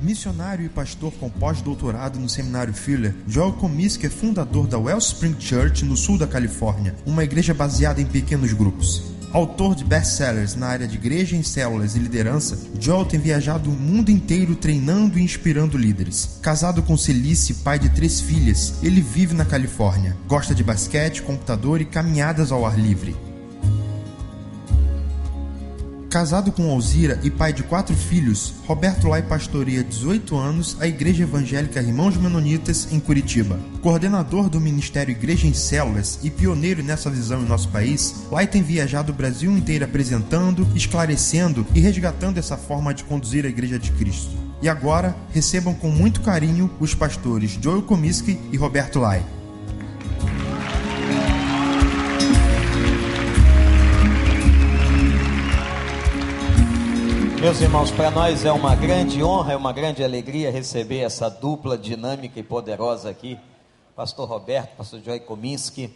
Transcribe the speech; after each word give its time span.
Missionário 0.00 0.64
e 0.64 0.68
pastor 0.68 1.12
com 1.14 1.28
pós-doutorado 1.28 2.18
no 2.20 2.28
seminário 2.28 2.72
Fuller, 2.72 3.14
Joel 3.26 3.52
Comiskey 3.54 4.06
é 4.06 4.10
fundador 4.10 4.66
da 4.66 4.78
Wellspring 4.78 5.36
Church 5.40 5.84
no 5.84 5.96
sul 5.96 6.16
da 6.16 6.26
Califórnia, 6.26 6.94
uma 7.04 7.24
igreja 7.24 7.52
baseada 7.52 8.00
em 8.00 8.06
pequenos 8.06 8.52
grupos. 8.52 9.02
Autor 9.32 9.74
de 9.74 9.84
best-sellers 9.84 10.54
na 10.54 10.68
área 10.68 10.86
de 10.86 10.96
igreja 10.96 11.36
em 11.36 11.42
células 11.42 11.94
e 11.94 11.98
liderança, 11.98 12.58
Joel 12.80 13.04
tem 13.04 13.20
viajado 13.20 13.68
o 13.68 13.74
mundo 13.74 14.10
inteiro 14.10 14.56
treinando 14.56 15.18
e 15.18 15.22
inspirando 15.22 15.76
líderes. 15.76 16.38
Casado 16.40 16.82
com 16.82 16.96
Celice, 16.96 17.54
pai 17.54 17.78
de 17.78 17.90
três 17.90 18.20
filhas, 18.20 18.74
ele 18.82 19.02
vive 19.02 19.34
na 19.34 19.44
Califórnia. 19.44 20.16
Gosta 20.26 20.54
de 20.54 20.64
basquete, 20.64 21.22
computador 21.22 21.80
e 21.80 21.84
caminhadas 21.84 22.50
ao 22.50 22.64
ar 22.64 22.78
livre. 22.78 23.14
Casado 26.10 26.50
com 26.50 26.70
Alzira 26.70 27.20
e 27.22 27.30
pai 27.30 27.52
de 27.52 27.62
quatro 27.62 27.94
filhos, 27.94 28.54
Roberto 28.66 29.08
Lai 29.08 29.20
pastoreia 29.20 29.84
18 29.84 30.38
anos 30.38 30.74
a 30.80 30.86
Igreja 30.86 31.24
Evangélica 31.24 31.82
Irmãos 31.82 32.16
Menonitas 32.16 32.88
em 32.90 32.98
Curitiba. 32.98 33.60
Coordenador 33.82 34.48
do 34.48 34.58
Ministério 34.58 35.12
Igreja 35.12 35.46
em 35.46 35.52
Células 35.52 36.18
e 36.22 36.30
pioneiro 36.30 36.82
nessa 36.82 37.10
visão 37.10 37.42
em 37.42 37.46
nosso 37.46 37.68
país, 37.68 38.24
Lai 38.30 38.46
tem 38.46 38.62
viajado 38.62 39.12
o 39.12 39.14
Brasil 39.14 39.52
inteiro 39.52 39.84
apresentando, 39.84 40.66
esclarecendo 40.74 41.66
e 41.74 41.80
resgatando 41.80 42.38
essa 42.38 42.56
forma 42.56 42.94
de 42.94 43.04
conduzir 43.04 43.44
a 43.44 43.48
Igreja 43.50 43.78
de 43.78 43.92
Cristo. 43.92 44.30
E 44.62 44.68
agora, 44.68 45.14
recebam 45.30 45.74
com 45.74 45.90
muito 45.90 46.22
carinho 46.22 46.70
os 46.80 46.94
pastores 46.94 47.58
Joel 47.62 47.82
Comiskey 47.82 48.40
e 48.50 48.56
Roberto 48.56 48.98
Lai. 48.98 49.22
Meus 57.40 57.60
irmãos, 57.60 57.92
para 57.92 58.10
nós 58.10 58.44
é 58.44 58.50
uma 58.50 58.74
grande 58.74 59.22
honra, 59.22 59.52
é 59.52 59.56
uma 59.56 59.72
grande 59.72 60.02
alegria 60.02 60.50
receber 60.50 60.98
essa 60.98 61.30
dupla 61.30 61.78
dinâmica 61.78 62.40
e 62.40 62.42
poderosa 62.42 63.08
aqui, 63.08 63.38
Pastor 63.94 64.28
Roberto, 64.28 64.76
Pastor 64.76 65.00
Joy 65.00 65.20
Kominski. 65.20 65.94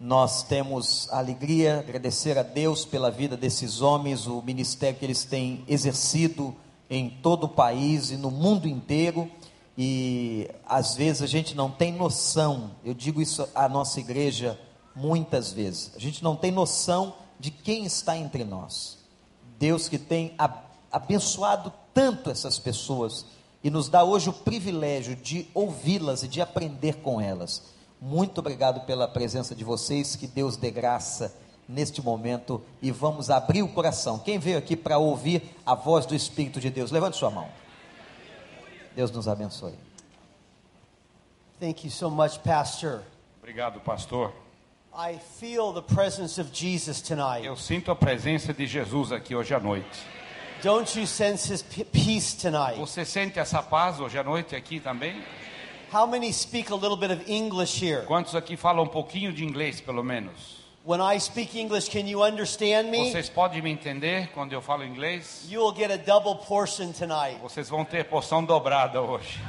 Nós 0.00 0.42
temos 0.42 1.08
a 1.12 1.18
alegria, 1.18 1.78
agradecer 1.78 2.36
a 2.36 2.42
Deus 2.42 2.84
pela 2.84 3.08
vida 3.08 3.36
desses 3.36 3.80
homens, 3.80 4.26
o 4.26 4.42
ministério 4.42 4.98
que 4.98 5.04
eles 5.04 5.22
têm 5.22 5.64
exercido 5.68 6.56
em 6.90 7.08
todo 7.08 7.44
o 7.44 7.48
país 7.48 8.10
e 8.10 8.16
no 8.16 8.30
mundo 8.30 8.66
inteiro. 8.66 9.30
E 9.78 10.50
às 10.66 10.96
vezes 10.96 11.22
a 11.22 11.26
gente 11.28 11.54
não 11.54 11.70
tem 11.70 11.92
noção, 11.92 12.72
eu 12.84 12.94
digo 12.94 13.22
isso 13.22 13.48
à 13.54 13.68
nossa 13.68 14.00
igreja 14.00 14.58
muitas 14.96 15.52
vezes, 15.52 15.92
a 15.94 16.00
gente 16.00 16.22
não 16.24 16.34
tem 16.34 16.50
noção 16.50 17.14
de 17.38 17.52
quem 17.52 17.84
está 17.84 18.16
entre 18.18 18.42
nós. 18.42 18.98
Deus 19.56 19.88
que 19.88 19.98
tem 19.98 20.34
a 20.36 20.48
abençoado 20.90 21.72
tanto 21.92 22.30
essas 22.30 22.58
pessoas 22.58 23.26
e 23.62 23.70
nos 23.70 23.88
dá 23.88 24.02
hoje 24.02 24.30
o 24.30 24.32
privilégio 24.32 25.14
de 25.16 25.46
ouvi-las 25.54 26.22
e 26.22 26.28
de 26.28 26.40
aprender 26.40 26.96
com 26.96 27.20
elas. 27.20 27.62
Muito 28.00 28.38
obrigado 28.38 28.86
pela 28.86 29.06
presença 29.06 29.54
de 29.54 29.62
vocês, 29.62 30.16
que 30.16 30.26
Deus 30.26 30.56
dê 30.56 30.70
graça 30.70 31.34
neste 31.68 32.02
momento 32.02 32.62
e 32.80 32.90
vamos 32.90 33.30
abrir 33.30 33.62
o 33.62 33.68
coração. 33.68 34.18
Quem 34.18 34.38
veio 34.38 34.58
aqui 34.58 34.74
para 34.74 34.98
ouvir 34.98 35.42
a 35.64 35.74
voz 35.74 36.06
do 36.06 36.14
Espírito 36.14 36.60
de 36.60 36.70
Deus, 36.70 36.90
levante 36.90 37.16
sua 37.16 37.30
mão. 37.30 37.48
Deus 38.96 39.10
nos 39.10 39.28
abençoe. 39.28 39.74
Thank 41.60 41.86
you 41.86 41.90
so 41.90 42.10
much, 42.10 42.38
Pastor. 42.38 43.02
Obrigado, 43.38 43.80
pastor. 43.80 44.32
I 44.92 45.18
feel 45.38 45.72
the 45.72 45.82
presence 45.82 46.40
of 46.40 46.50
Jesus 46.52 47.00
tonight. 47.00 47.46
Eu 47.46 47.56
sinto 47.56 47.90
a 47.90 47.96
presença 47.96 48.52
de 48.52 48.66
Jesus 48.66 49.12
aqui 49.12 49.36
hoje 49.36 49.54
à 49.54 49.60
noite. 49.60 50.00
Don't 50.62 50.94
you 50.94 51.06
sense 51.06 51.50
his 51.50 51.62
peace 51.62 52.34
tonight? 52.34 52.78
Você 52.78 53.04
sente 53.04 53.38
essa 53.38 53.62
paz 53.62 53.98
hoje 53.98 54.18
à 54.18 54.22
noite 54.22 54.54
aqui 54.54 54.78
também? 54.78 55.22
How 55.92 56.06
many 56.06 56.30
speak 56.32 56.70
a 56.70 56.76
little 56.76 56.96
bit 56.96 57.10
of 57.10 57.24
English 57.30 57.82
here? 57.82 58.04
Quantos 58.04 58.34
aqui 58.34 58.56
falam 58.56 58.84
um 58.84 58.88
pouquinho 58.88 59.32
de 59.32 59.42
inglês, 59.42 59.80
pelo 59.80 60.04
menos? 60.04 60.60
When 60.84 61.00
I 61.00 61.18
speak 61.18 61.58
English, 61.58 61.90
can 61.90 62.06
you 62.06 62.22
understand 62.22 62.90
me? 62.90 63.10
Vocês 63.10 63.28
podem 63.30 63.62
me 63.62 63.70
entender 63.70 64.28
quando 64.34 64.52
eu 64.52 64.60
falo 64.60 64.84
inglês? 64.84 65.46
You 65.50 65.62
will 65.62 65.74
get 65.74 65.90
a 65.90 65.96
double 65.96 66.36
portion 66.46 66.92
tonight. 66.92 67.38
Vocês 67.40 67.68
vão 67.68 67.84
ter 67.84 68.04
porção 68.04 68.44
dobrada 68.44 69.00
hoje. 69.00 69.40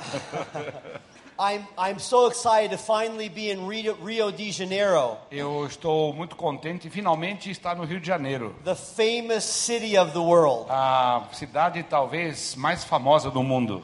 I'm, 1.40 1.66
I'm 1.78 1.98
so 1.98 2.26
excited 2.26 2.70
to 2.72 2.76
finally 2.76 3.30
be 3.30 3.50
in 3.50 3.66
Rio, 3.66 3.94
Rio 3.94 4.30
de 4.30 4.50
Janeiro, 4.52 5.16
Eu 5.30 5.64
estou 5.64 6.12
muito 6.12 6.36
contente 6.36 6.90
finalmente 6.90 7.50
estar 7.50 7.74
no 7.74 7.84
Rio 7.84 7.98
de 7.98 8.06
Janeiro, 8.06 8.54
the 8.62 8.74
famous 8.74 9.42
city 9.42 9.96
of 9.96 10.12
the 10.12 10.20
world. 10.20 10.66
a 10.68 11.26
cidade 11.32 11.82
talvez 11.84 12.54
mais 12.56 12.84
famosa 12.84 13.30
do 13.30 13.42
mundo. 13.42 13.82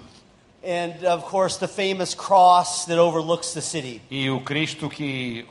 And 0.62 1.06
of 1.06 1.24
course, 1.26 1.58
the 1.58 1.68
famous 1.68 2.12
cross 2.12 2.86
that 2.86 2.98
overlooks 2.98 3.54
the 3.54 3.62
city. 3.62 4.02
E 4.10 4.28
o 4.28 4.40
Cristo 4.40 4.90
que, 4.90 5.46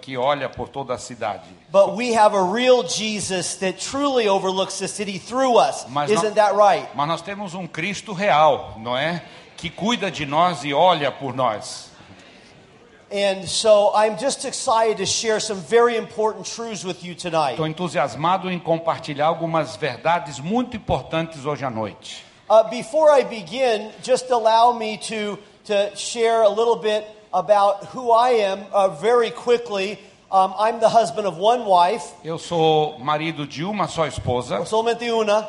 que 0.00 0.16
olha 0.16 0.48
por 0.48 0.68
toda 0.68 0.94
a 0.94 0.98
cidade. 0.98 1.42
But 1.72 1.96
we 1.96 2.14
have 2.14 2.36
a 2.36 2.42
real 2.42 2.84
Jesus 2.84 3.56
that 3.56 3.80
truly 3.80 4.28
overlooks 4.28 4.78
the 4.78 4.86
city 4.86 5.18
through 5.18 5.58
us. 5.58 5.84
Mas 5.88 6.10
Isn't 6.10 6.24
nós, 6.24 6.34
that 6.36 6.54
right? 6.54 6.88
mas 6.94 7.08
nós 7.08 7.20
temos 7.20 7.52
um 7.52 7.66
Cristo 7.66 8.12
real, 8.12 8.76
não 8.78 8.96
é? 8.96 9.22
Que 9.60 9.68
cuida 9.68 10.10
de 10.10 10.24
nós 10.24 10.64
e 10.64 10.72
olha 10.72 11.12
por 11.12 11.34
nós. 11.34 11.90
And 13.12 13.46
so 13.46 13.92
I'm 13.94 14.16
just 14.16 14.44
excited 14.44 14.98
to 14.98 15.06
share 15.06 15.40
some 15.40 15.60
very 15.60 15.96
important 15.96 16.46
truths 16.46 16.84
with 16.84 17.02
you 17.04 17.14
tonight. 17.14 17.52
Estou 17.52 17.66
entusiasmado 17.66 18.48
em 18.50 18.58
compartilhar 18.58 19.26
algumas 19.26 19.76
verdades 19.76 20.38
muito 20.38 20.76
importantes 20.76 21.44
hoje 21.44 21.64
à 21.64 21.70
noite. 21.70 22.24
Uh, 22.48 22.62
before 22.70 23.10
I 23.10 23.24
begin, 23.24 23.90
just 24.02 24.30
allow 24.30 24.72
me 24.72 24.96
to, 24.98 25.38
to 25.66 25.96
share 25.96 26.42
a 26.42 26.48
little 26.48 26.76
bit 26.76 27.04
about 27.32 27.84
who 27.94 28.12
I 28.12 28.30
am 28.42 28.64
uh, 28.72 28.88
very 28.88 29.30
quickly. 29.30 29.98
Um, 30.32 30.54
I'm 30.56 30.78
the 30.78 30.88
husband 30.88 31.26
of 31.26 31.36
one 31.38 31.64
wife, 31.66 32.14
Eu 32.24 32.38
sou 32.38 32.96
marido 33.00 33.44
de 33.46 33.64
uma 33.64 33.88
só 33.88 34.06
esposa. 34.06 34.64
solamente 34.64 35.10
una. 35.10 35.46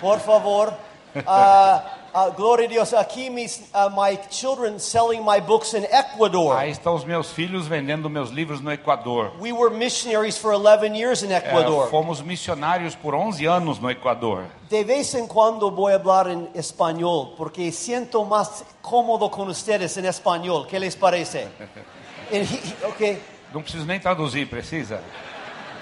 Por 0.00 0.18
favor. 0.20 0.72
Uh, 1.12 1.80
uh, 2.14 2.30
gloria 2.32 2.66
a 2.66 2.68
Dios. 2.68 2.92
Aquí 2.94 3.30
mis, 3.30 3.68
uh, 3.74 3.88
my 3.90 4.16
children 4.30 4.78
selling 4.78 5.24
my 5.24 5.40
books 5.40 5.74
in 5.74 5.84
Ecuador. 5.84 6.56
Aí 6.56 6.70
estão 6.70 6.94
os 6.94 7.04
meus 7.04 7.30
filhos 7.32 7.66
vendendo 7.66 8.08
meus 8.10 8.30
livros 8.30 8.60
no 8.60 8.72
Equador. 8.72 9.32
We 9.40 9.52
were 9.52 9.70
missionaries 9.74 10.36
for 10.38 10.52
11 10.54 10.94
years 10.96 11.22
in 11.22 11.30
É, 11.32 11.36
Ecuador. 11.38 11.88
fomos 11.90 12.20
missionários 12.22 12.94
por 12.94 13.14
11 13.14 13.46
anos 13.46 13.78
no 13.78 13.90
Equador. 13.90 14.44
De 14.68 14.84
vez 14.84 15.14
en 15.14 15.26
cuando 15.26 15.70
voy 15.70 15.92
a 15.92 15.96
hablar 15.96 16.28
en 16.28 16.48
español 16.54 17.34
porque 17.36 17.70
siento 17.72 18.24
más 18.24 18.64
cómodo 18.82 19.30
con 19.30 19.48
ustedes 19.48 19.96
en 19.96 20.06
español. 20.06 20.66
¿Qué 20.68 20.78
les 20.78 20.94
parece? 20.96 21.48
And 22.32 22.44
he, 22.46 22.86
okay, 22.86 23.18
Não 23.52 23.62
preciso 23.62 23.84
nem 23.84 23.98
traduzir, 23.98 24.46
precisa? 24.48 25.00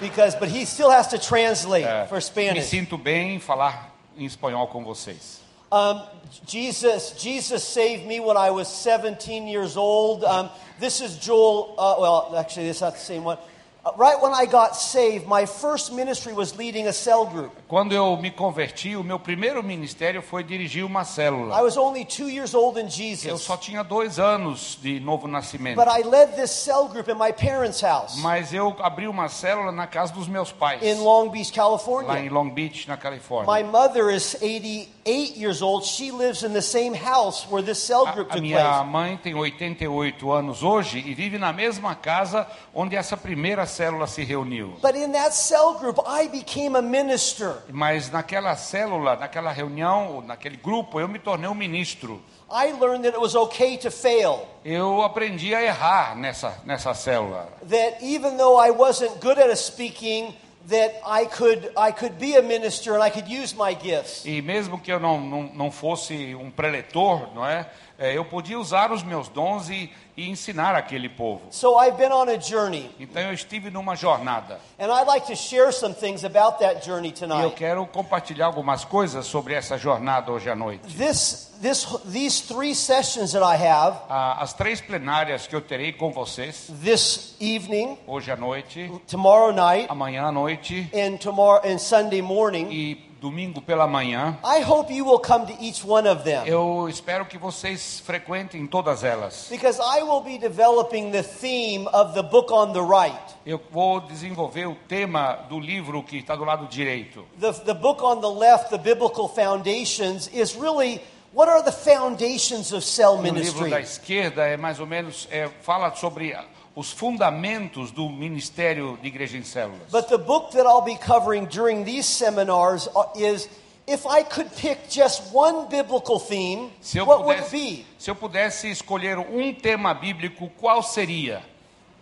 because 0.01 0.35
but 0.39 0.49
he 0.49 0.65
still 0.65 0.89
has 0.89 1.07
to 1.09 1.19
translate 1.19 1.85
É, 1.85 2.05
for 2.07 2.15
me 2.15 2.21
Spanish. 2.21 2.65
sinto 2.65 2.97
bem 2.97 3.35
em 3.35 3.39
falar 3.39 3.93
em 4.17 4.25
espanhol 4.25 4.67
com 4.67 4.83
vocês. 4.83 5.41
Um, 5.71 6.01
Jesus, 6.47 7.11
Jesus 7.11 7.63
saved 7.63 8.05
me 8.05 8.19
when 8.19 8.37
I 8.37 8.49
was 8.51 8.67
17 8.67 9.47
years 9.47 9.77
old. 9.77 10.23
Um, 10.23 10.49
this 10.79 10.99
is 10.99 11.17
Joel. 11.17 11.75
Uh, 11.77 11.95
well, 11.99 12.35
actually, 12.37 12.69
it's 12.69 12.81
not 12.81 12.93
the 12.93 12.99
same 12.99 13.23
one. 13.23 13.37
Uh, 13.85 13.91
right 13.95 14.19
when 14.19 14.33
I 14.33 14.45
got 14.45 14.75
saved, 14.75 15.27
my 15.27 15.45
first 15.45 15.93
ministry 15.93 16.33
was 16.33 16.57
leading 16.57 16.87
a 16.87 16.93
cell 16.93 17.25
group. 17.25 17.55
Quando 17.69 17.91
eu 17.93 18.17
me 18.17 18.31
converti, 18.31 18.95
o 18.95 19.03
meu 19.03 19.19
primeiro 19.19 19.61
ministério 19.61 20.23
foi 20.23 20.43
dirigir 20.43 20.83
uma 20.83 21.03
I 21.03 21.05
célula. 21.05 21.61
was 21.61 21.77
only 21.77 22.03
two 22.03 22.27
years 22.27 22.55
old 22.55 22.79
in 22.79 22.85
Eu 22.85 22.89
Jesus, 22.89 23.41
só 23.43 23.55
tinha 23.55 23.83
dois 23.83 24.17
anos 24.17 24.75
de 24.81 24.99
novo 24.99 25.27
nascimento. 25.27 25.75
but 25.75 25.87
I 25.87 26.01
led 26.01 26.33
this 26.35 26.49
cell 26.49 26.87
group 26.87 27.07
in 27.07 27.13
my 27.13 27.31
parents' 27.31 27.79
house 27.79 28.17
Mas 28.23 28.51
eu 28.55 28.75
abri 28.79 29.07
uma 29.07 29.29
célula 29.29 29.71
na 29.71 29.85
casa 29.85 30.11
dos 30.11 30.27
meus 30.27 30.51
pais, 30.51 30.81
in 30.81 30.95
Long 30.95 31.29
Beach, 31.29 31.51
lá 31.51 31.51
em 31.51 31.55
California. 31.69 32.31
Long 32.31 32.49
Beach, 32.49 32.87
na 32.87 32.95
My 32.95 33.01
Califórnia. 33.03 33.63
mother 33.65 34.09
is 34.09 34.35
88 34.41 35.37
years 35.39 35.61
old. 35.61 35.85
She 35.85 36.09
lives 36.11 36.41
in 36.41 36.53
the 36.53 36.63
same 36.63 36.95
house 36.95 37.45
where 37.51 37.61
this 37.63 37.77
cell 37.77 38.07
group 38.07 38.31
A, 38.31 38.41
minha 38.41 38.57
place. 38.63 38.85
mãe 38.89 39.15
tem 39.17 39.35
88 39.35 40.31
anos 40.31 40.63
hoje 40.63 41.03
e 41.05 41.13
vive 41.13 41.37
na 41.37 41.53
mesma 41.53 41.93
casa 41.93 42.47
onde 42.73 42.95
essa 42.95 43.15
primeira 43.15 43.67
célula 43.67 44.07
se 44.07 44.23
reuniu. 44.23 44.73
But 44.81 44.95
in 44.95 45.11
that 45.11 45.35
cell 45.35 45.75
group, 45.75 45.99
I 46.07 46.27
became 46.29 46.75
a 46.75 46.81
minister. 46.81 47.58
Mas 47.69 48.09
naquela 48.09 48.55
célula, 48.55 49.15
naquela 49.15 49.51
reunião, 49.51 50.21
naquele 50.21 50.57
grupo, 50.57 50.99
eu 50.99 51.07
me 51.07 51.19
tornei 51.19 51.49
um 51.49 51.55
ministro. 51.55 52.21
I 52.51 52.71
learned 52.73 53.03
that 53.03 53.15
it 53.15 53.19
was 53.19 53.35
okay 53.35 53.77
to 53.77 53.91
fail. 53.91 54.47
Eu 54.65 55.03
aprendi 55.03 55.53
a 55.53 55.61
errar 55.61 56.15
nessa, 56.15 56.59
nessa 56.65 56.93
célula. 56.93 57.47
That 57.69 58.03
even 58.03 58.37
though 58.37 58.59
I 58.59 58.71
wasn't 58.71 59.19
good 59.21 59.37
at 59.37 59.49
a 59.49 59.55
speaking, 59.55 60.33
that 60.67 60.95
I 61.05 61.25
could 61.25 61.71
I 61.77 61.91
could 61.91 62.17
be 62.17 62.35
a 62.35 62.41
minister 62.41 62.95
and 62.95 63.03
I 63.03 63.09
could 63.11 63.29
use 63.29 63.55
my 63.55 63.73
gifts. 63.73 64.25
E 64.25 64.41
mesmo 64.41 64.79
que 64.79 64.91
eu 64.91 64.99
não, 64.99 65.19
não, 65.19 65.43
não 65.53 65.71
fosse 65.71 66.35
um 66.35 66.49
preletor, 66.49 67.33
não 67.33 67.45
é? 67.45 67.69
Eh, 67.99 68.17
eu 68.17 68.25
podia 68.25 68.57
usar 68.59 68.91
os 68.91 69.03
meus 69.03 69.27
dons 69.27 69.69
e, 69.69 69.91
e 70.15 70.29
ensinar 70.29 70.75
aquele 70.75 71.09
povo. 71.09 71.41
So 71.51 71.79
I've 71.81 71.97
been 71.97 72.11
on 72.11 72.29
a 72.29 72.39
journey, 72.39 72.89
Então 72.99 73.21
eu 73.21 73.33
estive 73.33 73.69
numa 73.69 73.95
jornada. 73.95 74.59
and 74.79 74.91
I'd 74.91 75.07
like 75.07 75.27
to 75.27 75.35
share 75.35 75.71
some 75.71 75.93
things 75.93 76.23
about 76.23 76.59
that 76.59 76.85
journey 76.85 77.13
E 77.19 77.43
eu 77.43 77.51
quero 77.51 77.85
compartilhar 77.87 78.45
algumas 78.47 78.83
coisas 78.85 79.25
sobre 79.25 79.53
essa 79.53 79.77
jornada 79.77 80.31
hoje 80.31 80.49
à 80.49 80.55
noite. 80.55 80.81
This, 80.95 81.51
this, 81.61 81.85
these 82.11 82.41
three 82.47 82.73
sessions 82.73 83.33
that 83.33 83.43
I 83.43 83.55
have 83.67 83.97
As 84.09 84.53
três 84.53 84.79
plenárias 84.81 85.45
que 85.47 85.55
eu 85.55 85.61
terei 85.61 85.91
com 85.93 86.11
vocês 86.11 86.71
this 86.83 87.35
evening, 87.39 87.97
hoje 88.07 88.31
à 88.31 88.35
noite, 88.35 88.91
tomorrow 89.07 89.51
night, 89.51 89.87
amanhã 89.89 90.25
à 90.27 90.31
noite 90.31 90.89
and 90.93 91.17
tomorrow 91.17 91.61
and 91.65 91.77
Sunday 91.77 92.21
morning, 92.21 92.67
e 92.71 93.08
domingo 93.19 93.61
pela 93.61 93.85
manhã, 93.87 94.37
I 94.43 94.61
hope 94.61 94.91
you 94.93 95.05
will 95.05 95.19
come 95.19 95.45
to 95.45 95.53
each 95.63 95.83
one 95.85 96.07
of 96.09 96.23
them. 96.23 96.45
eu 96.47 96.87
espero 96.89 97.25
que 97.25 97.37
vocês 97.37 97.99
frequentem 98.05 98.65
todas 98.65 99.03
elas. 99.03 99.47
Because 99.49 99.79
I 99.79 100.03
will 100.03 100.21
be 100.21 100.37
developing 100.37 101.11
the 101.11 101.23
theme 101.23 101.87
of 101.93 102.13
the 102.13 102.23
book 102.23 102.51
on 102.51 102.73
the 102.73 102.81
right. 102.81 103.19
Eu 103.45 103.59
vou 103.71 103.99
desenvolver 104.01 104.67
o 104.67 104.75
tema 104.87 105.33
do 105.49 105.59
livro 105.59 106.01
que 106.03 106.17
está 106.17 106.35
do 106.35 106.43
lado 106.45 106.67
direito. 106.67 107.25
The, 107.39 107.51
the 107.65 107.73
book 107.73 108.01
on 108.03 108.21
the 108.21 108.29
left, 108.29 108.69
the 108.69 108.77
biblical 108.77 109.27
foundations, 109.27 110.27
is 110.33 110.55
really 110.55 111.01
what 111.33 111.49
are 111.49 111.63
the 111.63 111.71
foundations 111.71 112.71
of 112.71 112.83
cell 112.83 113.13
O 113.13 113.21
livro 113.21 113.33
ministry? 113.33 113.69
da 113.69 113.79
esquerda 113.79 114.43
é 114.47 114.57
mais 114.57 114.79
ou 114.79 114.85
menos 114.87 115.27
é, 115.31 115.49
fala 115.61 115.93
sobre 115.95 116.33
os 116.75 116.91
fundamentos 116.91 117.91
do 117.91 118.09
ministério 118.09 118.97
de 119.01 119.07
igreja 119.07 119.37
em 119.37 119.43
células. 119.43 119.91
But 119.91 120.07
the 120.07 120.17
book 120.17 120.51
that 120.53 120.65
I'll 120.67 120.81
be 120.81 120.97
covering 120.97 121.45
during 121.45 121.83
these 121.83 122.05
seminars 122.05 122.87
uh, 122.95 123.05
is 123.15 123.49
if 123.87 124.05
I 124.05 124.23
could 124.23 124.49
pick 124.55 124.89
just 124.89 125.33
one 125.33 125.67
biblical 125.69 126.19
theme, 126.19 126.71
Se 126.81 126.99
eu, 126.99 127.05
what 127.05 127.25
would 127.25 127.39
it 127.39 127.51
be? 127.51 127.85
se 127.97 128.09
eu 128.09 128.15
pudesse 128.15 128.69
escolher 128.69 129.17
um 129.17 129.53
tema 129.53 129.93
bíblico, 129.93 130.49
qual 130.59 130.83
seria? 130.83 131.43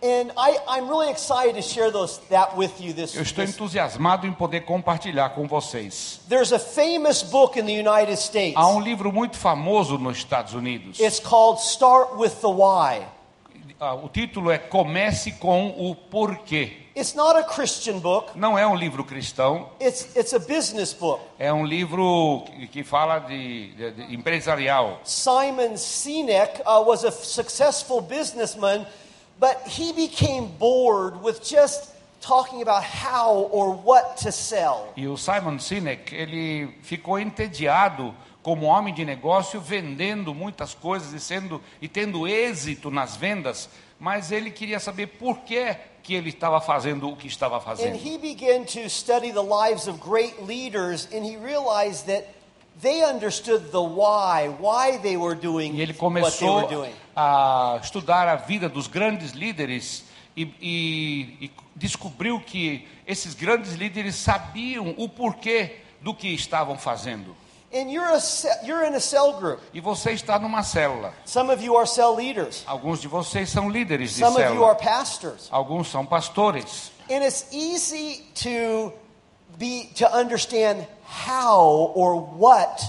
And 0.00 0.30
I, 0.36 0.58
I'm 0.68 0.88
really 0.88 1.10
excited 1.10 1.56
to 1.56 1.62
share 1.62 1.90
those, 1.90 2.20
that 2.30 2.56
with 2.56 2.80
you 2.80 2.92
this, 2.92 3.16
Eu 3.16 3.22
estou 3.22 3.42
entusiasmado 3.42 4.28
em 4.28 4.32
poder 4.32 4.60
compartilhar 4.60 5.30
com 5.30 5.48
vocês. 5.48 6.20
There's 6.28 6.52
a 6.52 6.58
famous 6.60 7.24
book 7.24 7.58
in 7.58 7.66
the 7.66 7.72
United 7.72 8.16
States. 8.16 8.54
Há 8.56 8.68
um 8.68 8.80
livro 8.80 9.12
muito 9.12 9.36
famoso 9.36 9.98
nos 9.98 10.18
Estados 10.18 10.54
Unidos. 10.54 11.00
It's 11.00 11.18
called 11.18 11.58
Start 11.60 12.16
with 12.16 12.40
the 12.40 12.48
Why. 12.48 13.06
Ah, 13.80 13.94
O 13.94 14.08
título 14.08 14.50
é 14.50 14.58
Comece 14.58 15.32
com 15.32 15.68
o 15.68 15.94
Porquê. 15.94 16.72
It's 16.96 17.14
not 17.14 17.38
a 17.38 17.44
Christian 17.44 18.00
book. 18.00 18.36
Não 18.36 18.58
é 18.58 18.66
um 18.66 18.74
livro 18.74 19.04
cristão, 19.04 19.68
It's, 19.80 20.16
it's 20.16 20.34
a 20.34 20.38
business 20.40 20.92
book. 20.92 21.22
é 21.38 21.52
um 21.52 21.64
livro 21.64 22.44
que- 22.72 22.82
fala 22.82 23.20
de, 23.20 23.68
de- 23.74 23.90
de 23.92 24.14
empresarial. 24.14 24.98
Simon 25.04 25.76
Sinek 25.76 26.60
uh, 26.62 26.82
was 26.84 27.04
a 27.04 27.12
successful 27.12 28.00
businessman, 28.00 28.84
but 29.38 29.56
he 29.68 29.92
became 29.92 30.46
bored 30.58 31.22
with 31.22 31.38
just 31.44 31.92
talking 32.20 32.60
about 32.62 32.82
how 32.82 33.48
or 33.52 33.70
what 33.84 34.16
to 34.20 34.32
sell. 34.32 34.92
E 34.96 35.06
o 35.06 35.16
Simon 35.16 35.60
Sinek, 35.60 36.12
ele 36.12 36.66
ficou 36.82 37.16
entediado 37.20 38.12
como 38.42 38.66
homem 38.66 38.94
de 38.94 39.04
negócio, 39.04 39.60
vendendo 39.60 40.34
muitas 40.34 40.72
coisas 40.74 41.12
e, 41.12 41.20
sendo, 41.20 41.60
e 41.82 41.88
tendo 41.88 42.26
êxito 42.26 42.90
nas 42.90 43.16
vendas, 43.16 43.68
mas 43.98 44.30
ele 44.32 44.50
queria 44.50 44.78
saber 44.80 45.08
por 45.08 45.38
que, 45.40 45.76
que 46.02 46.14
ele 46.14 46.30
estava 46.30 46.60
fazendo 46.60 47.08
o 47.10 47.16
que 47.16 47.26
estava 47.26 47.56
And 47.56 47.60
fazendo. 47.60 47.96
he 47.96 48.16
began 48.16 48.64
to 48.64 48.88
study 48.88 49.32
the 49.32 49.42
lives 49.42 49.86
of 49.88 49.98
great 50.00 50.36
leaders, 50.46 51.06
and 51.12 51.24
he 51.24 51.36
realized 51.36 52.06
that 52.06 52.24
they 52.80 53.02
understood 53.04 53.70
the 53.72 53.80
why, 53.82 54.48
why 54.60 54.98
they 54.98 55.16
were 55.16 55.34
doing 55.34 55.74
E 55.74 55.80
ele 55.82 55.92
what 55.92 55.92
they 55.92 55.98
começou 55.98 56.56
were 56.62 56.68
doing. 56.68 56.92
a 57.16 57.80
estudar 57.82 58.28
a 58.28 58.36
vida 58.36 58.68
dos 58.68 58.86
grandes 58.86 59.32
líderes 59.32 60.04
e, 60.36 60.42
e- 60.62 61.44
e 61.46 61.50
descobriu 61.74 62.38
que 62.40 62.86
esses 63.04 63.34
grandes 63.34 63.72
líderes 63.74 64.14
sabiam 64.14 64.94
o 64.96 65.08
porquê 65.08 65.78
do 66.00 66.14
que 66.14 66.28
estavam 66.28 66.78
fazendo. 66.78 67.36
And 67.72 67.90
you're, 67.90 68.08
a, 68.14 68.18
ce- 68.20 68.46
you're 68.64 68.84
in 68.86 68.94
a 68.94 69.00
cell 69.00 69.34
group. 69.38 69.60
E 69.74 69.80
você 69.80 70.12
está 70.12 70.38
numa 70.38 70.62
célula. 70.62 71.12
Some 71.26 71.50
of 71.52 71.62
you 71.62 71.76
are 71.76 71.86
cell 71.86 72.14
leaders. 72.16 72.64
Alguns 72.66 73.00
de 73.00 73.08
vocês 73.08 73.50
são 73.50 73.68
líderes 73.68 74.14
de 74.14 74.20
Some 74.20 74.36
of 74.36 74.40
you 74.42 74.48
célula. 74.60 74.68
are 74.70 74.78
pastors. 74.78 75.48
Alguns 75.50 75.88
são 75.88 76.06
pastores. 76.06 76.90
And 77.10 77.22
it's 77.22 77.46
easy 77.52 78.24
to 78.42 78.92
be 79.58 79.90
to 79.96 80.06
understand 80.16 80.86
how 81.04 81.92
or 81.94 82.16
what 82.20 82.82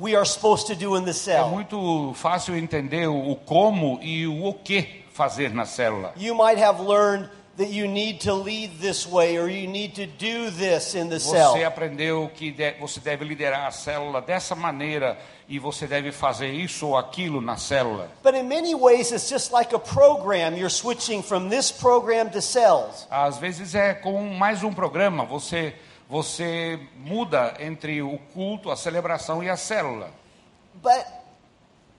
we 0.00 0.14
are 0.16 0.24
supposed 0.26 0.66
to 0.68 0.74
do 0.74 0.96
in 0.96 1.04
the 1.04 1.10
É 1.10 1.14
cell. 1.14 1.48
muito 1.48 2.12
fácil 2.14 2.56
entender 2.56 3.06
o 3.08 3.36
como 3.36 3.98
e 4.02 4.26
o 4.26 4.46
o 4.48 4.54
que 4.54 5.04
fazer 5.12 5.54
na 5.54 5.64
célula. 5.64 6.12
You 6.16 6.34
might 6.34 6.58
have 6.60 6.80
learned 6.82 7.28
that 7.56 7.70
you 7.70 7.88
need 7.88 8.20
to 8.20 8.34
lead 8.34 8.78
this 8.80 9.06
way 9.06 9.38
or 9.38 9.48
you 9.48 9.66
need 9.66 9.94
to 9.94 10.06
do 10.06 10.50
this 10.50 10.94
in 10.94 11.08
the 11.08 11.18
Você 11.18 11.30
cell. 11.36 11.66
aprendeu 11.66 12.30
que 12.34 12.50
de- 12.52 12.72
você 12.78 13.00
deve 13.00 13.24
liderar 13.24 13.66
a 13.66 13.70
célula 13.70 14.20
dessa 14.20 14.54
maneira 14.54 15.16
e 15.48 15.58
você 15.58 15.86
deve 15.86 16.12
fazer 16.12 16.48
isso 16.52 16.88
ou 16.88 16.96
aquilo 16.98 17.40
na 17.40 17.56
célula. 17.56 18.10
But 18.22 18.34
in 18.34 18.42
many 18.42 18.74
ways 18.74 19.10
it's 19.10 19.28
just 19.30 19.52
like 19.52 19.74
a 19.74 19.78
program. 19.78 20.54
You're 20.56 20.68
switching 20.68 21.22
from 21.22 21.48
this 21.48 21.70
program 21.72 22.28
to 22.30 22.42
cells. 22.42 23.06
Às 23.10 23.38
vezes 23.38 23.74
é 23.74 23.94
com 23.94 24.22
mais 24.34 24.62
um 24.62 24.72
programa, 24.74 25.24
você 25.24 25.74
você 26.08 26.78
muda 26.98 27.54
entre 27.58 28.00
o 28.00 28.16
culto, 28.32 28.70
a 28.70 28.76
celebração 28.76 29.42
e 29.42 29.48
a 29.50 29.56
célula. 29.56 30.10
But 30.82 31.04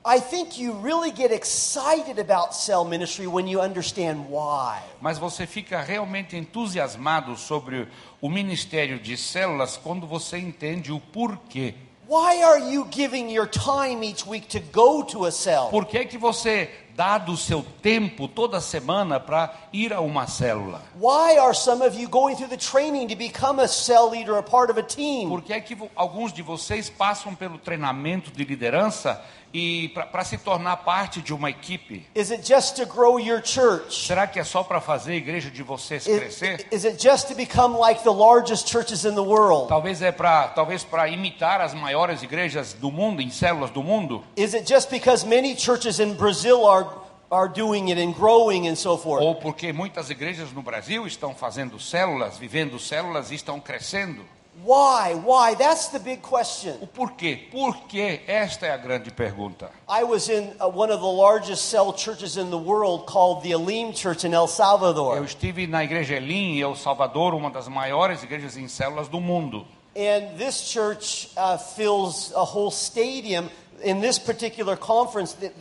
I 0.10 0.22
think 0.22 0.58
you 0.58 0.72
really 0.72 1.12
get 1.12 1.34
excited 1.34 2.18
about 2.18 2.56
cell 2.56 2.86
ministry 2.86 3.28
when 3.28 3.46
you 3.46 3.60
understand 3.60 4.30
why. 4.30 4.80
Mas 5.02 5.18
você 5.18 5.46
fica 5.46 5.82
realmente 5.82 6.38
entusiasmado 6.38 7.36
sobre 7.36 7.90
o 8.22 8.30
ministério 8.30 9.00
de 9.02 9.18
células 9.18 9.76
quando 9.76 10.08
você 10.08 10.38
entende 10.38 10.94
o 10.94 11.02
porquê. 11.02 11.74
Why 12.08 12.42
are 12.42 12.72
you 12.72 12.88
giving 12.90 13.30
your 13.30 13.48
time 13.48 14.02
each 14.02 14.26
week 14.26 14.48
to 14.48 14.62
go 14.72 15.04
to 15.04 15.26
a 15.26 15.32
cell? 15.32 15.68
Por 15.70 15.86
que, 15.86 16.06
que 16.06 16.18
você 16.18 16.70
dá 16.96 17.18
do 17.18 17.36
seu 17.36 17.62
tempo 17.82 18.30
toda 18.30 18.62
semana 18.62 19.20
para 19.20 19.54
ir 19.74 19.92
a 19.92 20.00
uma 20.00 20.26
célula? 20.26 20.82
Why 20.98 21.38
are 21.38 21.54
some 21.54 21.86
of 21.86 22.00
you 22.00 22.08
going 22.08 22.36
through 22.38 22.50
the 22.50 22.56
training 22.56 23.10
to 23.10 23.16
become 23.18 23.62
a 23.62 23.68
cell 23.68 24.10
leader, 24.10 24.38
a 24.38 24.42
part 24.42 24.72
of 24.72 24.80
a 24.80 24.84
team? 24.84 25.28
Por 25.28 25.42
que, 25.42 25.52
é 25.52 25.60
que 25.60 25.78
alguns 25.98 26.32
de 26.32 26.42
vocês 26.42 26.90
passam 26.90 27.36
pelo 27.36 27.58
treinamento 27.58 28.32
de 28.32 28.46
liderança 28.46 29.22
e 29.54 29.90
para 29.90 30.24
se 30.24 30.38
tornar 30.38 30.78
parte 30.78 31.22
de 31.22 31.34
uma 31.34 31.50
equipe? 31.50 32.06
Is 32.14 32.32
it 32.32 32.46
just 32.48 32.76
to 32.76 32.86
grow 32.86 33.20
your 33.20 33.42
church? 33.44 34.06
Será 34.06 34.28
que 34.28 34.40
é 34.40 34.44
só 34.44 34.64
para 34.64 34.82
fazer 34.82 35.14
a 35.14 35.16
igreja 35.16 35.50
de 35.50 35.64
vocês 35.64 36.06
Is, 36.06 36.18
crescer? 36.20 36.68
is 36.72 36.84
it 36.86 37.02
just 37.02 37.28
to 37.28 37.36
become 37.36 37.78
like 37.78 38.04
the 38.04 38.12
largest 38.12 38.68
churches 38.70 39.06
in 39.06 39.16
the 39.16 39.22
world? 39.22 39.68
Talvez 39.70 40.02
é 40.02 40.12
para 40.12 40.50
talvez 40.50 40.84
para 40.84 41.08
imitar 41.08 41.62
as 41.62 41.74
maiores 41.74 42.22
igrejas 42.24 42.74
do 42.74 42.92
mundo, 42.92 43.22
em 43.22 43.30
células 43.30 43.72
do 43.72 43.82
mundo? 43.82 44.24
Is 44.36 44.54
it 44.54 44.68
just 44.72 44.90
because 44.90 45.26
many 45.26 45.56
churches 45.56 46.00
in 46.00 46.14
Brazil 46.14 46.66
are, 46.68 46.88
are 47.32 47.48
doing 47.48 47.90
it 47.90 48.00
and 48.02 48.14
growing 48.14 48.68
and 48.68 48.76
so 48.76 48.98
forth? 48.98 49.24
Ou 49.24 49.36
porque 49.36 49.72
muitas 49.72 50.10
igrejas 50.10 50.52
no 50.52 50.62
Brasil 50.62 51.08
estão 51.08 51.34
fazendo 51.34 51.80
células, 51.80 52.38
vivendo 52.38 52.78
células 52.80 53.32
e 53.32 53.36
estão 53.36 53.60
crescendo? 53.60 54.24
Why? 54.64 55.14
Why? 55.14 55.54
That's 55.54 55.90
the 55.90 56.00
big 56.00 56.22
question. 56.22 56.78
O 56.82 56.88
porquê? 56.88 57.50
Por 57.52 57.76
quê? 57.88 58.22
Esta 58.28 58.66
é 58.66 58.72
a 58.72 58.78
grande 58.78 59.12
pergunta. 59.12 59.70
I 59.88 60.04
was 60.04 60.30
in 60.30 60.52
uh, 60.60 60.68
one 60.68 60.92
of 60.92 61.00
the 61.00 61.08
largest 61.08 61.70
cell 61.70 61.94
churches 61.94 62.38
in 62.38 62.50
the 62.50 62.58
world 62.58 63.06
called 63.06 63.44
the 63.44 63.52
Elim 63.52 63.94
Church 63.94 64.26
in 64.26 64.34
El 64.34 64.44
Eu 64.44 64.48
Salvador. 64.48 65.24
estive 65.24 65.68
na 65.68 65.84
igreja 65.84 66.16
Elim, 66.16 66.58
em 66.58 66.62
El 66.62 66.76
Salvador, 66.76 67.36
uma 67.36 67.52
das 67.52 67.68
maiores 67.68 68.24
igrejas 68.24 68.58
em 68.58 68.68
células 68.68 69.08
do 69.08 69.22
mundo. 69.22 69.66
And 69.96 70.38
this 70.38 70.62
church 70.72 71.30
uh, 71.38 71.58
fills 71.58 72.32
a 72.36 72.44
whole 72.44 72.72
stadium. 72.72 73.50
In 73.84 74.02
this 74.02 74.18
particular 74.18 74.76
conference, 74.76 75.34
the, 75.34 75.52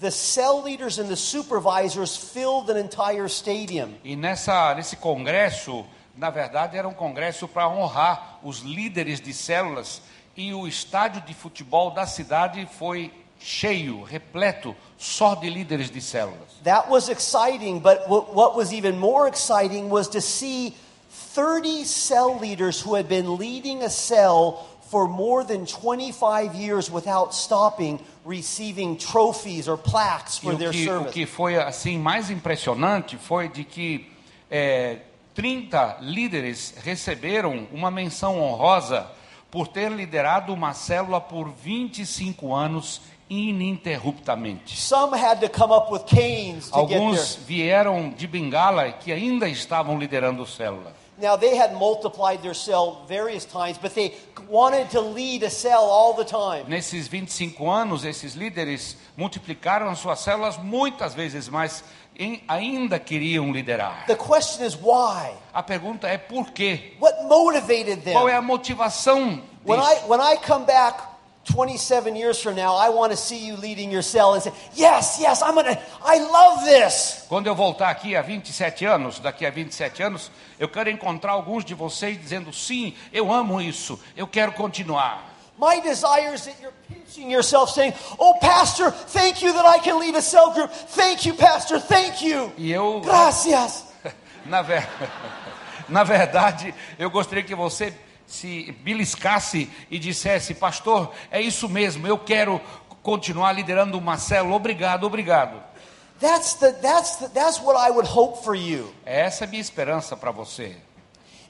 the 0.00 0.10
cell 0.10 0.62
leaders 0.62 0.98
and 0.98 1.08
the 1.08 1.16
supervisors 1.16 2.16
filled 2.16 2.70
an 2.70 2.78
entire 2.78 3.28
stadium. 3.28 3.94
E 4.02 4.16
nessa, 4.16 4.74
nesse 4.74 4.96
congresso, 4.96 5.84
na 6.18 6.30
verdade, 6.30 6.76
era 6.76 6.86
um 6.86 6.92
congresso 6.92 7.46
para 7.46 7.68
honrar 7.68 8.40
os 8.42 8.58
líderes 8.60 9.20
de 9.20 9.32
células. 9.32 10.02
E 10.36 10.52
o 10.52 10.66
estádio 10.66 11.20
de 11.22 11.32
futebol 11.32 11.92
da 11.92 12.06
cidade 12.06 12.68
foi 12.78 13.12
cheio, 13.38 14.02
repleto, 14.02 14.74
só 14.96 15.36
de 15.36 15.48
líderes 15.48 15.90
de 15.90 16.00
células. 16.00 16.60
That 16.64 16.90
was 16.90 17.08
exciting, 17.08 17.78
but 17.78 18.08
what, 18.08 18.56
was 18.56 18.72
even 18.72 18.98
more 18.98 19.28
exciting 19.28 19.88
was 19.88 20.08
to 20.08 20.20
see 20.20 20.74
30 21.34 21.84
cell 21.84 22.36
leaders 22.40 22.80
who 22.84 22.96
had 22.96 23.08
been 23.08 23.36
leading 23.36 23.82
a 23.84 23.90
cell 23.90 24.66
for 24.90 25.06
more 25.06 25.44
than 25.44 25.66
25 25.66 26.54
years 26.54 26.90
without 26.90 27.32
stopping 27.32 28.00
receiving 28.24 28.96
trophies 28.96 29.68
or 29.68 29.76
plaques 29.76 30.38
E 30.38 30.40
for 30.42 30.54
o 30.54 30.56
their 30.56 30.70
que, 30.72 30.82
o 30.82 30.84
service. 30.84 31.12
que 31.12 31.26
foi 31.26 31.56
assim 31.56 31.98
mais 31.98 32.30
impressionante 32.30 33.16
foi 33.16 33.48
de 33.48 33.64
que 33.64 34.10
é, 34.50 34.98
30 35.38 35.98
líderes 36.00 36.74
receberam 36.82 37.68
uma 37.70 37.92
menção 37.92 38.40
honrosa 38.40 39.06
por 39.52 39.68
ter 39.68 39.88
liderado 39.88 40.52
uma 40.52 40.74
célula 40.74 41.20
por 41.20 41.48
25 41.48 42.52
anos 42.52 43.00
ininterruptamente. 43.30 44.76
Some 44.76 45.16
had 45.16 45.38
to 45.38 45.48
come 45.48 45.72
up 45.72 45.92
with 45.92 46.06
canes 46.06 46.68
to 46.70 46.84
get 46.88 46.96
Alguns 46.96 47.36
vieram 47.36 48.10
de 48.10 48.26
Bengala 48.26 48.90
que 48.90 49.12
ainda 49.12 49.48
estavam 49.48 49.96
liderando 49.96 50.44
célula. 50.44 50.92
Now 51.20 51.36
they 51.36 51.56
had 51.56 51.72
multiplied 51.72 52.42
their 52.42 52.54
cell 52.54 53.04
various 53.08 53.44
times, 53.44 53.78
but 53.78 53.92
they 53.94 54.14
wanted 54.48 54.90
to 54.90 55.00
lead 55.00 55.44
a 55.44 55.50
cell 55.50 55.82
all 55.82 56.14
the 56.14 56.24
time. 56.24 56.64
Nesses 56.68 57.08
25 57.08 57.68
anos, 57.68 58.04
esses 58.04 58.34
líderes 58.34 58.96
multiplicaram 59.16 59.88
as 59.88 59.98
suas 59.98 60.20
células 60.20 60.56
muitas 60.56 61.14
vezes, 61.14 61.48
mas 61.48 61.84
ainda 62.48 62.98
queriam 62.98 63.52
liderar. 63.52 64.06
The 64.06 64.16
question 64.16 64.66
is 64.66 64.74
why? 64.74 65.32
A 65.52 65.62
pergunta 65.62 66.08
é 66.08 66.18
por 66.18 66.50
quê? 66.50 66.94
What 67.00 67.24
motivated 67.24 68.02
them? 68.02 68.14
Qual 68.14 68.28
é 68.28 68.34
a 68.34 68.42
motivação 68.42 69.42
When 69.64 69.78
disso? 69.78 69.92
I 69.92 70.08
when 70.08 70.20
I 70.20 70.36
come 70.36 70.64
back 70.64 71.00
27 71.44 72.14
years 72.14 72.42
from 72.42 72.56
now, 72.56 72.76
I 72.76 72.90
want 72.90 73.10
to 73.10 73.16
see 73.16 73.38
you 73.38 73.56
leading 73.56 73.90
your 73.90 74.02
cell 74.02 74.34
and 74.34 74.40
say, 74.40 74.52
"Yes, 74.74 75.18
yes, 75.18 75.42
I'm 75.42 75.54
going 75.54 75.64
to 75.64 75.78
I 76.04 76.18
love 76.18 76.64
this." 76.64 77.24
Quando 77.28 77.46
eu 77.46 77.54
voltar 77.54 77.88
aqui 77.88 78.14
há 78.14 78.22
27 78.22 78.84
anos, 78.84 79.18
daqui 79.18 79.46
a 79.46 79.50
27 79.50 80.02
anos, 80.02 80.30
eu 80.58 80.68
quero 80.68 80.90
encontrar 80.90 81.32
alguns 81.32 81.64
de 81.64 81.74
vocês 81.74 82.20
dizendo: 82.20 82.52
sim, 82.52 82.94
eu 83.12 83.32
amo 83.32 83.60
isso, 83.60 83.98
eu 84.16 84.26
quero 84.26 84.52
continuar. 84.52 85.24
My 85.58 85.80
desire 85.80 86.34
is 86.34 86.44
that 86.44 86.54
pinching 86.54 86.77
yourself 87.16 87.72
saying, 87.72 87.94
"Oh, 88.18 88.34
pastor, 88.40 88.90
thank 88.90 89.42
you 89.42 89.52
that 89.52 89.64
I 89.66 89.78
can 89.80 89.98
lead 89.98 90.14
a 90.16 90.22
cell 90.22 90.50
group. 90.52 90.70
Thank 90.70 91.26
you, 91.26 91.34
pastor. 91.34 91.80
Thank 91.80 92.22
you." 92.22 92.52
E 92.56 92.70
eu, 92.70 93.00
Gracias. 93.00 93.84
na, 94.44 94.62
ver- 94.62 94.86
na 95.88 96.04
verdade, 96.04 96.74
eu 96.98 97.10
gostaria 97.10 97.42
que 97.42 97.54
você 97.54 97.92
se 98.26 98.72
beliscasse 98.82 99.70
e 99.90 99.98
dissesse: 99.98 100.54
Pastor, 100.54 101.12
é 101.30 101.40
isso 101.40 101.68
mesmo, 101.68 102.06
eu 102.06 102.18
quero 102.18 102.60
continuar 103.02 103.52
liderando 103.52 103.96
uma 103.96 104.18
célula. 104.18 104.54
Obrigado, 104.56 105.04
obrigado. 105.04 105.62
That's 106.20 106.54
the 106.54 106.72
that's 106.72 107.16
the, 107.16 107.28
that's 107.28 107.60
what 107.60 107.78
I 107.78 107.90
would 107.90 108.08
hope 108.08 108.42
for 108.42 108.54
you. 108.56 108.92
Essa 109.06 109.44
é 109.44 109.46
a 109.46 109.48
minha 109.48 109.60
esperança 109.62 110.16
para 110.16 110.32
você. 110.32 110.76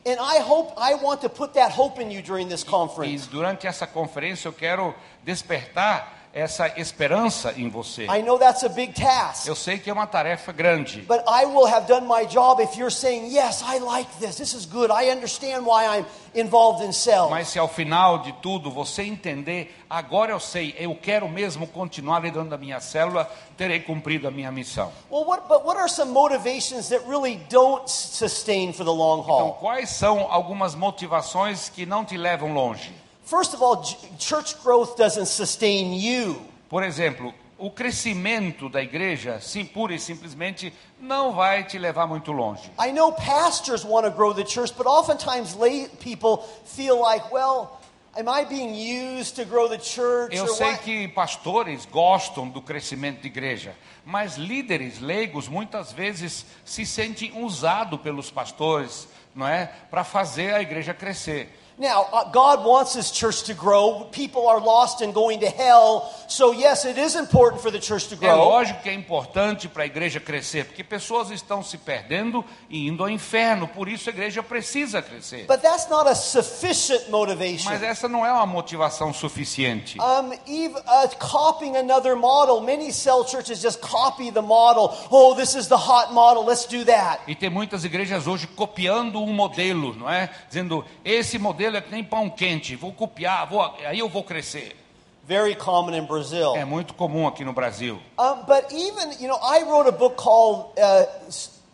And 0.08 0.18
I 0.18 0.40
hope 0.40 0.72
I 0.78 0.94
want 0.94 1.20
to 1.20 1.28
put 1.28 1.52
that 1.52 1.70
hope 1.70 2.00
in 2.00 2.10
you 2.10 2.22
during 2.22 2.48
this 2.48 2.62
E 2.62 2.66
conference. 2.66 3.26
durante 3.28 3.66
essa 3.66 3.86
conferência 3.86 4.48
eu 4.48 4.52
quero 4.54 4.94
despertar 5.22 6.17
essa 6.38 6.68
esperança 6.80 7.52
em 7.56 7.68
você. 7.68 8.04
I 8.04 8.22
know 8.22 8.38
that's 8.38 8.62
a 8.64 8.68
big 8.68 8.92
task. 8.92 9.46
Eu 9.46 9.54
sei 9.56 9.78
que 9.78 9.90
é 9.90 9.92
uma 9.92 10.06
tarefa 10.06 10.52
grande, 10.52 11.00
But 11.02 11.22
I 11.28 11.44
will 11.46 11.66
have 11.66 11.86
done 11.86 12.06
my 12.06 12.26
job 12.26 12.62
if 12.62 12.76
you're 12.76 12.94
saying, 12.94 13.34
Yes, 13.34 13.62
I 13.62 13.78
like 13.78 14.10
this. 14.20 14.36
This 14.36 14.52
is 14.54 14.64
good. 14.66 14.90
I 14.92 15.10
understand 15.10 15.64
why 15.66 15.84
I'm 15.98 16.06
involved 16.34 16.84
in 16.84 16.92
cells. 16.92 17.30
mas 17.30 17.48
se 17.48 17.58
ao 17.58 17.66
final 17.68 18.18
de 18.18 18.32
tudo 18.34 18.70
você 18.70 19.02
entender, 19.02 19.74
agora 19.88 20.32
eu 20.32 20.38
sei, 20.40 20.74
eu 20.78 20.94
quero 20.94 21.28
mesmo 21.28 21.66
continuar 21.66 22.20
liderando 22.22 22.54
a 22.54 22.58
minha 22.58 22.80
célula, 22.80 23.28
terei 23.56 23.80
cumprido 23.80 24.28
a 24.28 24.30
minha 24.30 24.52
missão. 24.52 24.92
Well, 25.10 25.24
what, 25.26 25.48
but 25.48 25.64
what 25.64 25.78
are 25.78 25.88
some 25.88 26.12
motivations 26.12 26.88
that 26.90 27.02
really 27.08 27.36
don't 27.50 27.88
sustain 27.90 28.72
for 28.72 28.84
the 28.84 28.92
long 28.92 29.22
Então, 29.22 29.34
haul? 29.34 29.52
quais 29.54 29.88
são 29.90 30.26
algumas 30.30 30.74
motivações 30.74 31.68
que 31.68 31.84
não 31.86 32.04
te 32.04 32.16
levam 32.16 32.52
longe? 32.52 32.92
First 33.28 33.52
of 33.52 33.62
all, 33.62 33.84
church 34.18 34.58
growth 34.62 34.96
doesn't 34.96 35.26
sustain 35.26 35.92
you. 35.92 36.40
Por 36.70 36.82
exemplo, 36.82 37.34
o 37.58 37.70
crescimento 37.70 38.70
da 38.70 38.80
igreja, 38.80 39.38
sim, 39.38 39.66
pura 39.66 39.94
e 39.94 39.98
simplesmente, 39.98 40.72
não 40.98 41.34
vai 41.34 41.62
te 41.64 41.76
levar 41.76 42.06
muito 42.06 42.32
longe. 42.32 42.70
I 42.78 42.90
know 42.90 43.12
pastors 43.12 43.84
want 43.84 44.06
to 44.06 44.10
grow 44.10 44.32
the 44.32 44.46
church, 44.46 44.72
but 44.74 44.86
oftentimes 44.86 45.54
lay 45.54 45.88
people 46.00 46.42
feel 46.64 47.02
like, 47.02 47.30
well, 47.30 47.78
am 48.16 48.30
I 48.30 48.46
being 48.46 48.74
used 48.74 49.36
to 49.36 49.44
grow 49.44 49.68
the 49.68 49.78
church? 49.78 50.34
Eu 50.34 50.48
sei 50.48 50.78
que 50.78 51.08
pastores 51.08 51.84
gostam 51.84 52.48
do 52.48 52.62
crescimento 52.62 53.20
de 53.20 53.26
igreja, 53.26 53.76
mas 54.06 54.38
líderes 54.38 55.00
leigos 55.00 55.48
muitas 55.48 55.92
vezes 55.92 56.46
se 56.64 56.86
sentem 56.86 57.32
usados 57.44 58.00
pelos 58.00 58.30
pastores, 58.30 59.06
não 59.34 59.46
é, 59.46 59.66
para 59.90 60.02
fazer 60.02 60.54
a 60.54 60.62
igreja 60.62 60.94
crescer. 60.94 61.52
Now, 61.78 62.08
uh, 62.12 62.24
God 62.32 62.64
wants 62.64 62.96
His 62.96 63.10
church 63.12 63.44
to 63.44 63.54
grow. 63.54 64.08
People 64.10 64.48
are 64.48 64.58
lost 64.60 65.00
and 65.00 65.12
going 65.14 65.38
to 65.40 65.46
hell. 65.48 66.12
So, 66.26 66.52
yes, 66.52 66.84
it 66.84 66.98
is 66.98 67.14
important 67.14 67.62
for 67.62 67.70
the 67.70 67.78
church 67.78 68.08
to 68.08 68.16
É 68.16 68.18
grow. 68.18 68.48
lógico 68.50 68.82
que 68.82 68.90
é 68.90 68.94
importante 68.94 69.68
para 69.68 69.84
a 69.84 69.86
igreja 69.86 70.18
crescer, 70.18 70.64
porque 70.64 70.82
pessoas 70.82 71.30
estão 71.30 71.62
se 71.62 71.78
perdendo 71.78 72.44
e 72.68 72.88
indo 72.88 73.02
ao 73.04 73.08
inferno, 73.08 73.68
por 73.68 73.88
isso 73.88 74.10
a 74.10 74.12
igreja 74.12 74.42
precisa 74.42 75.00
crescer. 75.00 75.46
But 75.46 75.62
that's 75.62 75.88
not 75.88 76.08
a 76.08 76.14
sufficient 76.16 77.08
motivation. 77.10 77.70
Mas 77.70 77.82
essa 77.82 78.08
não 78.08 78.26
é 78.26 78.32
uma 78.32 78.46
motivação 78.46 79.12
suficiente. 79.14 79.98
Um, 80.00 80.32
even, 80.46 80.80
uh, 80.80 81.08
copying 81.18 81.76
another 81.76 82.16
model. 82.16 82.60
Many 82.60 82.92
cell 82.92 83.24
churches 83.24 83.60
just 83.62 83.80
copy 83.80 84.32
the 84.32 84.42
model. 84.42 84.92
Oh, 85.10 85.34
this 85.34 85.54
is 85.54 85.68
the 85.68 85.76
hot 85.76 86.12
model. 86.12 86.44
Let's 86.44 86.66
do 86.66 86.84
that. 86.86 87.22
E 87.28 87.34
tem 87.36 87.48
muitas 87.50 87.84
igrejas 87.84 88.26
hoje 88.26 88.48
copiando 88.48 89.20
um 89.22 89.32
modelo, 89.32 89.94
não 89.94 90.10
é? 90.10 90.28
Dizendo, 90.48 90.84
esse 91.04 91.38
modelo 91.38 91.67
é 91.76 91.80
que 91.80 91.90
nem 91.90 92.02
pão 92.02 92.30
quente, 92.30 92.74
vou 92.74 92.92
copiar, 92.92 93.46
vou, 93.46 93.62
aí 93.84 93.98
eu 93.98 94.08
vou 94.08 94.24
crescer. 94.24 94.76
Very 95.24 95.54
common 95.54 95.94
in 95.94 96.06
Brazil. 96.06 96.56
É 96.56 96.64
muito 96.64 96.94
comum 96.94 97.26
aqui 97.26 97.44
no 97.44 97.52
Brasil. 97.52 98.00
Um, 98.18 98.46
but 98.46 98.72
even, 98.72 99.12
you 99.20 99.28
know, 99.28 99.38
I 99.42 99.62
wrote 99.64 99.86
a 99.86 99.92
book 99.92 100.16
called 100.16 100.72
uh, 100.78 101.06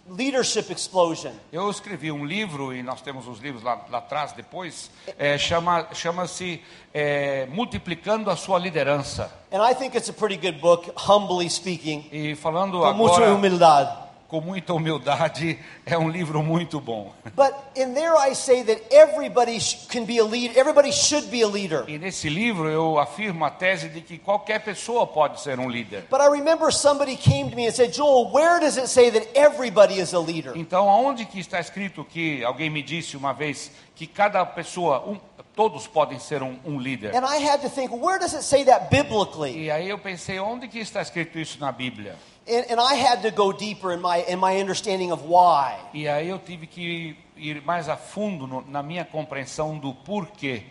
Leadership 0.09 0.73
Explosion. 0.73 1.31
Eu 1.53 1.71
escrevi 1.71 2.11
um 2.11 2.27
livro, 2.27 2.75
e 2.75 2.83
nós 2.83 3.01
temos 3.01 3.27
os 3.29 3.39
livros 3.39 3.63
lá, 3.63 3.81
lá 3.89 3.99
atrás 3.99 4.33
depois, 4.33 4.91
é, 5.17 5.39
chama, 5.39 5.87
chama-se 5.95 6.61
é, 6.93 7.47
Multiplicando 7.47 8.29
a 8.29 8.37
Sua 8.37 8.59
Liderança. 8.59 9.33
And 9.53 9.63
I 9.63 9.75
think 9.75 9.97
it's 9.97 10.11
a 10.11 10.13
pretty 10.13 10.37
good 10.37 10.61
book, 10.61 10.91
humbly 11.09 11.49
speaking. 11.49 12.09
E 12.11 12.35
falando 12.35 12.81
Com 12.81 12.93
muita 12.93 13.17
agora 13.19 13.35
humildade. 13.35 14.04
Com 14.35 14.41
muita 14.41 14.75
humildade, 14.75 15.61
é 15.87 15.97
um 15.97 16.09
livro 16.09 16.43
muito 16.43 16.81
bom. 16.81 17.13
But 17.37 17.55
in 17.77 17.95
there 17.95 18.15
I 18.19 18.35
say 18.35 18.65
that 18.65 18.83
everybody 18.91 19.61
sh- 19.61 19.87
can 19.89 20.05
be 20.05 20.19
a 20.19 20.25
leader. 20.25 20.59
Everybody 20.59 20.91
should 20.91 21.29
be 21.29 21.43
a 21.43 21.47
leader. 21.47 21.85
E 21.87 21.99
nesse 21.99 22.29
livro 22.29 22.69
eu 22.69 22.99
afirmo 22.99 23.45
a 23.45 23.51
tese 23.51 23.89
de 23.89 24.01
que 24.01 24.19
qualquer 24.19 24.65
pessoa 24.65 25.07
pode 25.07 25.41
ser 25.41 25.61
um 25.61 25.71
líder. 25.71 26.07
But 26.11 26.21
I 26.21 26.27
remember 26.29 26.73
somebody 26.73 27.15
came 27.17 27.49
to 27.51 27.55
me 27.55 27.69
and 27.69 27.73
said, 27.73 27.93
Joel, 27.95 28.33
where 28.33 28.59
does 28.59 28.77
it 28.77 28.89
say 28.89 29.13
that 29.13 29.29
everybody 29.39 30.01
is 30.01 30.13
a 30.13 30.19
leader? 30.19 30.53
Então, 30.57 30.89
aonde 30.89 31.25
que 31.25 31.39
está 31.39 31.61
escrito 31.61 32.05
que 32.05 32.43
alguém 32.43 32.69
me 32.71 32.83
disse 32.83 33.17
uma 33.17 33.33
vez 33.33 33.71
que 33.95 34.09
cada 34.09 34.45
pessoa, 34.45 35.09
um, 35.09 35.17
todos 35.55 35.87
podem 35.87 36.19
ser 36.19 36.43
um, 36.43 36.59
um 36.65 36.81
líder? 36.81 37.15
And 37.15 37.25
I 37.25 37.37
had 37.37 37.61
to 37.61 37.71
think, 37.71 37.93
where 37.95 38.19
does 38.19 38.35
it 38.35 38.43
say 38.43 38.65
that 38.65 38.89
biblically? 38.91 39.67
E 39.67 39.71
aí 39.71 39.89
eu 39.89 39.99
pensei, 39.99 40.41
onde 40.41 40.67
que 40.67 40.81
está 40.81 41.01
escrito 41.01 41.39
isso 41.39 41.61
na 41.61 41.71
Bíblia? 41.71 42.17
And, 42.47 42.67
and 42.71 42.81
I 42.81 42.95
had 42.95 43.23
to 43.23 43.31
go 43.31 43.53
deeper 43.53 43.93
in 43.93 44.01
my, 44.01 44.19
in 44.19 44.39
my 44.39 44.59
understanding 44.59 45.13
of 45.13 45.23
why. 45.23 45.79
E 45.95 46.07
aí 46.07 46.29
eu 46.29 46.39
tive 46.39 46.67
que 46.67 47.17
ir 47.37 47.63
mais 47.63 47.89
a 47.89 47.97
fundo 47.97 48.47
no, 48.47 48.63
na 48.69 48.83
minha 48.83 49.05
compreensão 49.05 49.79
do 49.79 49.95
porquê. 49.95 50.63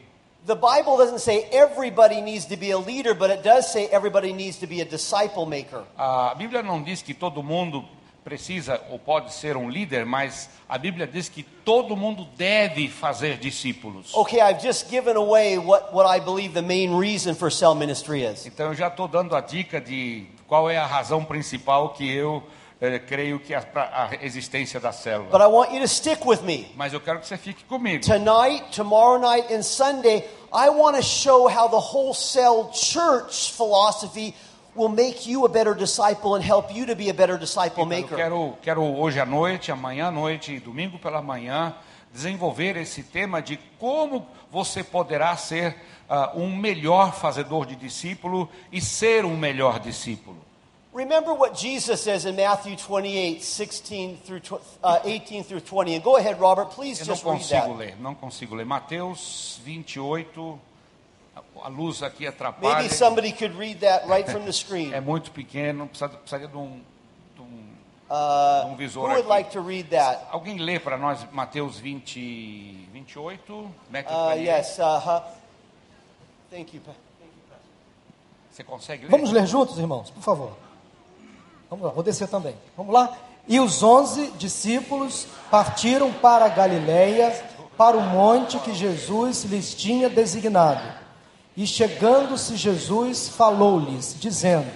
The 0.46 0.56
Bible 0.56 0.98
doesn't 0.98 1.20
say 1.20 1.48
everybody 1.52 2.22
needs 2.22 2.46
to 2.48 2.58
be 2.58 2.72
a 2.72 2.78
leader, 2.78 3.14
but 3.14 3.30
it 3.30 3.44
does 3.44 3.72
say 3.72 3.86
everybody 3.86 4.34
needs 4.34 4.58
to 4.60 4.68
be 4.68 4.82
a 4.82 4.86
disciple 4.86 5.46
maker. 5.46 5.84
A 5.98 6.36
Bíblia 6.36 6.62
não 6.62 6.84
diz 6.84 7.02
que 7.02 7.14
todo 7.14 7.42
mundo 7.42 7.86
precisa 8.24 8.82
ou 8.90 9.00
pode 9.00 9.34
ser 9.34 9.56
um 9.58 9.70
líder, 9.70 10.06
mas 10.06 10.50
a 10.68 10.78
Bíblia 10.78 11.08
diz 11.08 11.30
que 11.30 11.44
todo 11.44 11.96
mundo 11.96 12.28
deve 12.38 12.88
fazer 12.88 13.38
discípulos. 13.38 14.14
Okay, 14.14 14.42
I've 14.42 14.62
just 14.62 14.90
given 14.90 15.16
away 15.16 15.58
what, 15.58 15.94
what 15.94 16.06
I 16.06 16.20
believe 16.20 16.54
the 16.54 16.62
main 16.62 16.94
reason 16.94 17.36
for 17.36 17.50
cell 17.50 17.74
ministry 17.74 18.24
is. 18.24 18.46
Então 18.46 18.68
eu 18.68 18.74
já 18.74 18.88
estou 18.88 19.08
dando 19.08 19.36
a 19.36 19.42
dica 19.42 19.80
de 19.80 20.28
qual 20.48 20.70
é 20.70 20.78
a 20.78 20.86
razão 20.86 21.24
principal 21.26 21.90
que 21.90 22.10
eu 22.12 22.44
eh, 22.82 23.00
creio 23.00 23.40
que 23.40 23.54
é 23.54 23.60
pra- 23.62 24.10
a 24.12 24.26
existência 24.26 24.80
da 24.80 24.92
célula. 24.92 25.30
But 25.32 25.42
I 25.42 25.46
want 25.48 25.72
you 25.72 25.80
to 25.82 25.88
stick 25.88 26.26
with 26.26 26.42
me. 26.44 26.72
Mas 26.76 26.92
eu 26.94 27.00
quero 27.00 27.20
que 27.20 27.28
você 27.28 27.38
fique 27.38 27.64
comigo. 27.64 28.04
Tonight, 28.06 28.66
tomorrow 28.76 29.18
night, 29.20 29.54
and 29.54 29.64
Sunday, 29.64 30.28
I 30.54 30.70
want 30.70 30.96
to 30.98 31.02
show 31.04 31.48
how 31.48 31.70
the 31.70 31.78
whole 31.80 32.14
cell 32.14 32.70
church 32.74 33.54
philosophy 33.54 34.36
will 34.76 34.90
make 34.90 35.30
you 35.30 35.46
a 35.46 35.50
better 35.50 35.76
disciple 35.76 36.36
and 36.36 36.42
help 36.44 36.74
you 36.76 36.86
to 36.88 36.96
be 36.96 37.10
a 37.10 37.14
better 37.14 37.38
disciple 37.38 37.84
Então, 37.86 37.92
eu 37.98 38.02
maker. 38.02 38.18
quero, 38.18 38.58
quero 38.62 38.84
hoje 38.84 39.20
à 39.20 39.26
noite, 39.26 39.72
amanhã 39.72 40.08
à 40.08 40.12
noite 40.12 40.52
e 40.54 40.60
domingo 40.60 40.98
pela 41.00 41.22
manhã 41.22 41.76
desenvolver 42.12 42.76
esse 42.78 43.02
tema 43.04 43.42
de 43.42 43.58
como 43.80 44.28
você 44.52 44.84
poderá 44.84 45.36
ser 45.38 45.76
ah, 46.10 46.32
um 46.36 46.56
melhor 46.56 47.14
fazedor 47.14 47.66
de 47.66 47.76
discípulo 47.76 48.50
e 48.72 48.82
ser 48.82 49.26
um 49.26 49.36
melhor 49.38 49.80
discípulo. 49.80 50.38
Remember 50.94 51.34
what 51.34 51.56
Jesus 51.60 52.02
says 52.02 52.24
in 52.26 52.36
Matthew 52.36 52.76
28, 52.76 53.42
16 53.44 54.18
through 54.26 54.42
uh, 54.84 55.00
18 55.04 55.44
through 55.44 55.62
20. 55.62 55.96
And 55.96 56.02
go 56.04 56.18
ahead, 56.18 56.40
Robert, 56.40 56.68
please 56.76 57.02
Eu 57.02 57.08
não 57.08 57.14
just 57.16 57.26
read 57.26 57.38
consigo 57.40 57.62
that. 57.68 57.78
ler, 57.78 57.96
não 58.00 58.14
consigo 58.14 58.54
ler. 58.54 58.64
Mateus 58.66 59.60
28, 59.66 60.60
a- 61.64 61.68
luz 61.70 62.04
aqui 62.04 62.28
atrapalha. 62.28 62.76
Maybe 62.76 62.94
somebody 62.94 63.32
could 63.32 63.58
read 63.58 63.80
that 63.80 64.08
right 64.08 64.30
from 64.30 64.46
the 64.46 64.52
screen. 64.54 64.92
É 64.94 65.02
muito 65.02 65.32
pequeno, 65.32 65.88
precisa- 65.88 66.10
precisaria 66.10 66.48
de 66.48 66.58
um, 66.58 66.80
de 67.36 67.42
um, 67.42 67.64
Uh, 68.12 68.68
um 68.68 68.72
who 68.74 68.76
visor 68.76 69.04
would 69.10 69.22
aqui. 69.22 69.28
like 69.30 69.50
to 69.52 69.62
read 69.62 69.90
that? 69.90 70.28
Alguém 70.32 70.60
lê 70.60 70.80
para 70.80 70.96
nós 70.96 71.26
Mateus 71.32 71.80
20, 71.80 72.88
28? 72.94 73.72
Matthew 73.90 74.16
Uh, 74.16 74.30
28? 74.36 74.46
yes. 74.48 74.78
Uh-huh. 74.78 75.24
Thank 76.54 76.76
you. 76.76 76.84
Você 78.52 78.64
consegue 78.64 79.06
ler? 79.06 79.10
Vamos 79.10 79.32
ler 79.32 79.48
juntos, 79.48 79.80
irmãos, 79.80 80.12
por 80.12 80.22
favor. 80.22 80.52
Vamos 81.68 81.84
lá, 81.84 81.92
vou 81.92 82.04
descer 82.04 82.28
também. 82.28 82.56
Vamos 82.78 82.94
lá? 82.94 83.18
E 83.48 83.60
os 83.60 83.82
onze 83.82 84.28
discípulos 84.38 85.26
partiram 85.50 86.14
para 86.14 86.46
a 86.46 86.50
Galiléia, 86.50 87.32
para 87.76 87.98
o 87.98 88.02
monte 88.02 88.60
que 88.60 88.72
Jesus 88.72 89.46
lhes 89.46 89.74
tinha 89.74 90.08
designado. 90.08 90.84
E 91.58 91.66
chegando-se 91.66 92.56
Jesus, 92.56 93.28
falou-lhes, 93.30 94.16
dizendo: 94.20 94.72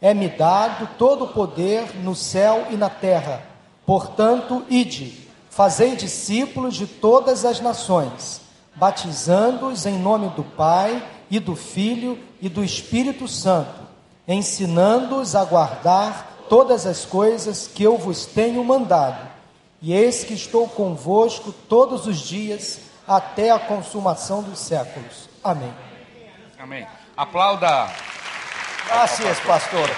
É-me 0.00 0.30
dado 0.30 0.88
todo 0.96 1.26
o 1.26 1.28
poder 1.34 1.96
no 1.96 2.16
céu 2.16 2.66
e 2.70 2.76
na 2.78 2.88
terra. 2.88 3.44
Portanto, 3.84 4.64
ide, 4.70 5.28
fazei 5.50 5.94
discípulos 5.94 6.74
de 6.76 6.86
todas 6.86 7.44
as 7.44 7.60
nações, 7.60 8.40
batizando-os 8.76 9.86
em 9.86 9.98
nome 9.98 10.28
do 10.30 10.44
Pai 10.44 11.02
e 11.30 11.38
do 11.38 11.54
Filho 11.54 12.18
e 12.40 12.48
do 12.48 12.64
Espírito 12.64 13.28
Santo, 13.28 13.80
ensinando-os 14.26 15.34
a 15.34 15.44
guardar 15.44 16.44
todas 16.48 16.86
as 16.86 17.04
coisas 17.04 17.68
que 17.68 17.82
eu 17.82 17.96
vos 17.96 18.26
tenho 18.26 18.62
mandado. 18.64 19.28
E 19.82 19.92
eis 19.92 20.24
que 20.24 20.34
estou 20.34 20.68
convosco 20.68 21.52
todos 21.52 22.06
os 22.06 22.18
dias 22.18 22.80
até 23.06 23.50
a 23.50 23.58
consumação 23.58 24.42
dos 24.42 24.58
séculos. 24.58 25.28
Amém. 25.42 25.72
Amém. 26.58 26.86
Aplauda. 27.16 27.90
Gracias, 28.86 29.38
pastor. 29.40 29.88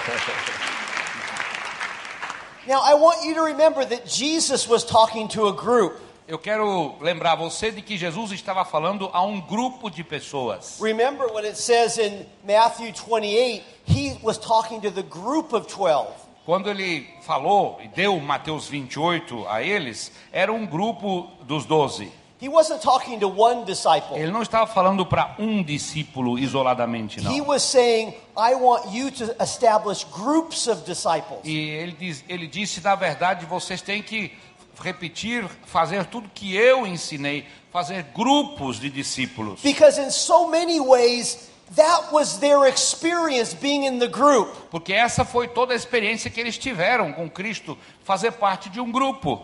Now, 2.65 2.81
I 2.81 2.93
want 2.93 3.25
you 3.25 3.35
to 3.35 3.41
remember 3.41 3.83
that 3.83 4.07
Jesus 4.07 4.67
was 4.67 4.85
talking 4.85 5.27
to 5.29 5.47
a 5.47 5.53
group. 5.53 5.99
Eu 6.25 6.39
quero 6.39 6.95
lembrar 7.01 7.35
você 7.35 7.69
de 7.69 7.81
que 7.81 7.97
Jesus 7.97 8.31
estava 8.31 8.63
falando 8.63 9.09
a 9.11 9.21
um 9.23 9.41
grupo 9.41 9.89
de 9.89 10.03
pessoas. 10.05 10.79
Remember 10.81 11.27
when 11.33 11.45
it 11.45 11.57
says 11.57 11.97
in 11.97 12.25
Matthew 12.45 12.93
28, 12.93 13.61
he 13.85 14.17
was 14.23 14.37
talking 14.37 14.79
to 14.79 14.89
the 14.89 15.03
group 15.03 15.53
of 15.53 15.67
12. 15.67 16.07
Quando 16.45 16.69
ele 16.69 17.07
falou 17.21 17.79
e 17.83 17.87
deu 17.89 18.19
Mateus 18.19 18.67
28 18.67 19.45
a 19.49 19.61
eles, 19.61 20.11
era 20.31 20.51
um 20.51 20.65
grupo 20.65 21.29
dos 21.43 21.65
doze. 21.65 22.09
He 22.41 22.49
wasn't 22.49 22.81
talking 22.81 23.19
to 23.19 23.27
one 23.29 23.63
disciple. 23.63 24.17
Ele 24.17 24.29
não 24.31 24.41
estava 24.41 24.67
falando 24.67 25.05
para 25.05 25.33
um 25.39 25.63
discípulo 25.63 26.37
isoladamente, 26.37 27.19
He 27.21 27.39
não. 27.39 27.47
was 27.47 27.63
saying, 27.63 28.13
I 28.37 28.53
want 28.55 28.93
you 28.93 29.09
to 29.11 29.33
establish 29.41 30.05
groups 30.11 30.67
of 30.67 30.83
disciples. 30.83 31.39
E 31.45 31.57
ele, 31.69 31.93
diz, 31.93 32.23
ele 32.27 32.47
disse, 32.47 32.81
na 32.81 32.95
verdade, 32.95 33.45
vocês 33.45 33.81
têm 33.81 34.01
que 34.03 34.33
repetir, 34.79 35.45
fazer 35.65 36.05
tudo 36.05 36.29
que 36.33 36.55
eu 36.55 36.85
ensinei, 36.85 37.45
fazer 37.71 38.03
grupos 38.15 38.79
de 38.79 38.89
discípulos. 38.89 39.61
Because 39.61 39.99
in 39.99 40.11
so 40.11 40.47
many 40.47 40.79
ways, 40.79 41.49
that 41.75 42.11
was 42.11 42.37
their 42.37 42.67
experience 42.67 43.53
being 43.55 43.85
in 43.85 43.99
the 43.99 44.07
group. 44.07 44.49
Porque 44.69 44.93
essa 44.93 45.23
foi 45.25 45.47
toda 45.47 45.73
a 45.73 45.75
experiência 45.75 46.29
que 46.29 46.39
eles 46.39 46.57
tiveram 46.57 47.11
com 47.13 47.29
Cristo, 47.29 47.77
fazer 48.03 48.31
parte 48.33 48.69
de 48.69 48.79
um 48.79 48.91
grupo. 48.91 49.41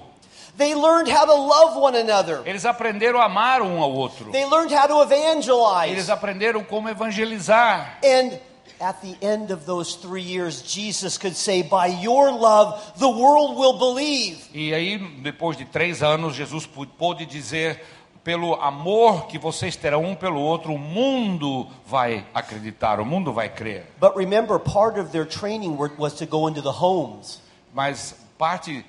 They 0.57 0.75
learned 0.75 1.09
how 1.09 1.25
to 1.25 1.35
love 1.35 1.77
one 1.77 1.97
another. 1.97 2.41
Eles 2.45 2.65
aprenderam 2.65 3.21
a 3.21 3.25
amar 3.25 3.61
um 3.61 3.81
ao 3.81 3.91
outro. 3.93 4.29
They 4.31 4.45
learned 4.45 4.73
how 4.75 4.87
to 4.87 5.01
Eles 5.13 5.21
evangelize. 5.23 6.11
aprenderam 6.11 6.63
como 6.65 6.89
evangelizar. 6.89 7.97
And 8.03 8.37
at 8.79 9.01
the 9.01 9.15
end 9.21 9.51
of 9.51 9.65
those 9.65 9.95
three 9.95 10.21
years, 10.21 10.61
Jesus 10.61 11.17
could 11.17 11.35
say, 11.35 11.61
By 11.63 11.87
your 11.87 12.31
love, 12.31 12.79
the 12.97 13.09
world 13.09 13.57
will 13.57 13.77
believe. 13.77 14.37
E 14.53 14.73
aí, 14.73 14.97
depois 15.21 15.57
de 15.57 15.65
três 15.65 16.01
anos, 16.01 16.35
Jesus 16.35 16.65
pô- 16.65 16.85
pôde 16.85 17.25
dizer: 17.25 17.81
pelo 18.23 18.55
amor 18.55 19.27
que 19.27 19.37
vocês 19.37 19.75
terão 19.75 20.03
um 20.03 20.15
pelo 20.15 20.39
outro, 20.39 20.73
o 20.73 20.77
mundo 20.77 21.67
vai 21.85 22.25
acreditar, 22.33 22.99
o 22.99 23.05
mundo 23.05 23.33
vai 23.33 23.49
crer. 23.49 23.85
But 23.99 24.15
remember, 24.15 24.59
part 24.59 24.99
of 24.99 25.11
their 25.11 25.25
training 25.25 25.75
was 25.97 26.13
to 26.15 26.25
go 26.25 26.47
into 26.47 26.61
the 26.61 26.71
homes. 26.71 27.41
Mas 27.73 28.15
parte 28.37 28.85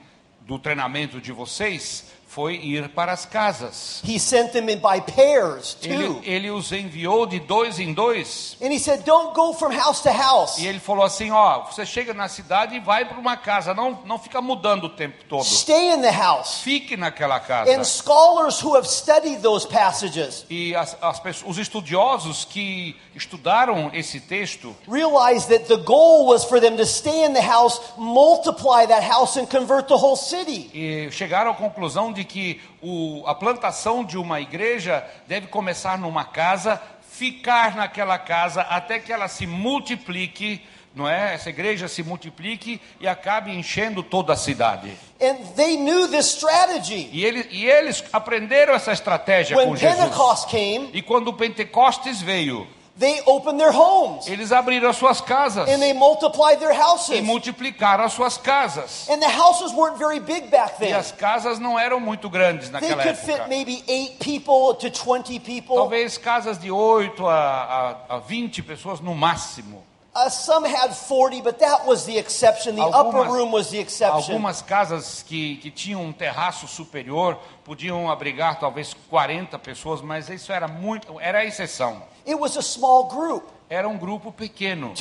do 0.46 0.58
treinamento 0.58 1.20
de 1.20 1.32
vocês 1.32 2.04
foi 2.30 2.54
ir 2.54 2.88
para 2.90 3.12
as 3.12 3.26
casas. 3.26 4.00
He 4.06 4.18
sent 4.20 4.52
them 4.52 4.68
in 4.70 4.78
by 4.78 5.00
pairs, 5.00 5.76
Ele, 5.82 6.06
too. 6.06 6.20
ele 6.24 6.50
os 6.50 6.70
enviou 6.70 7.26
de 7.26 7.40
dois 7.40 7.80
em 7.80 7.92
dois. 7.92 8.56
And 8.62 8.72
he 8.72 8.78
said, 8.78 9.02
Don't 9.04 9.34
go 9.34 9.52
from 9.52 9.72
house 9.72 10.00
to 10.02 10.10
house. 10.10 10.58
E 10.58 10.66
ele 10.66 10.78
falou 10.78 11.04
assim: 11.04 11.32
ó, 11.32 11.64
você 11.64 11.84
chega 11.84 12.14
na 12.14 12.28
cidade 12.28 12.76
e 12.76 12.80
vai 12.80 13.04
para 13.04 13.18
uma 13.18 13.36
casa, 13.36 13.74
não, 13.74 13.98
não 14.06 14.16
fica 14.18 14.40
mudando 14.40 14.84
o 14.84 14.88
tempo 14.90 15.24
todo. 15.28 15.44
Stay 15.44 15.92
in 15.92 16.02
the 16.02 16.10
house. 16.12 16.60
Fique 16.62 16.96
naquela 16.96 17.36
And 17.36 17.40
casa. 17.40 17.84
scholars 17.84 18.62
who 18.64 18.76
have 18.76 18.86
studied 18.86 19.40
those 19.42 19.66
passages 19.66 20.46
E 20.48 20.74
as, 20.76 20.96
as 21.02 21.20
os 21.44 21.58
estudiosos 21.58 22.44
que 22.44 22.94
estudaram 23.14 23.90
esse 23.92 24.20
texto 24.20 24.74
realized 24.86 25.48
that 25.48 25.64
the 25.66 25.76
goal 25.82 26.26
was 26.26 26.44
for 26.44 26.60
them 26.60 26.76
to 26.76 26.86
stay 26.86 27.24
in 27.24 27.32
the 27.32 27.42
house, 27.42 27.80
multiply 27.98 28.86
that 28.86 29.02
house, 29.02 29.36
and 29.36 29.46
convert 29.46 29.88
the 29.88 29.94
whole 29.96 30.16
city. 30.16 30.70
e 30.72 31.10
chegaram 31.10 31.50
à 31.50 31.54
conclusão 31.54 32.12
de 32.12 32.19
que 32.24 32.60
o, 32.82 33.22
a 33.26 33.34
plantação 33.34 34.04
de 34.04 34.16
uma 34.16 34.40
igreja 34.40 35.04
deve 35.26 35.46
começar 35.46 35.98
numa 35.98 36.24
casa, 36.24 36.80
ficar 37.08 37.76
naquela 37.76 38.18
casa 38.18 38.62
até 38.62 38.98
que 38.98 39.12
ela 39.12 39.28
se 39.28 39.46
multiplique, 39.46 40.60
não 40.94 41.08
é? 41.08 41.34
Essa 41.34 41.50
igreja 41.50 41.86
se 41.86 42.02
multiplique 42.02 42.80
e 43.00 43.06
acabe 43.06 43.52
enchendo 43.52 44.02
toda 44.02 44.32
a 44.32 44.36
cidade. 44.36 44.90
And 45.20 45.36
they 45.54 45.76
knew 45.76 46.08
this 46.08 46.26
strategy. 46.26 47.08
E, 47.12 47.24
ele, 47.24 47.46
e 47.50 47.66
eles 47.66 48.02
aprenderam 48.12 48.74
essa 48.74 48.92
estratégia 48.92 49.56
When 49.56 49.68
com 49.68 49.76
Jesus. 49.76 50.44
Came, 50.46 50.90
E 50.92 51.02
quando 51.02 51.28
o 51.28 51.32
Pentecostes 51.32 52.20
veio, 52.22 52.66
they 52.98 53.20
opened 53.26 53.58
their 53.58 53.72
homes 53.72 54.26
eles 54.28 54.52
abriram 54.52 54.88
as 54.90 54.96
suas 54.96 55.20
casas 55.20 55.68
and 55.68 55.80
they 55.80 55.92
multiplied 55.92 56.58
their 56.60 56.72
e 56.72 56.76
houses. 56.76 57.20
multiplicaram 57.22 58.04
as 58.04 58.12
suas 58.12 58.36
casas. 58.36 59.08
And 59.08 59.20
the 59.20 59.28
houses 59.28 59.72
weren't 59.72 59.96
very 59.98 60.20
big 60.20 60.50
back 60.50 60.74
E 60.76 60.86
then. 60.86 60.94
as 60.94 61.12
casas 61.12 61.58
não 61.58 61.78
eram 61.78 62.00
muito 62.00 62.28
grandes 62.28 62.68
They 62.68 62.80
naquela 62.80 63.02
could 63.02 63.16
fit 63.18 63.32
época. 63.40 63.48
maybe 63.48 63.82
eight 63.88 64.18
people 64.18 64.74
to 64.74 64.90
20 64.90 65.38
people. 65.40 65.76
Talvez 65.76 66.18
casas 66.18 66.58
de 66.58 66.70
8 66.70 67.26
a, 67.26 67.96
a, 68.08 68.16
a 68.16 68.18
20 68.18 68.62
pessoas 68.62 69.00
no 69.00 69.14
máximo. 69.14 69.82
Uh, 70.12 70.28
some 70.28 70.64
had 70.64 70.92
40, 70.92 71.40
but 71.40 71.60
that 71.60 71.86
was 71.86 72.04
the 72.04 72.18
exception. 72.18 72.74
The 72.74 72.82
upper 72.82 73.18
Algumas- 73.18 73.32
room 73.32 73.52
was 73.52 73.70
the 73.70 73.78
exception. 73.78 74.34
Algumas 74.34 74.60
casas 74.60 75.22
que, 75.22 75.56
que 75.58 75.70
tinham 75.70 76.02
um 76.02 76.12
terraço 76.12 76.66
superior 76.66 77.38
podiam 77.64 78.10
abrigar 78.10 78.58
talvez 78.58 78.92
40 79.08 79.56
pessoas, 79.60 80.00
mas 80.00 80.28
isso 80.28 80.52
era 80.52 80.66
muito, 80.66 81.20
era 81.20 81.38
a 81.38 81.44
exceção. 81.44 82.02
It 82.26 82.34
was 82.34 82.56
a 82.56 82.62
small 82.62 83.04
group 83.04 83.44
Era 83.72 83.88
um 83.88 83.96
grupo 83.96 84.32
pequeno 84.32 84.92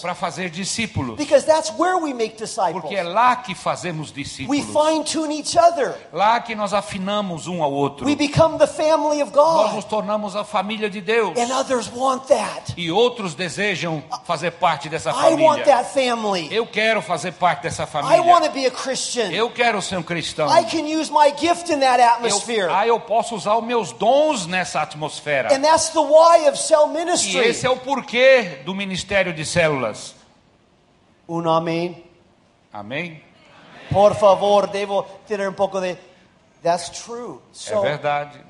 para 0.00 0.16
fazer 0.16 0.50
discípulos, 0.50 1.16
Because 1.16 1.46
that's 1.46 1.70
where 1.78 1.94
we 1.96 2.12
make 2.12 2.36
disciples. 2.36 2.72
porque 2.72 2.96
é 2.96 3.04
lá 3.04 3.36
que 3.36 3.54
fazemos 3.54 4.08
We 4.08 4.14
discípulos. 4.24 4.66
Lá 6.12 6.40
que 6.40 6.56
nós 6.56 6.74
afinamos 6.74 7.46
um 7.46 7.62
ao 7.62 7.72
outro. 7.72 8.04
We 8.04 8.16
become 8.16 8.58
the 8.58 8.66
family 8.66 9.22
of 9.22 9.30
Nós 9.32 9.74
nos 9.74 9.84
tornamos 9.84 10.34
a 10.34 10.42
família 10.42 10.90
de 10.90 11.00
Deus. 11.00 11.38
And 11.38 11.56
others 11.56 11.88
want 11.94 12.24
that. 12.26 12.74
E 12.76 12.90
outros 12.90 13.32
desejam 13.36 14.02
fazer 14.24 14.50
parte 14.50 14.88
dessa 14.88 15.10
I 15.10 15.34
want 15.34 15.62
família. 15.62 15.64
that 15.66 15.90
family. 15.94 16.48
Eu 16.52 16.66
quero 16.66 17.00
fazer 17.00 17.30
parte 17.30 17.62
dessa 17.62 17.84
I 17.84 17.86
família. 17.86 18.22
want 18.22 18.44
to 18.44 18.50
be 18.50 18.66
a 18.66 18.72
Christian. 18.72 19.30
Eu 19.30 19.48
quero 19.50 19.80
ser 19.80 19.98
um 19.98 20.02
cristão. 20.02 20.48
I 20.48 20.64
can 20.64 20.80
use 20.84 21.12
my 21.12 21.32
gift 21.38 21.72
in 21.72 21.78
that 21.78 22.00
Eu, 22.02 22.08
atmosphere. 22.08 22.68
ah, 22.72 22.84
eu 22.88 22.98
posso 22.98 23.36
usar 23.36 23.56
os 23.56 23.64
meus 23.64 23.92
dons 23.92 24.48
nessa 24.48 24.80
atmosfera. 24.82 25.54
And 25.54 25.60
that's 25.62 25.90
the 25.90 26.00
why 26.00 26.48
of 26.48 26.58
cell 26.58 26.88
ministry. 26.88 27.51
Esse 27.52 27.66
é 27.66 27.70
o 27.70 27.76
porquê 27.76 28.62
do 28.64 28.74
ministério 28.74 29.32
de 29.32 29.44
células. 29.44 30.14
Un 31.28 31.46
amén. 31.48 32.02
Amém? 32.72 33.22
Por 33.90 34.14
favor, 34.14 34.66
devo 34.68 35.02
tener 35.26 35.48
un 35.48 35.54
poco 35.54 35.80
de. 35.80 35.96
That's 36.62 36.90
true. 36.90 37.36
É 37.36 37.40
So 37.52 37.82
verdade. 37.82 38.40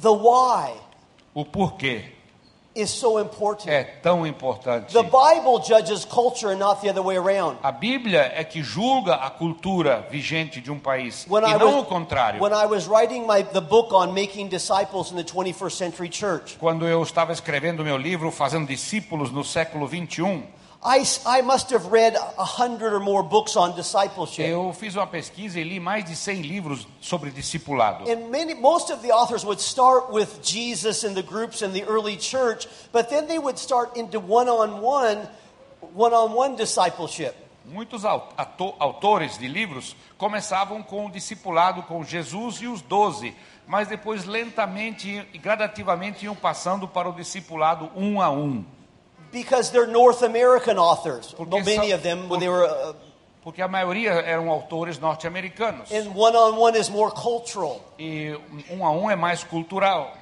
the 0.00 0.10
why 0.10 0.74
O 1.34 1.44
porquê 1.44 2.12
is 2.80 2.90
so 2.90 3.18
important. 3.20 3.68
é 3.70 3.82
tão 3.84 4.26
importante. 4.26 4.92
The 4.92 5.02
Bible 5.02 5.62
judges 5.64 6.04
culture 6.04 6.52
and 6.52 6.58
not 6.58 6.80
the 6.80 6.90
other 6.90 7.02
way 7.02 7.16
around. 7.16 7.58
A 7.62 7.72
Bíblia 7.72 8.32
é 8.34 8.44
que 8.44 8.62
julga 8.62 9.14
a 9.14 9.30
cultura 9.30 10.06
vigente 10.10 10.60
de 10.60 10.70
um 10.70 10.78
país 10.78 11.26
When 11.28 11.42
e 11.44 11.50
I 11.54 11.58
não 11.58 11.74
o 11.74 11.78
was, 11.80 11.88
contrário. 11.88 12.40
when 12.42 12.52
I 12.52 12.66
was 12.66 12.86
writing 12.86 13.26
my, 13.26 13.42
the 13.42 13.60
book 13.60 13.92
on 13.94 14.12
making 14.12 14.48
disciples 14.48 15.10
in 15.10 15.16
the 15.16 15.24
21st 15.24 15.72
century 15.72 16.08
church, 16.10 16.56
Quando 16.58 16.86
eu 16.86 17.02
estava 17.02 17.32
escrevendo 17.32 17.82
meu 17.84 17.96
livro, 17.96 18.30
fazendo 18.30 18.66
discípulos 18.66 19.30
no 19.30 19.42
século 19.44 19.86
21, 19.86 20.42
I, 20.82 21.04
I 21.26 21.42
must 21.42 21.70
have 21.72 21.90
read 21.90 22.14
a 22.14 22.44
hundred 22.44 22.92
or 22.92 23.00
more 23.00 23.24
books 23.24 23.56
on 23.56 23.74
discipleship. 23.74 24.46
eu 24.46 24.72
fiz 24.72 24.94
uma 24.94 25.08
pesquisa 25.08 25.58
e 25.58 25.64
li 25.64 25.80
mais 25.80 26.04
de 26.04 26.14
100 26.14 26.42
livros 26.42 26.86
sobre 27.00 27.30
discipulado. 27.30 28.08
And 28.08 28.30
many, 28.30 28.54
most 28.54 28.92
of 28.92 29.02
the 29.02 29.12
authors 29.12 29.44
would 29.44 29.60
start 29.60 30.12
with 30.12 30.40
Jesus 30.40 31.02
and 31.02 31.14
the 31.14 31.22
groups 31.22 31.62
in 31.62 31.72
the 31.72 31.82
early 31.82 32.16
church, 32.16 32.68
but 32.92 33.08
then 33.08 33.26
they 33.26 33.40
would 33.40 33.58
start 33.58 33.96
into 33.96 34.20
one-on-one, 34.20 35.28
one-on-one 35.94 36.54
discipleship. 36.54 37.34
Muitos 37.64 38.04
autores 38.04 39.36
de 39.36 39.48
livros 39.48 39.96
começavam 40.16 40.82
com 40.82 41.06
o 41.06 41.10
discipulado 41.10 41.82
com 41.82 42.04
Jesus 42.04 42.62
e 42.62 42.68
os 42.68 42.80
doze, 42.80 43.34
mas 43.66 43.88
depois 43.88 44.24
lentamente 44.24 45.26
e 45.34 45.38
gradativamente 45.38 46.24
iam 46.24 46.36
passando 46.36 46.86
para 46.86 47.08
o 47.08 47.12
discipulado 47.12 47.90
um 47.96 48.22
a 48.22 48.30
um. 48.30 48.64
Because 49.32 49.70
they're 49.70 49.86
North 49.86 50.22
American 50.22 50.78
authors. 50.78 51.34
Porque 51.36 51.50
Many 51.64 51.88
são- 51.90 51.94
of 51.94 52.02
them, 52.02 52.28
por- 52.28 52.38
they 52.38 52.48
were, 52.48 52.64
uh, 52.64 52.94
Porque 53.42 53.62
a 53.62 53.68
maioria 53.68 54.10
eram 54.12 54.50
autores 54.50 54.98
norte-americanos. 54.98 55.90
on. 55.90 57.80
E 57.98 58.36
um 58.70 58.84
a 58.84 58.90
um 58.90 59.10
é 59.10 59.16
mais 59.16 59.42
cultural. 59.44 60.12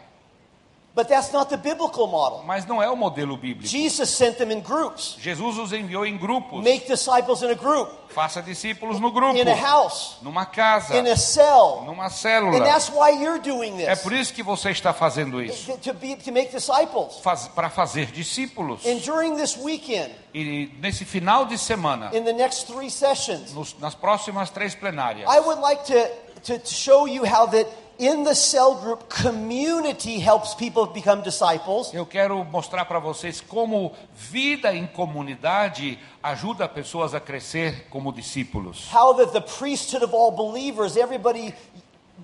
But 0.96 1.09
that's 1.09 1.30
not 1.30 1.50
the 1.50 1.59
biblical 1.59 2.06
model. 2.06 2.42
Mas 2.46 2.64
não 2.64 2.82
é 2.82 2.88
o 2.88 2.96
modelo 2.96 3.37
bíblico. 3.37 3.66
Jesus 3.68 4.09
sent 4.09 4.38
them 4.38 4.50
in 4.50 4.61
groups. 4.62 5.14
Jesus 5.20 5.59
os 5.59 5.70
enviou 5.74 6.06
em 6.06 6.16
grupos. 6.16 6.64
Make 6.64 6.88
disciples 6.88 7.42
in 7.42 7.50
a 7.50 7.54
group, 7.54 7.90
Faça 8.09 8.40
discípulos 8.40 8.98
no 8.98 9.12
grupo, 9.12 9.37
in 9.37 9.46
a 9.46 9.54
house, 9.54 10.16
numa 10.22 10.46
casa, 10.46 10.96
in 10.96 11.06
a 11.06 11.14
cell. 11.14 11.82
numa 11.85 12.06
And 12.06 12.09
célula. 12.09 12.64
that's 12.64 12.88
why 12.88 13.11
you're 13.11 13.38
doing 13.38 13.78
É 13.82 13.90
this. 13.94 14.02
por 14.02 14.14
isso 14.14 14.32
que 14.32 14.42
você 14.42 14.70
está 14.70 14.94
fazendo 14.94 15.42
isso. 15.42 15.70
To, 15.82 15.92
be, 15.92 16.16
to 16.16 16.32
make 16.32 16.50
disciples. 16.50 17.18
Faz, 17.22 17.46
para 17.48 17.68
fazer 17.68 18.06
discípulos. 18.11 18.87
And 18.87 18.96
during 19.04 19.37
this 19.37 19.54
weekend, 19.59 20.14
E 20.32 20.70
nesse 20.80 21.04
final 21.04 21.44
de 21.44 21.59
semana, 21.59 22.11
in 22.16 22.24
the 22.24 22.32
next 22.32 22.66
three 22.72 22.88
sessions, 22.90 23.52
nos- 23.52 23.76
nas 23.78 23.94
próximas 23.94 24.48
três 24.48 24.74
plenárias, 24.74 25.28
I 25.30 25.40
would 25.40 25.61
like 25.61 25.85
to, 25.85 26.09
to, 26.42 26.59
to 26.59 26.74
show 26.74 27.06
you 27.06 27.22
how 27.26 27.46
that 27.48 27.66
in 27.98 28.24
the 28.24 28.35
cell 28.35 28.74
group, 28.74 29.09
community 29.09 30.18
helps 30.18 30.54
people 30.54 30.87
become 30.87 31.22
disciples. 31.22 31.92
eu 31.94 32.04
quero 32.06 32.44
mostrar 32.44 32.85
para 32.85 32.98
vocês 32.98 33.40
como 33.40 33.92
vida 34.14 34.74
em 34.74 34.87
comunidade 34.87 35.98
ajuda 36.22 36.68
pessoas 36.68 37.14
a 37.14 37.20
crescer 37.20 37.87
como 37.90 38.12
discípulos. 38.12 38.88
How 38.92 39.14
that 39.14 39.32
the 39.32 39.40
priesthood 39.40 40.02
of 40.04 40.14
all 40.14 40.30
believers, 40.30 40.96
everybody 40.96 41.54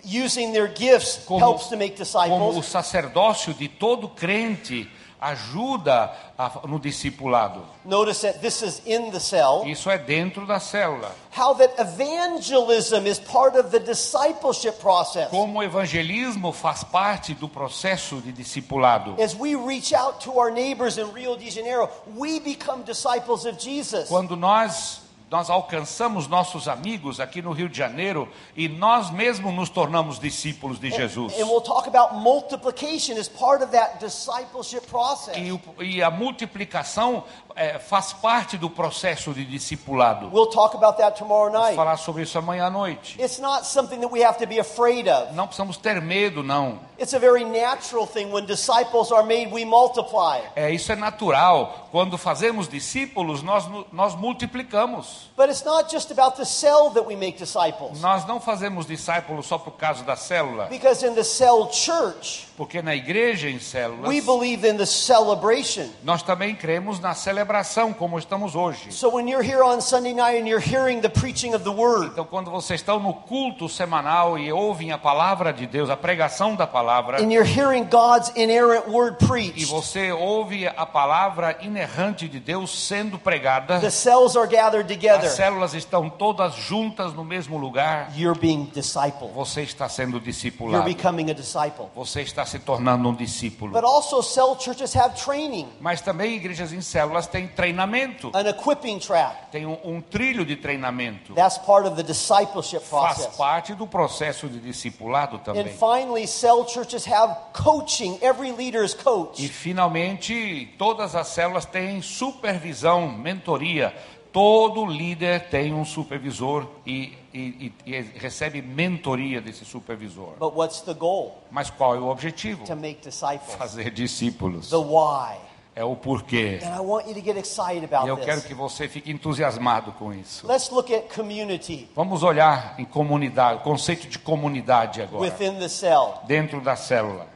using 0.05 0.53
their 0.53 0.69
gifts, 0.69 1.25
Como, 1.27 1.41
helps 1.41 1.69
to 1.69 1.77
make 1.77 1.97
como 1.97 2.49
o 2.49 2.53
disciples. 2.53 2.67
sacerdócio 2.67 3.55
de 3.55 3.69
todo 3.69 4.09
crente 4.09 4.89
ajuda 5.23 6.13
a- 6.39 6.67
no 6.67 6.79
discipulado. 6.79 7.63
Notice 7.85 8.21
that 8.23 8.41
this 8.41 8.63
is 8.63 8.83
in 8.85 9.11
the 9.11 9.21
cell. 9.21 9.63
Isso 9.67 9.89
é 9.89 9.97
dentro 9.99 10.47
da 10.47 10.59
célula. 10.59 11.13
How 11.37 11.55
that 11.55 11.73
evangelism 11.79 13.07
is 13.07 13.19
part 13.19 13.57
of 13.57 13.71
the 13.71 13.79
discipleship 13.79 14.79
process. 14.81 15.29
Como 15.31 15.61
o 15.61 15.63
evangelismo 15.63 16.53
faz 16.53 16.83
parte 16.85 17.35
do 17.35 17.49
processo 17.49 18.21
de 18.21 18.33
discipulado. 18.33 19.17
As 19.23 19.35
we 19.35 19.55
reach 19.55 19.95
out 19.95 20.21
to 20.25 20.39
our 20.39 20.51
neighbors 20.51 20.99
in 20.99 21.07
Rio 21.13 21.37
de 21.37 21.51
Janeiro, 21.51 21.89
we 22.17 22.41
become 22.41 22.83
disciples 22.83 23.45
of 23.47 23.59
Jesus. 23.59 24.09
Quando 24.09 24.37
nós 24.37 25.01
nós 25.33 25.49
alcançamos 25.49 26.29
nossos 26.29 26.69
amigos 26.69 27.19
aqui 27.19 27.41
no 27.41 27.53
Rio 27.53 27.67
de 27.67 27.79
Janeiro 27.79 28.29
e 28.55 28.69
nós 28.69 29.11
mesmos 29.11 29.55
nos 29.55 29.71
tornamos 29.71 30.21
discípulos 30.21 30.79
de 30.79 30.91
Jesus. 30.91 31.33
And 31.41 31.47
we'll 31.47 31.63
talk 31.63 31.89
about 31.89 32.17
multiplication 32.17 33.19
as 33.19 33.29
part 33.29 33.65
of 33.65 33.73
that 33.73 33.99
discipleship 33.99 34.87
process. 34.91 35.35
E, 35.35 35.59
e 35.81 36.03
a 36.03 36.11
multiplicação 36.11 37.25
eh, 37.57 37.79
faz 37.79 38.13
parte 38.13 38.59
do 38.59 38.69
processo 38.69 39.33
de 39.33 39.43
discipulado. 39.47 40.31
We'll 40.31 40.51
talk 40.51 40.77
about 40.77 40.99
that 40.99 41.17
tomorrow 41.17 41.51
Vamos 41.51 41.67
night. 41.69 41.77
falar 41.77 41.97
sobre 41.97 42.25
isso 42.25 42.37
amanhã 42.37 42.67
à 42.67 42.71
noite. 42.71 43.19
It's 43.19 43.39
not 43.39 43.65
something 43.67 44.01
that 44.01 44.13
we 44.13 44.23
have 44.23 44.39
to 44.39 44.47
be 44.47 44.61
afraid 44.61 45.09
of. 45.09 45.33
Não 45.33 45.47
precisamos 45.47 45.79
ter 45.79 45.99
medo, 46.03 46.43
não. 46.43 46.79
It's 46.99 47.15
a 47.15 47.19
very 47.19 47.43
natural 47.43 48.07
thing. 48.07 48.27
When 48.27 48.45
disciples 48.45 49.11
are 49.11 49.27
made, 49.27 49.51
we 49.51 49.65
multiply. 49.65 50.43
É, 50.55 50.71
isso 50.71 50.93
é 50.93 50.97
natural. 50.97 51.89
Quando 51.91 52.19
fazemos 52.19 52.69
discípulos, 52.69 53.43
nós, 53.43 53.67
nós 53.91 54.15
multiplicamos. 54.15 55.22
But 55.37 55.49
it's 55.49 55.65
not 55.65 55.91
just 55.91 56.11
about 56.11 56.37
the 56.37 56.45
cell 56.45 56.91
that 56.91 57.07
we 57.07 57.17
make 57.17 57.39
disciples. 57.39 58.01
Nós 58.01 58.27
não 58.27 58.39
fazemos 58.41 58.87
discípulos 58.87 59.47
só 59.47 59.59
por 59.59 59.73
causa 59.73 60.03
da 60.05 60.17
célula, 60.17 60.67
Because 60.67 61.07
in 61.07 61.15
the 61.15 61.25
cell 61.25 61.71
church, 61.73 62.49
porque 62.57 62.83
na 62.83 62.95
igreja 62.95 63.49
em 63.49 63.59
células 63.59 64.09
we 64.09 64.21
believe 64.21 64.67
in 64.69 64.77
the 64.77 64.87
celebration. 64.87 65.89
nós 66.03 66.23
também 66.23 66.55
cremos 66.55 67.01
na 67.01 67.15
celebração 67.15 67.93
como 67.93 68.19
estamos 68.19 68.55
hoje. 68.55 68.93
So 68.93 69.09
when 69.11 69.29
you're 69.29 69.43
here 69.45 69.63
on 69.63 69.81
Sunday 69.81 70.13
night 70.15 70.41
and 70.41 70.47
you're 70.47 70.63
hearing 70.65 71.01
the 71.01 71.09
preaching 71.09 71.55
of 71.55 71.65
the 71.65 71.71
word, 71.71 72.13
Então, 72.13 72.25
quando 72.25 72.51
vocês 72.51 72.81
estão 72.81 72.99
no 72.99 73.15
culto 73.15 73.69
semanal 73.69 74.39
e 74.39 74.53
ouvem 74.53 74.93
a 74.93 74.99
palavra 74.99 75.53
de 75.53 75.67
Deus, 75.67 75.89
a 75.91 75.97
pregação 75.97 76.55
da 76.55 76.67
palavra, 76.67 77.23
and 77.23 77.33
you're 77.33 77.49
hearing 77.49 77.85
God's 77.85 78.31
inerrant 78.37 78.87
word 78.89 79.17
e 79.21 79.27
preached, 79.27 79.67
você 79.67 80.13
ouve 80.13 80.67
a 80.67 80.87
palavra 80.87 81.57
inerrante 81.63 82.29
de 82.29 82.39
Deus 82.39 82.87
sendo 82.87 83.19
pregada, 83.19 83.81
the 83.81 83.91
cells 83.91 84.37
are 84.37 84.47
gathered 84.47 84.93
as 84.93 85.12
together. 85.17 85.37
células 85.37 85.75
estão 85.75 86.09
todas 86.11 86.55
juntas 86.55 87.13
no 87.13 87.25
mesmo 87.25 87.57
lugar, 87.59 88.13
You're 88.17 88.39
being 88.39 88.65
discipled. 88.75 89.33
você 89.35 89.63
está 89.63 89.89
sendo 89.89 90.13
You're 90.17 90.25
discipulado. 90.25 90.85
becoming 90.85 91.31
a 91.31 91.35
disciple. 91.35 91.87
Você 91.95 92.23
está 92.23 92.45
se 92.47 92.59
tornando 92.59 93.09
um 93.09 93.15
discípulo. 93.15 93.73
But 93.73 93.85
also, 93.85 94.23
cell 94.23 94.57
churches 94.59 94.95
have 94.97 95.15
training, 95.23 95.69
Mas 95.81 96.01
também 96.01 96.35
igrejas 96.37 96.73
em 96.73 96.81
células 96.81 97.27
têm 97.27 97.47
treinamento, 97.49 98.31
an 98.35 98.49
equipping 98.49 98.99
track. 98.99 99.51
tem 99.51 99.67
um, 99.67 99.79
um 99.85 100.01
trilho 100.01 100.45
de 100.45 100.57
treinamento. 100.57 101.35
That's 101.35 101.59
part 101.59 101.87
of 101.87 101.97
the 101.97 102.03
discipleship 102.03 102.81
Faz 102.81 103.17
process. 103.17 103.37
parte 103.37 103.75
do 103.75 103.87
processo 103.87 104.49
de 104.49 104.59
discipulado 104.61 105.37
And 105.37 105.41
também. 105.41 105.69
finally, 105.75 106.27
cell 106.27 106.67
churches 106.69 107.07
have 107.07 107.35
coaching. 107.53 108.19
Every 108.23 108.53
leader 108.53 108.85
is 108.85 108.93
E 108.93 108.97
coach. 108.97 109.49
finalmente, 109.49 110.75
todas 110.79 111.15
as 111.15 111.29
células 111.29 111.65
têm 111.65 112.01
supervisão, 112.03 113.09
mentoria. 113.11 113.95
Todo 114.33 114.87
líder 114.87 115.49
tem 115.51 115.75
um 115.75 115.85
supervisor 115.85 116.67
e, 116.87 117.13
e- 117.35 117.73
e- 117.87 117.91
e 117.91 118.01
recebe 118.19 118.63
mentoria 118.63 119.41
desse 119.43 119.65
supervisor. 119.65 120.35
But 120.39 120.55
what's 120.55 120.81
the 120.81 120.95
goal? 120.95 121.43
Mas 121.51 121.69
qual 121.69 121.95
é 121.95 121.99
o 121.99 122.07
objetivo? 122.09 122.65
To 122.65 122.75
make 122.75 123.03
disciples. 123.03 123.55
Fazer 123.57 123.91
discípulos. 123.91 124.71
The 124.71 124.77
why. 124.77 125.37
É 125.75 125.85
o 125.85 125.97
porquê. 125.97 126.61
And 126.63 126.77
I 126.77 126.81
want 126.81 127.07
you 127.07 127.15
to 127.15 127.21
get 127.21 127.37
excited 127.37 127.89
E 128.05 128.09
eu 128.09 128.17
quero 128.19 128.43
que 128.43 128.53
você 128.55 128.89
fique 128.89 129.11
entusiasmado 129.11 129.93
com 129.93 130.13
isso. 130.13 130.47
Let's 130.47 130.71
look 130.71 130.95
at 130.95 131.15
community 131.15 131.89
Vamos 131.95 132.23
olhar 132.23 132.75
em 132.79 132.85
comunidade, 132.85 133.61
o 133.61 133.63
conceito 133.63 134.07
de 134.07 134.19
comunidade 134.19 135.01
agora, 135.01 135.23
within 135.23 135.59
the 135.59 135.69
cell. 135.69 136.21
dentro 136.27 136.61
da 136.61 136.77
célula. 136.77 137.27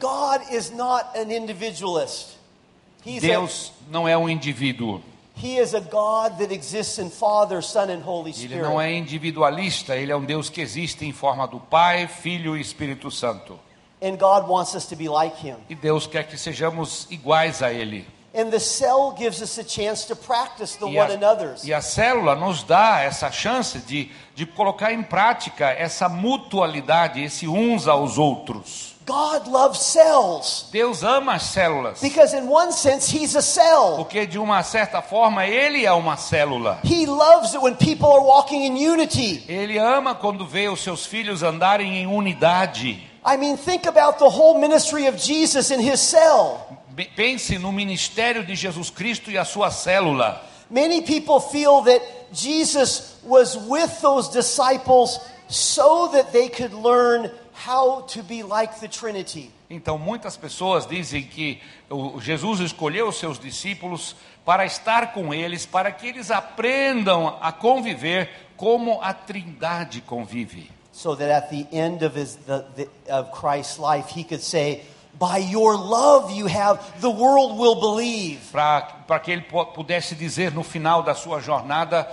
God 0.00 0.52
is 0.52 0.70
not 0.70 1.04
an 1.18 1.32
individualist. 1.32 2.36
He's 3.04 3.24
a, 3.24 3.26
Deus 3.26 3.72
não 3.90 4.06
é 4.06 4.16
um 4.16 4.28
indivíduo. 4.28 5.02
He 5.42 5.58
is 5.58 5.74
a 5.74 5.80
God 5.80 6.38
that 6.38 6.52
exists 6.52 6.98
in 6.98 7.10
Father, 7.10 7.62
Son, 7.62 7.90
and 7.90 8.02
Holy 8.02 8.32
Ele 8.36 8.60
não 8.60 8.80
é 8.80 8.92
individualista, 8.92 9.96
ele 9.96 10.12
é 10.12 10.16
um 10.16 10.24
Deus 10.24 10.50
que 10.50 10.60
existe 10.60 11.04
em 11.04 11.12
forma 11.12 11.46
do 11.46 11.60
Pai, 11.60 12.06
Filho 12.08 12.56
e 12.56 12.60
Espírito 12.60 13.10
Santo. 13.10 13.58
And 14.02 14.16
God 14.16 14.48
wants 14.48 14.74
us 14.74 14.86
to 14.86 14.96
be 14.96 15.08
like 15.08 15.36
Him. 15.44 15.56
E 15.68 15.74
Deus 15.74 16.06
quer 16.06 16.24
que 16.24 16.36
sejamos 16.36 17.06
iguais 17.10 17.62
a 17.62 17.72
Ele. 17.72 18.06
And 18.34 18.50
the 18.50 18.60
cell 18.60 19.14
gives 19.16 19.40
us 19.40 19.58
a 19.58 19.64
chance 19.64 20.06
to 20.06 20.14
practice 20.14 20.76
the 20.76 20.84
one 20.84 21.10
a, 21.10 21.14
another's. 21.14 21.64
e 21.64 21.72
a 21.72 21.80
célula 21.80 22.34
nos 22.34 22.62
dá 22.62 23.00
essa 23.00 23.30
chance 23.32 23.78
de, 23.78 24.10
de 24.34 24.44
colocar 24.44 24.92
em 24.92 25.02
prática 25.02 25.70
essa 25.70 26.08
mutualidade, 26.08 27.22
esse 27.22 27.48
uns 27.48 27.88
aos 27.88 28.18
outros. 28.18 28.87
God 29.08 29.48
loves 29.48 29.80
cells 29.80 30.68
Deus 30.70 31.02
ama 31.02 31.32
as 31.32 31.44
células, 31.44 31.98
because, 32.00 32.34
in 32.34 32.46
one 32.46 32.70
sense, 32.72 33.08
He's 33.10 33.34
a 33.34 33.40
cell. 33.40 33.96
porque 33.96 34.26
de 34.26 34.38
uma 34.38 34.62
certa 34.62 35.00
forma 35.00 35.46
Ele 35.46 35.86
é 35.86 35.92
uma 35.92 36.16
célula. 36.16 36.78
He 36.84 37.06
loves 37.06 37.54
it 37.54 37.62
when 37.62 37.74
people 37.74 38.06
are 38.10 38.22
walking 38.22 38.66
in 38.66 38.76
unity. 38.76 39.42
Ele 39.48 39.78
ama 39.78 40.14
quando 40.14 40.46
vê 40.46 40.68
os 40.68 40.80
seus 40.80 41.06
filhos 41.06 41.42
andarem 41.42 41.96
em 41.96 42.06
unidade. 42.06 43.02
I 43.24 43.36
mean, 43.38 43.56
think 43.56 43.86
about 43.86 44.18
the 44.18 44.28
whole 44.28 44.60
ministry 44.60 45.06
of 45.08 45.16
Jesus 45.16 45.70
in 45.70 45.80
His 45.80 46.00
cell. 46.00 46.60
Pense 47.16 47.58
no 47.58 47.72
ministério 47.72 48.44
de 48.44 48.54
Jesus 48.54 48.90
Cristo 48.90 49.30
e 49.30 49.38
a 49.38 49.44
sua 49.44 49.70
célula. 49.70 50.42
Many 50.70 51.00
people 51.00 51.40
feel 51.40 51.80
that 51.82 52.02
Jesus 52.32 53.16
was 53.24 53.56
with 53.56 54.02
those 54.02 54.28
disciples 54.28 55.18
so 55.48 56.08
that 56.12 56.30
they 56.30 56.48
could 56.50 56.74
learn 56.74 57.30
how 57.66 58.02
to 58.02 58.22
be 58.22 58.42
like 58.42 58.78
the 58.80 58.88
Trinity. 58.88 59.50
Então, 59.70 59.98
muitas 59.98 60.36
pessoas 60.36 60.86
dizem 60.86 61.22
que 61.22 61.60
Jesus 62.20 62.60
escolheu 62.60 63.08
os 63.08 63.18
seus 63.18 63.38
discípulos 63.38 64.16
para 64.44 64.64
estar 64.64 65.12
com 65.12 65.34
eles, 65.34 65.66
para 65.66 65.92
que 65.92 66.06
eles 66.06 66.30
aprendam 66.30 67.36
a 67.40 67.52
conviver 67.52 68.30
como 68.56 69.00
a 69.02 69.12
Trindade 69.12 70.00
convive. 70.00 70.70
So 70.92 71.14
that 71.16 71.30
at 71.30 71.50
the 71.50 71.66
end 71.70 72.04
of, 72.04 72.18
his, 72.18 72.36
the, 72.46 72.64
the, 72.74 72.88
of 73.08 73.30
Christ's 73.30 73.78
life, 73.78 74.08
he 74.08 74.24
could 74.24 74.42
say, 74.42 74.82
By 75.18 75.38
your 75.38 75.76
love 75.76 76.32
you 76.32 76.46
have, 76.46 76.80
the 77.00 77.10
world 77.10 77.58
will 77.58 77.76
believe. 77.80 78.40
Para 78.52 79.20
que 79.20 79.32
ele 79.32 79.42
pudesse 79.42 80.14
dizer 80.14 80.52
no 80.52 80.62
final 80.62 81.02
da 81.02 81.14
sua 81.14 81.40
jornada: 81.40 82.08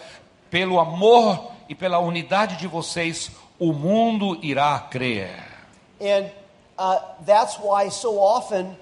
pelo 0.49 0.79
amor 0.79 1.51
e 1.69 1.75
pela 1.75 1.99
unidade 1.99 2.57
de 2.57 2.67
vocês, 2.67 3.31
o 3.59 3.73
mundo 3.73 4.37
irá 4.41 4.79
crer. 4.89 5.43
And 6.01 6.29
uh, 6.77 6.99
that's 7.25 7.57
why 7.57 7.89
so 7.89 8.19
often 8.19 8.75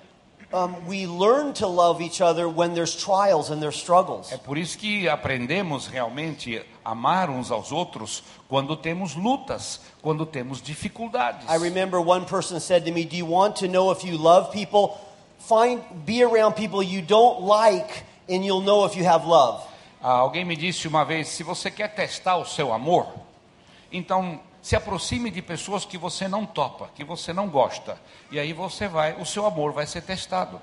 um, 0.54 0.76
we 0.88 1.08
learn 1.08 1.54
to 1.54 1.68
love 1.68 2.02
each 2.02 2.22
other 2.22 2.48
when 2.48 2.74
there's 2.74 2.96
trials 2.96 3.50
and 3.50 3.62
there's 3.62 3.76
struggles. 3.76 4.32
É 4.32 4.38
por 4.38 4.58
isso 4.58 4.78
que 4.78 5.08
aprendemos 5.10 5.88
realmente 5.88 6.64
a 6.86 6.92
amar 6.92 7.30
uns 7.30 7.52
aos 7.52 7.72
outros 7.72 8.24
quando 8.48 8.76
temos 8.76 9.16
lutas, 9.16 9.82
quando 10.02 10.26
temos 10.26 10.62
dificuldades. 10.62 11.48
I 11.50 11.58
remember 11.58 12.00
one 12.00 12.26
person 12.26 12.60
said 12.60 12.86
to 12.86 12.92
me, 12.92 13.04
"Do 13.04 13.16
you 13.16 13.26
want 13.26 13.56
to 13.58 13.68
know 13.68 13.92
if 13.92 14.04
you 14.04 14.18
love 14.18 14.52
people? 14.52 14.98
Find 15.40 15.82
be 16.06 16.24
around 16.24 16.56
people 16.56 16.84
you 16.84 17.02
don't 17.02 17.42
like 17.42 18.04
and 18.30 18.46
you'll 18.46 18.64
know 18.64 18.86
if 18.86 18.96
you 18.96 19.06
have 19.06 19.28
love." 19.28 19.64
Ah, 20.02 20.20
Alguém 20.20 20.46
me 20.46 20.56
disse 20.56 20.88
uma 20.88 21.04
vez: 21.04 21.30
se 21.30 21.44
você 21.44 21.72
quer 21.72 21.96
testar 21.96 22.38
o 22.38 22.46
seu 22.46 22.72
amor, 22.72 23.08
então 23.92 24.40
se 24.64 24.78
aproxime 24.78 25.30
de 25.30 25.42
pessoas 25.42 25.84
que 25.84 25.98
você 25.98 26.26
não 26.26 26.46
topa, 26.46 26.90
que 26.96 27.04
você 27.04 27.34
não 27.34 27.50
gosta, 27.50 28.00
e 28.32 28.40
aí 28.40 28.54
você 28.54 28.88
vai, 28.88 29.14
o 29.20 29.26
seu 29.26 29.46
amor 29.46 29.74
vai 29.74 29.86
ser 29.86 30.02
testado. 30.02 30.60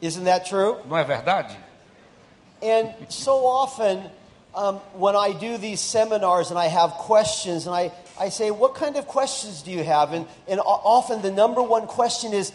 Isn't 0.00 0.24
that 0.24 0.48
true? 0.48 0.76
Não 0.86 0.96
é 0.96 1.02
verdade? 1.02 1.58
And 2.62 2.94
so 3.08 3.44
often, 3.44 4.08
um, 4.54 4.80
when 4.94 5.16
I 5.16 5.32
do 5.32 5.58
these 5.58 5.80
seminars 5.80 6.52
and 6.52 6.58
I 6.58 6.68
have 6.68 6.94
questions, 6.94 7.66
and 7.66 7.74
I, 7.74 7.90
I 8.20 8.30
say, 8.30 8.52
What 8.52 8.78
kind 8.78 8.96
of 8.96 9.08
questions 9.08 9.62
do 9.62 9.72
you 9.72 9.82
have? 9.82 10.12
And, 10.12 10.24
and 10.46 10.60
often 10.60 11.20
the 11.20 11.32
number 11.32 11.60
one 11.60 11.88
question 11.88 12.32
is, 12.32 12.52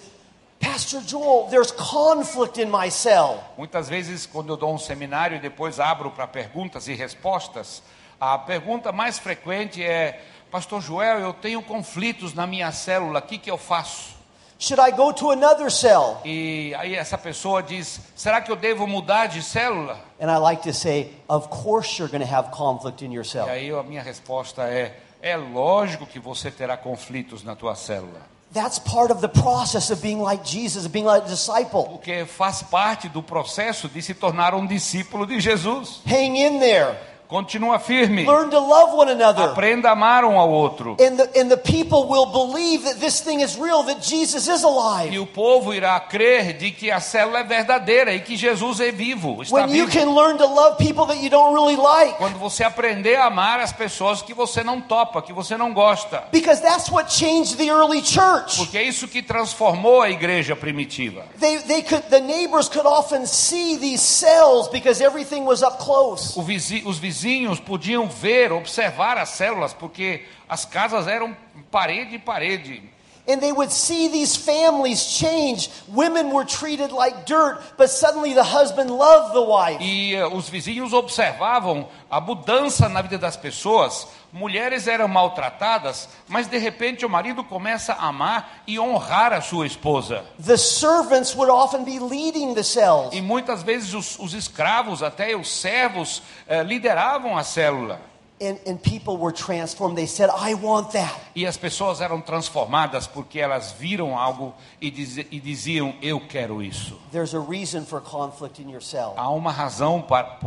Pastor 0.62 1.02
Joel, 1.02 1.49
there's 1.49 1.73
conflict 1.73 2.58
in 2.58 2.71
my 2.71 2.89
cell. 2.89 3.43
Muitas 3.58 3.89
vezes, 3.89 4.26
quando 4.26 4.54
eu 4.54 4.58
dou 4.58 4.73
um 4.73 4.80
seminário 4.80 5.36
e 5.36 5.39
depois 5.41 5.78
abro 5.78 6.10
para 6.12 6.26
perguntas 6.26 6.88
e 6.88 6.93
respostas, 6.93 7.84
a 8.19 8.38
pergunta 8.38 8.93
mais 8.93 9.19
frequente 9.19 9.84
é: 9.84 10.21
Pastor 10.54 10.80
Joel, 10.84 11.20
eu 11.20 11.34
tenho 11.34 11.63
conflitos 11.63 12.36
na 12.36 12.46
minha 12.46 12.72
célula, 12.72 13.18
o 13.18 13.22
que, 13.24 13.39
que 13.39 13.50
eu 13.50 13.58
faço? 13.58 14.13
Should 14.60 14.80
I 14.80 14.92
go 14.96 15.12
to 15.12 15.32
another 15.32 15.72
cell? 15.72 16.22
E 16.24 16.76
aí 16.78 16.94
essa 16.94 17.18
pessoa 17.18 17.63
diz: 17.63 18.00
Será 18.16 18.39
que 18.39 18.52
eu 18.52 18.56
devo 18.56 18.86
mudar 18.86 19.26
de 19.26 19.42
célula? 19.42 19.98
And 20.22 20.32
I 20.32 20.38
like 20.38 20.62
to 20.62 20.72
say, 20.72 21.12
Of 21.28 21.48
course 21.50 21.98
you're 22.00 22.08
going 22.16 22.24
to 22.24 22.32
have 22.32 22.52
conflict 22.52 23.04
in 23.04 23.12
your 23.12 23.26
E 23.26 23.28
cell. 23.28 23.48
aí 23.50 23.72
a 23.72 23.82
minha 23.82 24.04
resposta 24.04 24.62
é: 24.70 24.96
É 25.24 25.36
lógico 25.36 26.06
que 26.06 26.20
você 26.20 26.52
terá 26.52 26.78
conflitos 26.78 27.44
na 27.44 27.56
tua 27.56 27.74
célula, 27.74 28.22
That's 28.54 28.78
part 28.78 29.12
of 29.12 29.22
the 29.22 29.28
process 29.42 29.89
of 29.89 30.04
being 30.04 30.22
like 30.22 30.48
Jesus, 30.48 30.86
of 30.86 30.89
being 30.94 31.06
like 31.06 31.26
a 31.26 31.30
disciple. 31.30 31.86
porque 31.86 32.26
faz 32.28 32.62
parte 32.62 33.10
do 33.10 33.24
processo 33.24 33.89
de 33.89 34.04
se 34.04 34.13
tornar 34.13 34.54
um 34.54 34.68
discípulo 34.68 35.26
de 35.26 35.39
Jesus. 35.42 36.00
Hang 36.06 36.38
in 36.39 36.60
there. 36.60 36.96
Continua 37.28 37.80
firme, 37.80 38.26
Learn 38.26 38.50
to 38.52 38.60
love 38.60 38.96
one 38.96 39.12
another. 39.12 39.44
aprenda 39.50 39.90
a 39.90 39.94
amar 39.94 40.24
um 40.24 40.38
ao 40.38 40.50
outro. 40.52 40.92
And 41.00 41.16
the, 41.18 41.40
and 41.42 41.50
the 41.50 41.58
people 41.58 42.08
will 42.08 42.28
believe 42.28 42.84
that 42.84 43.00
this 43.00 43.22
thing 43.22 43.42
is 43.42 43.56
real, 43.58 43.84
that 43.86 44.02
Jesus 44.08 44.48
is 44.48 44.62
E 44.62 44.66
alive. 44.66 45.20
o 45.20 45.26
povo 45.26 45.74
irá 45.74 46.00
crer 46.00 46.54
de 46.58 46.70
que 46.72 46.92
a 46.92 47.00
célula 47.00 47.40
é 47.40 47.44
verdadeira 47.44 48.14
e 48.14 48.20
que 48.20 48.36
Jesus 48.38 48.80
é 48.80 48.92
vivo, 48.92 49.42
está 49.42 49.56
When 49.56 49.76
you 49.76 49.88
vivo. 49.88 49.92
can 50.00 50.14
learn 50.14 50.38
to 50.38 50.46
love 50.46 50.78
people 50.78 51.06
that 51.08 51.24
you 51.24 51.30
don't 51.30 51.54
really 51.56 51.76
like. 51.76 52.18
Quando 52.18 52.38
você 52.38 52.64
aprender 52.64 53.16
a 53.16 53.26
amar 53.26 53.60
as 53.60 53.72
pessoas 53.72 54.22
que 54.22 54.34
você 54.34 54.64
não 54.64 54.80
topa, 54.80 55.22
que 55.22 55.34
você 55.34 55.58
não 55.58 55.74
gosta. 55.74 56.26
Because 56.32 56.62
that's 56.62 56.90
what 56.92 57.12
changed 57.12 57.58
the 57.58 57.70
early 57.72 58.04
church. 58.04 58.58
Porque 58.58 58.78
é 58.78 58.84
isso 58.84 59.08
que 59.08 59.24
transformou 59.24 60.02
a 60.04 60.10
igreja 60.12 60.56
primitiva. 60.56 61.24
They, 61.40 61.58
they 61.60 61.82
could, 61.82 62.04
the 62.10 62.20
neighbors 62.22 62.70
could 62.70 62.86
often 62.86 63.26
see 63.26 63.78
these 63.78 64.02
cells 64.04 64.68
because 64.70 65.02
everything 65.04 65.46
was 65.46 65.64
up 65.64 65.80
close. 65.84 66.38
O 66.38 66.44
vizi- 66.44 66.84
os 66.86 67.00
vizinhos 67.00 67.12
podiam 67.60 68.08
ver, 68.08 68.52
observar 68.52 69.17
as 69.17 69.30
células, 69.30 69.73
porque 69.73 70.26
as 70.47 70.65
casas 70.65 71.08
eram 71.08 71.36
parede 71.69 72.15
e 72.15 72.19
parede. 72.19 72.84
And 73.26 73.40
they 73.40 73.54
would 73.54 73.72
see 73.72 74.10
these 74.10 74.36
families 74.36 75.06
change. 75.06 75.70
Women 75.88 76.32
were 76.32 76.44
treated 76.44 76.92
like 76.92 77.26
dirt, 77.26 77.62
but 77.78 77.90
suddenly 77.90 78.34
the 78.34 78.44
husband 78.44 78.92
loved 78.92 79.34
the 79.34 79.42
wife. 79.42 79.82
E 79.82 80.14
eh, 80.14 80.28
os 80.28 80.50
vizinhos 80.50 80.92
observavam 80.92 81.88
a 82.12 82.20
mudança 82.20 82.90
na 82.90 83.02
vida 83.02 83.18
das 83.18 83.38
pessoas. 83.38 84.08
Mulheres 84.34 84.88
eram 84.88 85.08
maltratadas, 85.08 86.10
mas 86.28 86.48
de 86.48 86.58
repente 86.58 87.06
o 87.06 87.10
marido 87.10 87.46
começa 87.46 87.94
a 87.94 88.08
amar 88.08 88.64
e 88.68 88.78
honrar 88.78 89.32
a 89.32 89.40
sua 89.40 89.66
esposa. 89.66 90.26
The 90.46 90.58
servants 90.58 91.34
would 91.34 91.50
often 91.50 91.86
be 91.86 92.00
leading 92.00 92.54
the 92.56 92.64
cells. 92.64 93.16
E 93.16 93.22
muitas 93.22 93.64
vezes 93.64 93.94
os, 93.94 94.20
os 94.20 94.34
escravos, 94.34 95.02
até 95.02 95.34
os 95.34 95.50
servos, 95.50 96.22
eh, 96.46 96.62
lideravam 96.62 97.38
a 97.38 97.44
célula. 97.44 98.12
And, 98.43 98.58
and 98.67 98.77
people 98.77 99.15
were 99.17 99.32
transformed. 99.32 99.95
They 99.95 100.06
said, 100.08 100.29
I 100.29 100.53
want 100.56 100.91
that. 100.91 101.13
E 101.36 101.45
as 101.45 101.56
pessoas 101.56 102.01
eram 102.01 102.19
transformadas 102.19 103.08
porque 103.08 103.39
elas 103.39 103.71
viram 103.71 104.17
algo 104.17 104.53
e, 104.82 104.91
diz- 104.91 105.17
e 105.32 105.39
diziam: 105.39 105.93
Eu 106.01 106.19
quero 106.27 106.62
isso. 106.62 106.99
There's 107.12 107.34
a 107.34 107.39
reason 107.39 107.86
for 107.86 108.01
conflict 108.01 108.62
in 108.62 108.69
your 108.69 108.82
cell. 108.82 109.13
Há 109.15 109.29
uma 109.29 109.51
razão 109.51 110.01
para. 110.01 110.39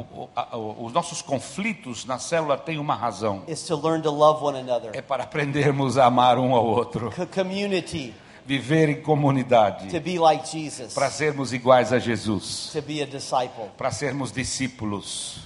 Os 0.78 0.92
nossos 0.92 1.22
conflitos 1.22 2.04
na 2.04 2.18
célula 2.18 2.58
têm 2.58 2.78
uma 2.78 2.94
razão. 2.94 3.42
It's 3.48 3.62
to 3.66 3.76
learn 3.76 4.02
to 4.02 4.10
love 4.10 4.44
one 4.44 4.58
another. 4.58 4.90
É 4.94 5.00
para 5.00 5.24
aprendermos 5.24 5.96
a 5.96 6.04
amar 6.04 6.38
um 6.38 6.54
ao 6.54 6.66
outro, 6.66 7.10
Co- 7.16 7.26
community, 7.26 8.12
viver 8.44 8.88
em 8.90 9.00
comunidade, 9.00 9.88
to 9.88 10.00
be 10.00 10.18
like 10.18 10.46
Jesus, 10.46 10.92
para 10.92 11.10
sermos 11.10 11.52
iguais 11.52 11.92
a 11.92 11.98
Jesus, 11.98 12.70
to 12.72 12.82
be 12.82 13.02
a 13.02 13.06
disciple. 13.06 13.70
para 13.78 13.90
sermos 13.90 14.30
discípulos. 14.30 15.45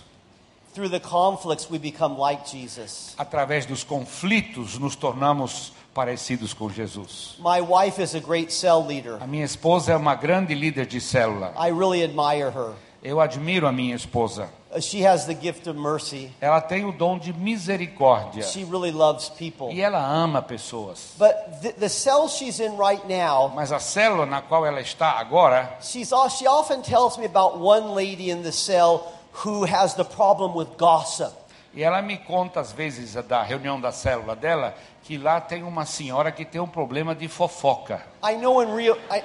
Through 0.72 0.90
the 0.90 1.00
conflicts, 1.00 1.68
we 1.68 1.78
become 1.78 2.16
like 2.16 2.46
Jesus. 2.46 3.14
Através 3.18 3.66
dos 3.66 3.82
conflitos, 3.82 4.78
nos 4.78 4.94
tornamos 4.94 5.72
parecidos 5.92 6.54
com 6.54 6.70
Jesus. 6.70 7.34
My 7.40 7.60
wife 7.60 8.00
is 8.00 8.14
a 8.14 8.20
great 8.20 8.52
cell 8.52 8.84
leader. 8.86 9.18
A 9.20 9.26
minha 9.26 9.44
esposa 9.44 9.92
é 9.92 9.96
uma 9.96 10.14
grande 10.14 10.54
líder 10.54 10.86
de 10.86 11.00
célula. 11.00 11.52
I 11.58 11.70
really 11.70 12.04
admire 12.04 12.50
her. 12.50 12.74
Eu 13.02 13.18
admiro 13.20 13.66
a 13.66 13.72
minha 13.72 13.96
esposa. 13.96 14.48
Uh, 14.70 14.80
She 14.80 15.02
has 15.04 15.24
the 15.26 15.34
gift 15.34 15.66
of 15.68 15.76
mercy. 15.76 16.30
Ela 16.40 16.60
tem 16.60 16.84
o 16.84 16.92
dom 16.92 17.18
de 17.18 17.32
misericórdia 17.32 18.44
She 18.44 18.62
really 18.62 18.92
loves 18.92 19.28
people. 19.30 19.72
e 19.72 19.80
ela 19.80 19.98
ama 19.98 20.40
pessoas. 20.40 21.14
But 21.18 21.34
the, 21.62 21.72
the 21.72 21.88
cell 21.88 22.28
she's 22.28 22.60
in 22.60 22.76
right 22.76 23.02
now, 23.08 23.48
Mas 23.54 23.72
a 23.72 23.78
célula 23.80 24.24
na 24.26 24.40
qual 24.40 24.64
ela 24.64 24.80
está 24.80 25.18
agora, 25.18 25.78
she's, 25.80 26.12
she 26.38 26.46
often 26.46 26.82
tells 26.82 27.18
me 27.18 27.24
about 27.26 27.58
one 27.58 27.94
lady 27.94 28.30
in 28.30 28.42
the 28.42 28.52
cell 28.52 29.12
who 29.44 29.64
has 29.64 29.94
the 29.94 30.04
problem 30.04 30.54
with 30.56 30.68
gossip. 30.78 31.32
e 31.72 31.82
ela 31.82 32.02
me 32.02 32.16
conta 32.18 32.60
às 32.60 32.72
vezes 32.72 33.14
da 33.26 33.42
reunião 33.42 33.80
da 33.80 33.92
célula 33.92 34.34
dela 34.34 34.74
que 35.04 35.16
lá 35.16 35.40
tem 35.40 35.62
uma 35.62 35.84
senhora 35.86 36.30
que 36.32 36.44
tem 36.44 36.60
um 36.60 36.66
problema 36.68 37.14
de 37.14 37.28
fofoca. 37.28 38.02
I 38.24 38.34
know 38.36 38.60
in 38.62 38.74
Rio, 38.76 38.96
I, 39.10 39.22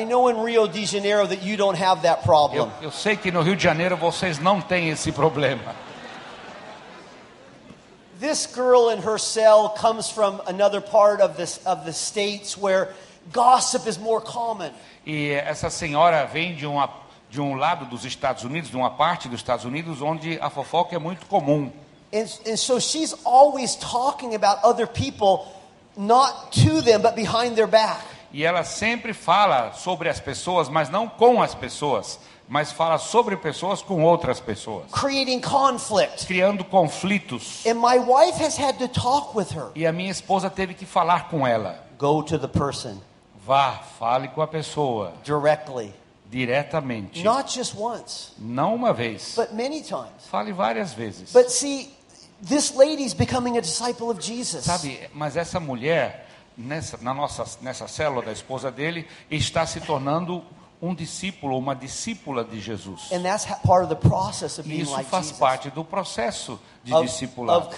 I 0.00 0.04
know 0.04 0.28
in 0.30 0.44
Rio 0.44 0.66
de 0.68 0.84
Janeiro 0.86 1.26
that 1.28 1.44
you 1.44 1.56
don't 1.56 1.76
have 1.82 2.02
that 2.02 2.20
Eu, 2.20 2.24
problem. 2.24 2.70
eu 2.80 2.90
sei 2.90 3.16
que 3.16 3.30
no 3.30 3.42
Rio 3.42 3.54
de 3.56 3.62
Janeiro 3.62 3.96
vocês 3.96 4.38
não 4.38 4.60
têm 4.60 4.88
esse 4.88 5.12
problema. 5.12 5.74
This 8.20 8.46
girl 8.46 8.90
in 8.90 9.00
her 9.00 9.18
cell 9.18 9.70
comes 9.70 10.08
from 10.08 10.40
another 10.46 10.80
part 10.80 11.20
of 11.20 11.34
this 11.36 11.60
of 11.66 11.84
the 11.84 11.92
states 11.92 12.56
where 12.56 12.90
gossip 13.32 13.88
is 13.88 13.98
more 13.98 14.20
common. 14.20 14.70
E 15.04 15.30
essa 15.32 15.68
senhora 15.68 16.24
vem 16.26 16.54
de, 16.54 16.64
uma, 16.64 16.88
de 17.32 17.40
um 17.40 17.54
lado 17.54 17.86
dos 17.86 18.04
Estados 18.04 18.44
Unidos, 18.44 18.68
de 18.68 18.76
uma 18.76 18.90
parte 18.90 19.26
dos 19.26 19.40
Estados 19.40 19.64
Unidos, 19.64 20.02
onde 20.02 20.38
a 20.38 20.50
fofoca 20.50 20.94
é 20.94 20.98
muito 20.98 21.24
comum. 21.24 21.72
And, 22.12 22.26
and 22.46 22.58
so 22.58 22.78
she's 22.78 23.14
always 23.24 23.74
talking 23.74 24.34
about 24.34 24.62
other 24.62 24.86
people, 24.86 25.46
not 25.96 26.52
to 26.62 26.82
them, 26.82 27.00
but 27.00 27.14
behind 27.14 27.54
their 27.54 27.66
back. 27.66 28.04
E 28.34 28.44
ela 28.44 28.62
sempre 28.64 29.14
fala 29.14 29.72
sobre 29.72 30.10
as 30.10 30.20
pessoas, 30.20 30.68
mas 30.68 30.90
não 30.90 31.08
com 31.08 31.40
as 31.40 31.54
pessoas, 31.54 32.20
mas 32.46 32.70
fala 32.70 32.98
sobre 32.98 33.34
pessoas 33.38 33.80
com 33.80 34.04
outras 34.04 34.38
pessoas, 34.38 34.90
creating 34.92 35.40
conflict. 35.40 36.26
criando 36.26 36.62
conflitos. 36.64 37.64
And 37.64 37.76
my 37.76 37.98
wife 37.98 38.44
has 38.44 38.58
had 38.58 38.76
to 38.76 38.88
talk 38.88 39.34
with 39.34 39.56
her. 39.56 39.70
E 39.74 39.86
a 39.86 39.92
minha 39.92 40.10
esposa 40.10 40.50
teve 40.50 40.74
que 40.74 40.84
falar 40.84 41.30
com 41.30 41.46
ela. 41.46 41.82
Go 41.98 42.22
to 42.22 42.38
the 42.38 42.48
person 42.48 42.98
Vá, 43.44 43.80
fale 43.98 44.28
com 44.28 44.40
a 44.40 44.46
pessoa 44.46 45.14
directly, 45.24 45.92
diretamente. 46.32 47.22
not 47.22 47.46
just 47.54 47.74
once, 47.76 48.32
Não 48.38 48.74
uma 48.74 48.92
vez. 48.92 49.34
but 49.36 49.52
many 49.52 49.82
times. 49.82 50.26
Fale 50.30 50.52
várias 50.52 50.94
vezes. 50.94 51.30
But 51.32 51.50
see, 51.50 51.90
this 52.42 52.74
lady's 52.74 53.12
becoming 53.14 53.58
a 53.58 53.60
disciple 53.60 54.10
of 54.10 54.18
Jesus. 54.20 54.64
Sabe, 54.64 54.98
mas 55.12 55.36
essa 55.36 55.60
mulher, 55.60 56.26
nessa, 56.56 56.96
na 57.02 57.12
nossa, 57.12 57.44
nessa 57.60 57.86
célula 57.86 58.22
da 58.22 58.32
esposa 58.32 58.70
dele, 58.70 59.06
está 59.30 59.66
se 59.66 59.80
tornando 59.80 60.42
um 60.82 60.92
discípulo, 60.94 61.56
uma 61.56 61.74
discípula 61.76 62.42
de 62.44 62.60
Jesus. 62.60 63.12
And 63.12 63.22
that's 63.22 63.44
ha- 63.48 63.54
part 63.64 63.84
of 63.84 63.88
the 63.88 64.08
process 64.08 64.58
of 64.58 64.68
E 64.68 64.80
isso 64.80 64.92
faz 65.04 65.26
Jesus. 65.26 65.38
parte 65.38 65.70
do 65.70 65.84
processo 65.84 66.58
de 66.82 66.92
Of, 66.92 67.06
discipulado, 67.06 67.68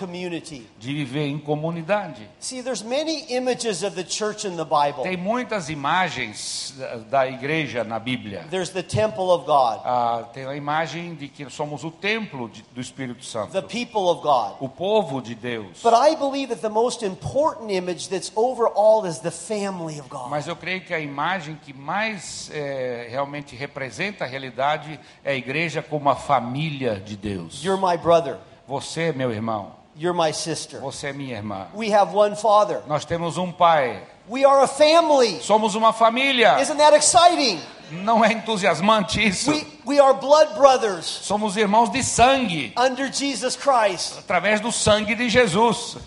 de 0.79 0.95
viver 0.95 1.27
em 1.27 1.39
comunidade. 1.39 2.27
See, 2.41 2.63
there's 2.63 2.83
many 2.83 3.27
images 3.29 3.83
of 3.83 3.95
the 3.95 4.03
church 4.09 4.47
in 4.47 4.57
the 4.57 4.65
Bible. 4.65 5.03
Tem 5.03 5.15
muitas 5.19 5.69
imagens 5.69 6.73
da- 7.11 7.29
igreja 7.29 7.85
na 7.85 7.99
Bíblia. 7.99 8.47
There's 8.51 8.71
the 8.71 8.83
temple 8.83 9.31
of 9.31 9.45
God, 9.45 9.81
Ah, 9.85 10.25
tem 10.33 10.47
a 10.47 10.57
imagem 10.57 11.15
de 11.15 11.29
que 11.29 11.49
somos 11.51 11.85
o 11.85 11.91
templo 11.91 12.49
de- 12.49 12.63
do 12.73 12.81
Espírito 12.81 13.21
the 13.21 13.27
Santo, 13.27 13.63
people 13.65 14.09
of 14.09 14.23
God. 14.23 14.57
o 14.61 14.69
povo 14.71 15.21
de 15.21 15.35
Deus. 15.35 15.83
But 15.83 15.93
I 15.93 16.17
believe 16.17 16.49
that 16.49 16.63
the 16.63 16.71
most 16.71 17.05
important 17.05 17.71
image 17.71 18.09
that's 18.09 18.33
over 18.35 18.67
all 18.75 19.05
is 19.07 19.19
the 19.19 19.31
family 19.31 20.01
of 20.01 20.09
God. 20.09 20.31
Mas 20.31 20.47
eu 20.47 20.57
creio 20.57 20.81
que 20.81 20.95
a 20.95 20.99
imagem 21.01 21.57
que 21.63 21.75
mais 21.75 22.51
eh, 22.95 23.09
realmente 23.11 23.57
representa 23.57 24.25
a 24.25 24.27
realidade 24.27 24.99
é 25.25 25.33
a 25.33 25.35
igreja 25.35 25.83
como 25.83 26.09
a 26.09 26.17
família 26.17 27.01
de 27.01 27.17
Deus. 27.17 27.63
You're 27.63 27.81
my 27.81 27.97
brother. 27.97 28.39
Você, 28.67 29.13
meu 29.13 29.31
irmão, 29.33 29.73
You're 29.97 30.17
my 30.19 30.33
sister. 30.33 30.81
você 30.81 31.09
é 31.09 31.13
minha 31.13 31.37
irmã. 31.37 31.67
We 31.75 31.93
have 31.95 32.15
one 32.15 32.35
father. 32.37 32.81
Nós 32.87 33.05
temos 33.05 33.37
um 33.37 33.53
pai. 33.53 34.03
We 34.29 34.45
are 34.45 34.65
a 34.65 34.67
family. 34.67 35.41
Somos 35.43 35.75
uma 35.75 35.93
família. 35.93 36.61
Isn't 36.61 36.79
that 36.79 36.97
exciting? 36.97 37.61
Não 37.91 38.25
é 38.25 38.33
entusiasmante 38.33 39.25
isso? 39.25 39.51
We, 39.51 39.67
we 39.87 40.01
are 40.01 40.19
blood 40.19 40.55
brothers 40.55 41.05
Somos 41.05 41.57
irmãos 41.57 41.91
de 41.91 42.03
sangue, 42.03 42.73
under 42.77 43.13
Jesus 43.13 43.57
Christ. 43.57 44.19
através 44.19 44.61
do 44.61 44.73
sangue 44.73 45.15
de 45.15 45.29
Jesus. 45.29 45.99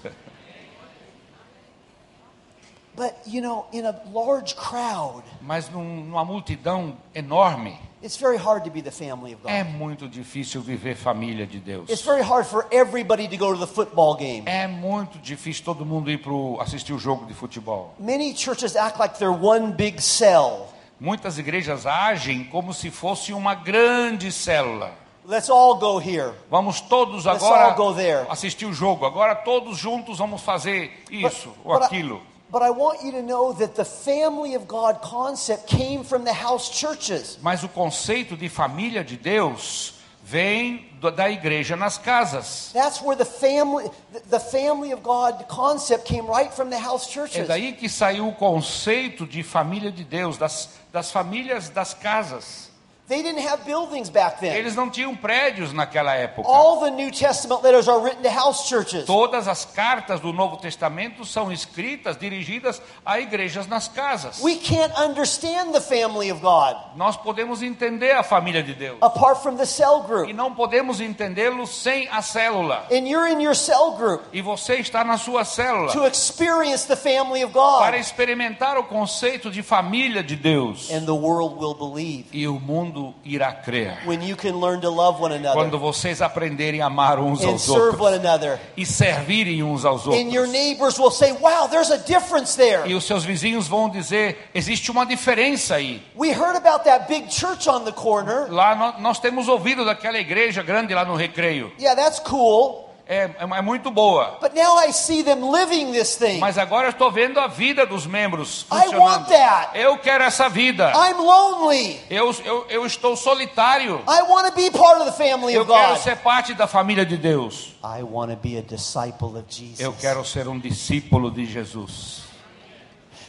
But, 2.97 3.13
you 3.27 3.41
know, 3.43 3.65
in 3.71 3.85
a 3.85 3.93
large 4.11 4.55
crowd, 4.55 5.23
Mas 5.39 5.69
num- 5.69 6.03
numa 6.03 6.25
multidão 6.25 6.97
enorme, 7.13 7.77
it's 8.01 8.17
very 8.17 8.37
hard 8.37 8.63
to 8.63 8.71
be 8.71 8.81
the 8.81 8.89
family 8.89 9.35
of 9.35 9.41
é 9.45 9.63
God. 9.63 9.73
muito 9.75 10.09
difícil 10.09 10.61
viver 10.61 10.95
família 10.95 11.45
de 11.45 11.59
Deus. 11.59 11.87
It's 11.91 12.01
very 12.01 12.23
hard 12.23 12.47
for 12.47 12.65
everybody 12.71 13.27
to 13.27 13.37
go 13.37 13.53
to 13.53 13.59
the 13.59 13.71
football 13.71 14.15
game. 14.15 14.43
É 14.47 14.65
muito 14.67 15.19
difícil 15.19 15.63
todo 15.63 15.85
mundo 15.85 16.09
ir 16.09 16.17
para 16.23 16.31
assistir 16.63 16.91
o 16.91 16.97
jogo 16.97 17.27
de 17.27 17.35
futebol. 17.35 17.93
Many 17.99 18.35
churches 18.35 18.75
act 18.75 18.99
like 18.99 19.19
they're 19.19 19.29
one 19.31 19.73
big 19.73 20.01
cell. 20.01 20.67
Muitas 20.99 21.37
igrejas 21.37 21.85
agem 21.85 22.45
como 22.45 22.73
se 22.73 22.89
fosse 22.89 23.31
uma 23.31 23.53
grande 23.53 24.31
célula. 24.31 24.91
Let's 25.23 25.49
all 25.51 25.75
go 25.75 25.99
here. 25.99 26.33
Vamos 26.49 26.81
todos 26.81 27.25
Let's 27.25 27.43
agora 27.43 27.65
all 27.67 27.75
go 27.75 27.93
there. 27.93 28.25
assistir 28.29 28.65
o 28.65 28.73
jogo. 28.73 29.05
Agora 29.05 29.35
todos 29.35 29.77
juntos 29.77 30.17
vamos 30.17 30.41
fazer 30.41 30.91
isso 31.11 31.53
ou 31.63 31.73
But 31.75 31.83
aquilo. 31.83 32.15
but 32.15 32.23
I 32.23 32.36
want 32.51 33.03
you 33.03 33.11
to 33.11 33.21
know 33.21 33.53
that 33.53 33.75
the 33.75 33.85
family 33.85 34.55
of 34.55 34.67
God 34.67 35.01
concept 35.01 35.67
came 35.67 36.03
from 36.03 36.23
the 36.23 36.33
house 36.33 36.69
churches. 36.69 37.37
Mas 37.41 37.63
o 37.63 37.67
conceito 37.69 38.35
de 38.37 38.49
família 38.49 39.03
de 39.03 39.17
Deus 39.17 39.93
vem 40.23 40.85
da 41.15 41.29
igreja 41.29 41.75
nas 41.77 41.97
casas. 41.97 42.71
That's 42.73 43.01
where 43.01 43.15
the 43.15 43.25
family, 43.25 43.89
the- 44.11 44.19
the 44.29 44.39
family 44.39 44.91
of 44.91 45.01
God 45.01 45.45
concept 45.47 46.05
came 46.05 46.25
right 46.27 46.51
from 46.53 46.69
the 46.69 46.77
house 46.79 47.07
É 47.07 47.11
churches. 47.13 47.47
daí 47.47 47.73
que 47.73 47.87
saiu 47.87 48.27
o 48.27 48.33
conceito 48.35 49.25
de 49.25 49.41
família 49.43 49.91
de 49.91 50.03
Deus, 50.03 50.37
das, 50.37 50.69
das 50.91 51.11
famílias 51.11 51.69
das 51.69 51.93
casas. 51.93 52.69
They 53.07 53.23
didn't 53.23 53.47
have 53.47 53.63
buildings 53.63 54.09
back 54.09 54.41
then. 54.41 54.53
Eles 54.53 54.75
não 54.75 54.89
tinham 54.89 55.15
prédios 55.15 55.71
naquela 55.71 56.13
época. 56.13 56.45
All 56.45 56.81
the 56.81 56.91
New 56.91 57.09
Testament 57.09 57.63
letters 57.63 57.87
are 57.87 58.01
written 58.01 58.21
to 58.23 58.29
house 58.29 58.67
churches. 58.67 59.05
Todas 59.05 59.47
as 59.47 59.63
cartas 59.63 60.19
do 60.19 60.33
Novo 60.33 60.57
Testamento 60.57 61.23
são 61.23 61.49
escritas, 61.49 62.17
dirigidas 62.17 62.81
a 63.05 63.17
igrejas 63.17 63.65
nas 63.65 63.87
casas. 63.87 64.41
We 64.43 64.55
can't 64.57 64.93
understand 64.99 65.71
the 65.71 65.79
family 65.79 66.29
of 66.29 66.41
God 66.41 66.75
Nós 66.97 67.15
podemos 67.15 67.61
entender 67.63 68.11
a 68.11 68.23
família 68.23 68.61
de 68.61 68.73
Deus 68.73 68.97
apart 68.99 69.41
from 69.41 69.55
the 69.55 69.65
cell 69.65 70.03
e 70.03 70.07
group. 70.07 70.33
não 70.33 70.53
podemos 70.53 70.99
entendê-lo 70.99 71.65
sem 71.65 72.09
a 72.09 72.21
célula. 72.21 72.87
And 72.91 73.07
you're 73.07 73.31
in 73.31 73.39
your 73.41 73.55
cell 73.55 73.91
group 73.91 74.23
E 74.33 74.41
você 74.41 74.75
está 74.81 75.05
na 75.05 75.17
sua 75.17 75.45
célula 75.45 75.93
to 75.93 76.05
experience 76.05 76.85
the 76.85 76.97
family 76.97 77.41
of 77.41 77.53
para 77.53 77.91
God. 77.91 78.01
experimentar 78.01 78.77
o 78.77 78.83
conceito 78.83 79.49
de 79.49 79.63
família 79.63 80.21
de 80.21 80.35
Deus. 80.35 80.91
And 80.91 81.05
the 81.05 81.15
world 81.15 81.55
will 81.57 81.73
believe 81.73 82.25
E 82.33 82.45
o 82.49 82.59
mundo 82.59 82.96
irá 83.23 83.51
crer. 83.53 83.97
when 84.05 84.21
you 84.21 84.35
can 84.35 84.59
learn 84.59 84.79
to 84.81 84.89
love 84.89 85.21
one 85.21 85.37
Quando 85.39 85.47
another 85.47 85.77
vocês 85.79 86.21
aprenderem 86.21 86.81
a 86.81 86.87
amar 86.87 87.19
uns 87.19 87.41
and 87.43 87.49
aos 87.49 87.67
outros 87.69 88.13
another. 88.13 88.59
e 88.75 88.85
servirem 88.85 89.63
uns 89.63 89.85
aos 89.85 90.05
And 90.07 90.29
your 90.31 90.45
outros. 90.45 90.51
neighbors 90.51 90.97
will 90.99 91.11
say, 91.11 91.31
Wow, 91.33 91.67
there's 91.69 91.91
a 91.91 91.97
difference 91.97 92.55
there. 92.57 92.87
E 92.89 92.93
os 92.95 93.05
seus 93.05 93.23
vizinhos 93.23 93.67
vão 93.67 93.89
dizer: 93.89 94.49
existe 94.53 94.89
uma 94.91 95.05
diferença 95.05 95.75
aí. 95.75 96.01
We 96.15 96.29
heard 96.31 96.55
about 96.55 96.83
that 96.85 97.07
big 97.07 97.31
church 97.31 97.67
on 97.69 97.83
the 97.83 97.91
corner. 97.91 98.47
Lá 98.51 98.75
nó- 98.75 98.99
nós 98.99 99.19
temos 99.19 99.47
ouvido 99.47 99.85
daquela 99.85 100.17
igreja 100.17 100.63
grande 100.63 100.93
lá 100.93 101.05
no 101.05 101.15
recreio. 101.15 101.71
Yeah, 101.79 101.95
that's 102.01 102.19
cool. 102.19 102.86
É, 103.09 103.29
é, 103.39 103.61
muito 103.61 103.89
boa. 103.89 104.37
But 104.41 104.53
now 104.53 104.77
I 104.77 104.91
see 104.91 105.23
them 105.23 105.49
living 105.51 105.93
this 105.93 106.17
thing. 106.17 106.39
Mas 106.39 106.57
agora 106.57 106.87
eu 106.87 106.91
estou 106.91 107.09
vendo 107.09 107.39
a 107.39 107.47
vida 107.47 107.85
dos 107.85 108.05
membros 108.05 108.65
I 108.71 108.75
want 108.75 108.83
funcionando. 108.83 109.25
that. 109.29 109.79
Eu 109.79 109.97
quero 109.99 110.23
essa 110.23 110.49
vida. 110.49 110.91
I'm 110.91 111.13
lonely. 111.17 112.01
Eu, 112.09 112.35
eu, 112.43 112.65
eu 112.69 112.85
estou 112.85 113.15
solitário. 113.15 114.01
I 114.07 114.23
want 114.23 114.47
to 114.47 114.53
be 114.53 114.69
part 114.71 114.99
of 115.01 115.05
the 115.05 115.11
family 115.11 115.53
Eu 115.53 115.61
of 115.61 115.71
quero 115.71 115.93
God. 115.93 116.03
ser 116.03 116.17
parte 116.17 116.53
da 116.53 116.67
família 116.67 117.05
de 117.05 117.15
Deus. 117.17 117.75
I 117.83 118.03
want 118.03 118.31
to 118.31 118.37
be 118.37 118.57
a 118.57 118.61
disciple 118.61 119.37
of 119.37 119.45
Jesus. 119.47 119.79
Eu 119.79 119.93
quero 119.93 120.25
ser 120.25 120.47
um 120.47 120.59
discípulo 120.59 121.31
de 121.31 121.45
Jesus. 121.45 122.26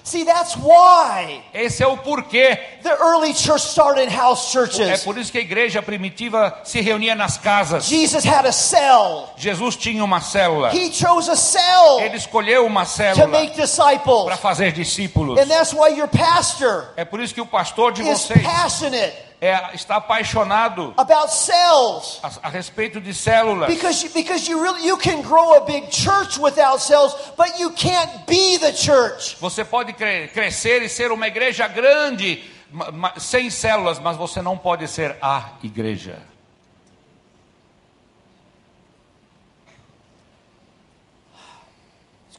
See, 0.08 0.24
that's 0.24 0.56
why 0.56 1.42
Esse 1.52 1.82
é 1.82 1.86
o 1.86 1.98
porquê. 1.98 2.58
the 2.82 2.96
early 2.98 3.34
church 3.34 3.60
started 3.66 4.08
house 4.10 4.48
É 4.48 4.52
churches. 4.52 5.04
por 5.04 5.18
isso 5.18 5.30
que 5.30 5.36
a 5.36 5.42
igreja 5.42 5.82
primitiva 5.82 6.58
se 6.64 6.80
reunia 6.80 7.14
nas 7.14 7.36
casas. 7.36 7.84
Jesus 7.84 8.24
had 8.24 8.46
a 8.46 8.52
cell. 8.52 9.28
Jesus 9.36 9.76
tinha 9.76 10.02
uma 10.02 10.20
célula. 10.22 10.74
He 10.74 10.90
chose 10.92 11.30
a 11.30 11.36
cell 11.36 12.00
Ele 12.00 12.16
escolheu 12.16 12.64
uma 12.64 12.84
to 12.86 12.90
célula 12.90 13.26
make 13.28 13.54
disciples. 13.54 14.24
para 14.24 14.36
fazer 14.38 14.72
discípulos. 14.72 15.38
And 15.38 15.46
that's 15.46 15.74
why 15.74 15.88
your 15.90 16.08
pastor 16.08 16.94
É 16.96 17.04
por 17.04 17.20
isso 17.20 17.34
que 17.34 17.40
o 17.42 17.46
pastor 17.46 17.92
de 17.92 18.00
is 18.00 18.08
vocês 18.20 18.42
passionate 18.42 19.27
é, 19.40 19.74
está 19.74 19.96
apaixonado 19.96 20.92
about 20.96 21.32
cells. 21.32 22.18
a, 22.22 22.48
a 22.48 22.48
respeito 22.48 23.00
de 23.00 23.14
células. 23.14 23.68
Because 23.68 24.04
you, 24.04 24.12
because 24.12 24.50
you 24.50 24.60
really 24.60 24.84
you 24.84 24.96
can 24.96 25.22
grow 25.22 25.56
a 25.56 25.60
big 25.60 25.90
church 25.90 26.38
without 26.38 26.80
cells, 26.80 27.14
but 27.36 27.58
you 27.58 27.70
can't 27.70 28.26
be 28.26 28.58
the 28.58 28.72
church. 28.72 29.36
Você 29.40 29.64
pode 29.64 29.92
cre- 29.92 30.28
crescer 30.32 30.82
e 30.82 30.88
ser 30.88 31.12
uma 31.12 31.28
igreja 31.28 31.68
grande 31.68 32.42
sem 33.16 33.48
células, 33.48 33.98
mas 33.98 34.16
você 34.16 34.42
não 34.42 34.58
pode 34.58 34.86
ser 34.88 35.16
a 35.22 35.50
igreja. 35.62 36.18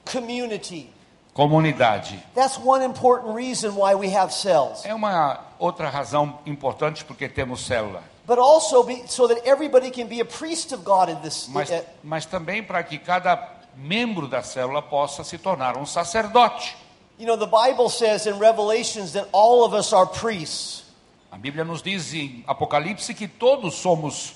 Community. 0.05 0.89
Comunidade. 1.33 2.21
That's 2.35 2.57
one 2.57 2.83
important 2.83 3.33
reason 3.35 3.75
why 3.75 3.95
we 3.95 4.09
have 4.09 4.33
cells. 4.33 4.83
É 4.85 4.93
uma 4.93 5.39
outra 5.59 5.89
razão 5.89 6.39
importante 6.45 7.05
porque 7.05 7.29
temos 7.29 7.65
célula. 7.65 8.01
But 8.25 8.39
also 8.39 8.83
be, 8.83 9.03
so 9.07 9.27
that 9.27 9.41
everybody 9.45 9.91
can 9.91 10.07
be 10.07 10.21
a 10.21 10.25
priest 10.25 10.73
of 10.73 10.83
God 10.83 11.09
in 11.09 11.15
this. 11.21 11.47
Mas, 11.49 11.69
uh, 11.69 11.83
mas 12.03 12.25
também 12.25 12.63
para 12.63 12.81
que 12.83 12.97
cada 12.97 13.37
membro 13.75 14.27
da 14.27 14.41
célula 14.41 14.81
possa 14.81 15.23
se 15.23 15.37
tornar 15.37 15.77
um 15.77 15.85
sacerdote. 15.85 16.75
you 17.19 17.25
know, 17.25 17.35
the 17.35 17.45
Bible 17.45 17.89
says 17.89 18.25
in 18.25 18.39
Revelations 18.39 19.13
that 19.13 19.27
all 19.33 19.65
of 19.65 19.73
us 19.73 19.91
are 19.91 20.05
priests. 20.05 20.85
A 21.31 21.37
Bíblia 21.37 21.63
nos 21.63 21.81
diz 21.81 22.13
em 22.13 22.43
Apocalipse 22.47 23.13
que 23.13 23.27
todos 23.27 23.75
somos 23.75 24.35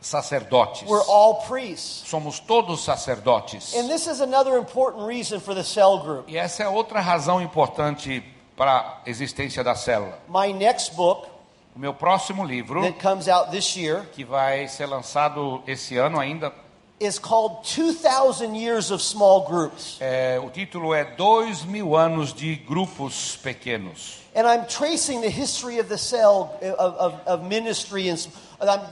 sacerdotes. 0.00 0.88
We're 0.88 1.04
all 1.06 1.42
priests. 1.46 2.08
Somos 2.08 2.40
todos 2.40 2.82
sacerdotes. 2.82 3.74
And 3.76 3.88
this 3.88 4.06
is 4.06 4.20
another 4.20 4.56
important 4.56 5.06
reason 5.06 5.38
for 5.38 5.54
the 5.54 5.62
cell 5.62 5.98
group. 5.98 6.28
E 6.28 6.36
essa 6.36 6.62
é 6.64 6.68
outra 6.68 7.00
razão 7.00 7.42
importante 7.42 8.24
para 8.58 9.00
a 9.06 9.08
existência 9.08 9.62
da 9.62 9.76
célula. 9.76 10.18
My 10.28 10.52
next 10.52 10.94
book 10.94 11.28
O 11.76 11.78
meu 11.78 11.94
próximo 11.94 12.44
livro, 12.44 12.82
that 12.82 12.98
comes 13.00 13.28
out 13.28 13.52
this 13.52 13.76
year 13.76 14.04
que 14.12 14.24
vai 14.24 14.66
ser 14.66 14.86
lançado 14.86 15.62
esse 15.64 15.96
ano 15.96 16.18
ainda, 16.18 16.52
is 17.00 17.20
called 17.20 17.62
2000 17.62 18.56
Years 18.56 18.90
of 18.90 19.00
Small 19.00 19.42
Groups. 19.46 19.96
é, 20.00 20.40
o 20.42 20.50
título 20.50 20.92
é 20.92 21.04
Dois 21.04 21.62
Mil 21.62 21.96
Anos 21.96 22.34
de 22.34 22.56
Grupos 22.56 23.36
Pequenos. 23.36 24.18
And 24.34 24.42
I'm 24.46 24.66
tracing 24.66 25.20
the 25.20 25.30
history 25.30 25.78
of 25.78 25.88
the 25.88 25.96
cell, 25.96 26.58
of, 26.60 26.96
of, 26.98 27.14
of 27.26 27.44
ministry, 27.44 28.10
and 28.10 28.18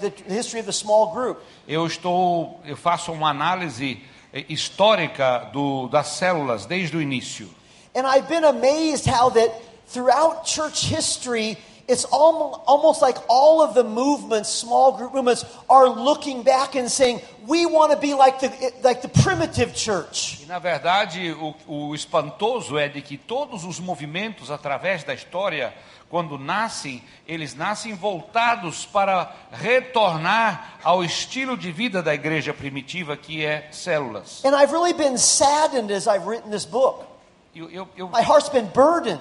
the 0.01 0.13
history 0.33 0.61
of 0.61 0.67
the 0.67 0.73
small 0.73 1.13
group. 1.13 1.41
Eu 1.67 1.85
estou, 1.87 2.61
eu 2.65 2.77
faço 2.77 3.11
uma 3.11 3.31
análise 3.31 4.01
eh, 4.33 4.45
histórica 4.49 5.51
do, 5.53 5.89
das 5.89 6.07
células 6.09 6.67
desde 6.67 6.97
o 6.97 7.03
início. 7.03 7.49
And 7.97 8.07
I've 8.07 8.29
been 8.29 8.45
amazed 8.45 9.07
how 9.07 9.31
that 9.31 9.51
throughout 9.87 10.45
church 10.45 10.87
history, 10.87 11.57
it's 11.89 12.05
almost, 12.05 12.61
almost 12.67 13.01
like 13.01 13.17
all 13.27 13.63
of 13.63 13.75
the 13.75 13.85
movements, 13.85 14.51
small 14.51 14.99
group 14.99 15.15
movements, 15.15 15.47
are 15.71 15.89
looking 15.89 16.43
back 16.43 16.75
and 16.75 16.91
saying, 16.91 17.23
we 17.47 17.65
want 17.65 17.93
to 17.93 17.99
be 17.99 18.13
like 18.13 18.41
the, 18.41 18.73
like 18.83 19.01
the 19.01 19.09
primitive 19.09 19.75
church. 19.75 20.43
E 20.43 20.47
na 20.47 20.59
verdade, 20.59 21.33
o, 21.33 21.55
o 21.67 21.95
espantoso 21.95 22.77
é 22.77 22.87
de 22.87 23.01
que 23.01 23.17
todos 23.17 23.65
os 23.65 23.81
movimentos 23.81 24.51
através 24.51 25.03
da 25.03 25.15
história 25.15 25.73
quando 26.09 26.39
nascem, 26.39 27.03
eles 27.27 27.55
nascem 27.55 27.95
voltados 27.95 28.87
para 28.87 29.33
retornar 29.51 30.79
ao 30.85 31.03
estilo 31.03 31.57
de 31.57 31.73
vida 31.73 32.01
da 32.03 32.15
igreja 32.15 32.55
primitiva, 32.55 33.17
que 33.17 33.45
é 33.45 33.69
células. 33.73 34.45
And 34.45 34.55
I've 34.55 34.73
really 34.73 34.93
been 34.93 35.19
saddened 35.19 35.93
as 35.93 36.07
I've 36.07 36.29
written 36.29 36.51
this 36.51 36.65
book. 36.65 37.16
Eu, 37.57 37.71
eu, 37.71 37.89
eu, 37.97 38.09
My 38.09 38.21
heart's 38.23 38.51
been 38.51 38.67
burdened 38.67 39.21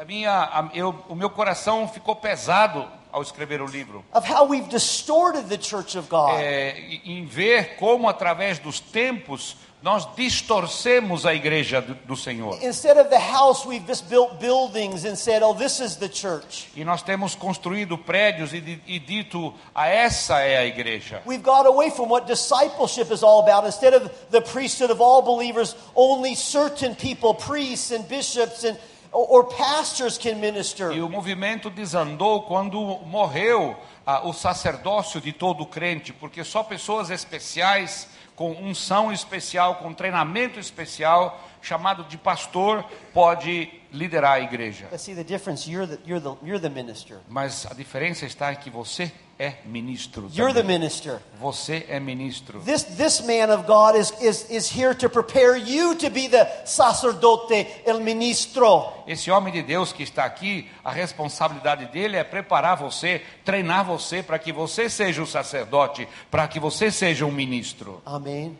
a 0.00 0.04
minha, 0.04 0.30
a- 0.30 0.70
eu- 0.72 0.94
o 1.08 1.14
meu 1.16 1.28
coração 1.28 1.88
ficou 1.88 2.14
pesado 2.16 2.86
ao 3.10 3.20
escrever 3.20 3.60
o 3.60 3.66
livro. 3.66 4.04
of 4.14 4.26
how 4.32 4.46
we've 4.46 4.68
distorted 4.68 5.48
the 5.48 5.60
church 5.60 5.98
of 5.98 6.08
God. 6.08 6.38
É, 6.38 6.78
em 7.04 7.24
ver 7.26 7.76
como, 7.76 8.08
através 8.08 8.58
dos 8.60 8.78
tempos, 8.80 9.56
nós 9.82 10.06
distorcemos 10.14 11.26
a 11.26 11.34
igreja 11.34 11.80
do, 11.80 11.94
do 11.94 12.16
Senhor. 12.16 12.56
Instead 12.62 12.98
of 12.98 13.10
the 13.10 13.18
house, 13.18 13.66
we've 13.66 13.84
just 13.86 14.08
built 14.08 14.38
buildings 14.38 15.04
and 15.04 15.16
said, 15.16 15.42
oh, 15.42 15.52
this 15.52 15.80
is 15.80 15.96
the 15.96 16.08
church. 16.08 16.68
E 16.76 16.84
nós 16.84 17.02
temos 17.02 17.34
construído 17.34 17.98
prédios 17.98 18.52
e, 18.52 18.80
e 18.86 18.98
dito, 18.98 19.52
a 19.74 19.88
essa 19.88 20.40
é 20.40 20.58
a 20.58 20.66
igreja. 20.66 21.20
We've 21.26 21.42
got 21.42 21.66
away 21.66 21.90
from 21.90 22.08
what 22.08 22.26
discipleship 22.26 23.12
is 23.12 23.22
all 23.22 23.40
about. 23.40 23.66
Instead 23.66 23.94
of 23.94 24.10
the 24.30 24.40
priesthood 24.40 24.90
of 24.90 25.00
all 25.02 25.22
believers, 25.22 25.74
only 25.96 26.36
certain 26.36 26.94
people, 26.94 27.34
priests 27.34 27.90
and 27.90 28.06
bishops 28.08 28.64
and 28.64 28.78
or 29.12 29.26
or 29.28 29.44
pastors 29.44 30.16
can 30.16 30.40
minister. 30.40 30.92
E 30.92 31.00
o 31.00 31.08
movimento 31.08 31.68
desandou 31.68 32.42
quando 32.42 32.80
morreu 33.04 33.76
ah, 34.06 34.26
o 34.26 34.32
sacerdócio 34.32 35.20
de 35.20 35.32
todo 35.32 35.66
crente, 35.66 36.12
porque 36.12 36.42
só 36.42 36.62
pessoas 36.62 37.10
especiais, 37.10 38.08
com 38.34 38.52
unção 38.52 39.12
especial, 39.12 39.76
com 39.76 39.92
treinamento 39.92 40.58
especial, 40.58 41.48
chamado 41.60 42.04
de 42.04 42.16
pastor, 42.16 42.84
pode 43.12 43.81
liderar 43.92 44.32
a 44.32 44.40
igreja. 44.40 44.88
Mas 47.28 47.66
a 47.66 47.74
diferença 47.74 48.26
está 48.26 48.52
em 48.52 48.56
que 48.56 48.70
você 48.70 49.12
é 49.38 49.56
ministro. 49.64 50.30
You're 50.32 50.52
the 50.52 50.60
também. 50.60 50.78
minister. 50.78 51.18
Você 51.40 51.84
é 51.88 51.98
ministro. 51.98 52.60
This 52.60 52.84
this 52.84 53.20
man 53.20 53.52
of 53.52 53.66
God 53.66 53.96
is 53.96 54.12
is 54.20 54.48
is 54.50 54.70
here 54.70 54.94
to 54.94 55.08
prepare 55.08 55.56
you 55.56 55.96
to 55.96 56.10
be 56.10 56.28
the 56.28 56.46
sacerdote, 56.64 57.66
el 57.84 58.00
ministro. 58.00 58.92
Esse 59.06 59.30
homem 59.30 59.52
de 59.52 59.62
Deus 59.62 59.92
que 59.92 60.04
está 60.04 60.24
aqui, 60.24 60.70
a 60.84 60.92
responsabilidade 60.92 61.86
dele 61.86 62.16
é 62.16 62.24
preparar 62.24 62.76
você, 62.76 63.22
treinar 63.44 63.84
você 63.84 64.22
para 64.22 64.38
que 64.38 64.52
você 64.52 64.88
seja 64.88 65.22
o 65.22 65.26
sacerdote, 65.26 66.06
para 66.30 66.46
que 66.46 66.60
você 66.60 66.90
seja 66.90 67.26
um 67.26 67.32
ministro. 67.32 68.00
Amen. 68.06 68.56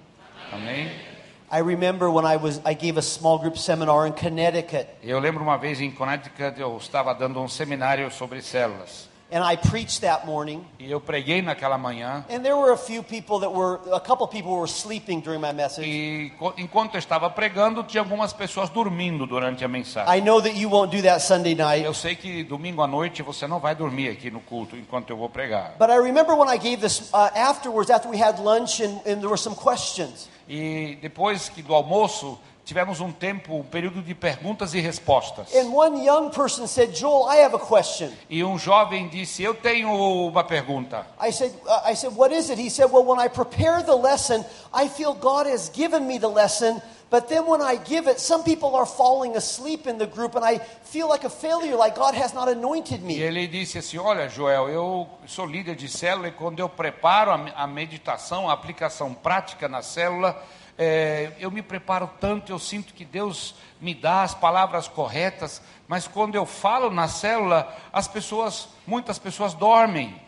Amém? 0.51 1.12
I 1.55 1.59
remember 1.59 2.11
when 2.11 2.25
I 2.25 2.37
was 2.37 2.61
I 2.65 2.73
gave 2.75 2.97
a 2.97 3.03
small 3.03 3.39
group 3.39 3.59
seminar 3.59 4.07
in 4.07 4.15
Connecticut, 4.15 4.87
Eu 5.03 5.19
lembro 5.21 5.43
uma 5.43 5.59
vez 5.59 5.83
em 5.83 5.91
Connecticut, 5.91 6.59
eu 6.59 6.77
estava 6.79 7.15
dando 7.15 7.39
um 7.41 7.47
seminário 7.49 8.11
sobre 8.11 8.41
células. 8.41 9.13
and 9.33 9.43
I 9.43 9.57
preached 9.57 10.03
that 10.03 10.27
morning. 10.27 10.65
E 10.79 10.91
eu 10.91 11.01
preguei 11.01 11.41
naquela 11.41 11.79
manhã. 11.79 12.25
And 12.31 12.43
there 12.43 12.55
were 12.55 12.73
a 12.73 12.77
few 12.77 13.03
people 13.03 13.39
that 13.41 13.51
were 13.51 13.81
a 13.93 13.99
couple 14.01 14.27
people 14.29 14.53
were 14.53 14.67
sleeping 14.69 15.21
during 15.21 15.41
my 15.41 15.53
message. 15.53 15.87
E 15.87 16.33
enquanto 16.59 16.95
eu 16.95 16.99
estava 16.99 17.31
pregando, 17.31 17.83
tinha 17.83 18.03
algumas 18.03 18.33
pessoas 18.33 18.69
dormindo 18.69 19.27
durante 19.27 19.65
a 19.65 19.69
mensagem. 19.69 20.15
I 20.15 20.21
know 20.21 20.41
that 20.43 20.55
you 20.57 20.71
won't 20.71 20.95
do 20.95 21.03
that 21.03 21.21
Sunday 21.23 21.55
night. 21.55 21.85
Eu 21.85 21.95
sei 21.95 22.15
que 22.15 22.45
domingo 22.45 22.83
à 22.83 22.87
noite 22.87 23.23
você 23.23 23.47
não 23.47 23.59
vai 23.59 23.75
dormir 23.75 24.09
aqui 24.11 24.31
no 24.31 24.41
culto 24.41 24.77
enquanto 24.77 25.11
eu 25.11 25.17
vou 25.17 25.31
pregar. 25.31 25.75
But 25.79 25.89
I 25.91 25.97
remember 25.97 26.35
when 26.35 26.49
I 26.49 26.59
gave 26.59 26.83
this 26.83 27.11
uh, 27.13 27.31
afterwards, 27.35 27.91
after 27.91 28.11
we 28.11 28.23
had 28.23 28.39
lunch, 28.39 28.83
and, 28.83 29.01
and 29.07 29.21
there 29.21 29.29
were 29.29 29.39
some 29.39 29.57
questions. 29.57 30.29
E 30.49 30.99
depois 31.01 31.49
que 31.49 31.63
do 31.63 31.75
almoço, 31.75 32.39
tivemos 32.65 33.01
um 33.01 33.13
tempo, 33.13 33.57
um 33.57 33.63
período 33.63 34.03
de 34.03 34.15
perguntas 34.15 34.75
e 34.75 34.81
respostas. 34.81 35.55
And 35.55 35.73
one 35.73 36.05
young 36.05 36.31
person 36.31 36.67
said, 36.67 36.95
Joel, 36.95 37.29
I 37.29 37.43
have 37.43 37.55
a 37.55 37.59
question. 37.59 38.11
E 38.31 38.43
um 38.45 38.59
jovem 38.59 39.09
disse: 39.09 39.43
Eu 39.43 39.55
tenho 39.55 39.91
uma 39.91 40.45
pergunta. 40.45 41.07
I 41.21 41.33
said, 41.33 41.53
uh, 41.67 41.91
I 41.91 41.95
said, 41.95 42.15
what 42.17 42.35
is 42.35 42.51
it? 42.51 42.61
He 42.61 42.71
said, 42.71 42.91
well, 42.91 43.05
when 43.05 43.19
I 43.19 43.29
prepare 43.29 43.83
the 43.83 43.97
lesson, 43.97 44.45
I 44.73 44.89
feel 44.89 45.15
God 45.15 45.47
has 45.47 45.71
given 45.71 46.07
me 46.07 46.19
the 46.19 46.29
lesson. 46.29 46.81
But 47.13 47.29
then 47.29 47.45
when 47.47 47.61
I 47.61 47.77
give 47.77 48.09
it, 48.11 48.19
some 48.19 48.43
people 48.43 48.75
are 48.75 48.87
falling 48.87 49.37
asleep 49.37 49.87
in 49.87 49.99
the 49.99 50.07
group, 50.07 50.35
and 50.35 50.43
I 50.43 50.59
feel 50.83 51.11
like 51.11 51.25
a 51.27 51.29
failure, 51.29 51.77
like 51.77 51.95
God 51.95 52.15
has 52.15 52.33
not 52.33 52.49
anointed 52.49 53.03
E 53.03 53.05
me. 53.05 53.19
ele 53.21 53.47
disse 53.47 53.77
assim: 53.77 53.99
Olha, 53.99 54.31
Joel, 54.31 54.71
eu 54.71 55.07
sou 55.27 55.45
líder 55.45 55.75
de 55.77 55.89
célula 55.91 56.29
e 56.29 56.33
quando 56.33 56.61
eu 56.61 56.71
preparo 56.71 57.31
a 57.31 57.67
meditação, 57.67 58.49
a 58.49 58.55
aplicação 58.55 59.13
prática 59.13 59.69
na 59.69 59.83
célula, 59.83 60.43
é, 60.79 61.33
eu 61.39 61.51
me 61.51 61.61
preparo 61.61 62.09
tanto, 62.19 62.51
eu 62.51 62.59
sinto 62.59 62.95
que 62.95 63.05
Deus 63.05 63.55
me 63.79 63.93
dá 63.95 64.23
as 64.23 64.33
palavras 64.35 64.89
corretas, 64.89 65.61
mas 65.87 66.09
quando 66.09 66.35
eu 66.35 66.47
falo 66.47 66.89
na 66.91 67.09
célula, 67.09 67.71
as 67.93 68.09
pessoas, 68.09 68.69
muitas 68.87 69.19
pessoas 69.19 69.53
dormem. 69.53 70.19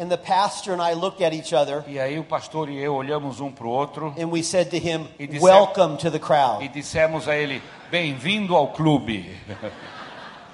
And 0.00 0.08
the 0.08 0.16
pastor 0.16 0.72
and 0.72 0.80
I 0.80 0.94
looked 0.94 1.20
at 1.22 1.34
each 1.34 1.52
other, 1.52 1.84
E 1.86 2.00
aí 2.00 2.18
o 2.18 2.24
pastor 2.24 2.70
e 2.70 2.78
eu 2.78 2.94
olhamos 2.94 3.38
um 3.40 3.52
para 3.52 3.66
o 3.66 3.70
outro 3.70 4.14
and 4.18 4.28
we 4.30 4.42
said 4.42 4.70
to 4.70 4.76
him, 4.76 5.06
disse- 5.18 5.40
Welcome 5.44 5.98
to 5.98 6.10
the 6.10 6.16
e 6.16 6.20
crowd. 6.20 6.68
dissemos 6.68 7.28
a 7.28 7.36
ele: 7.36 7.60
Bem-vindo 7.90 8.56
ao 8.56 8.68
clube. 8.68 9.36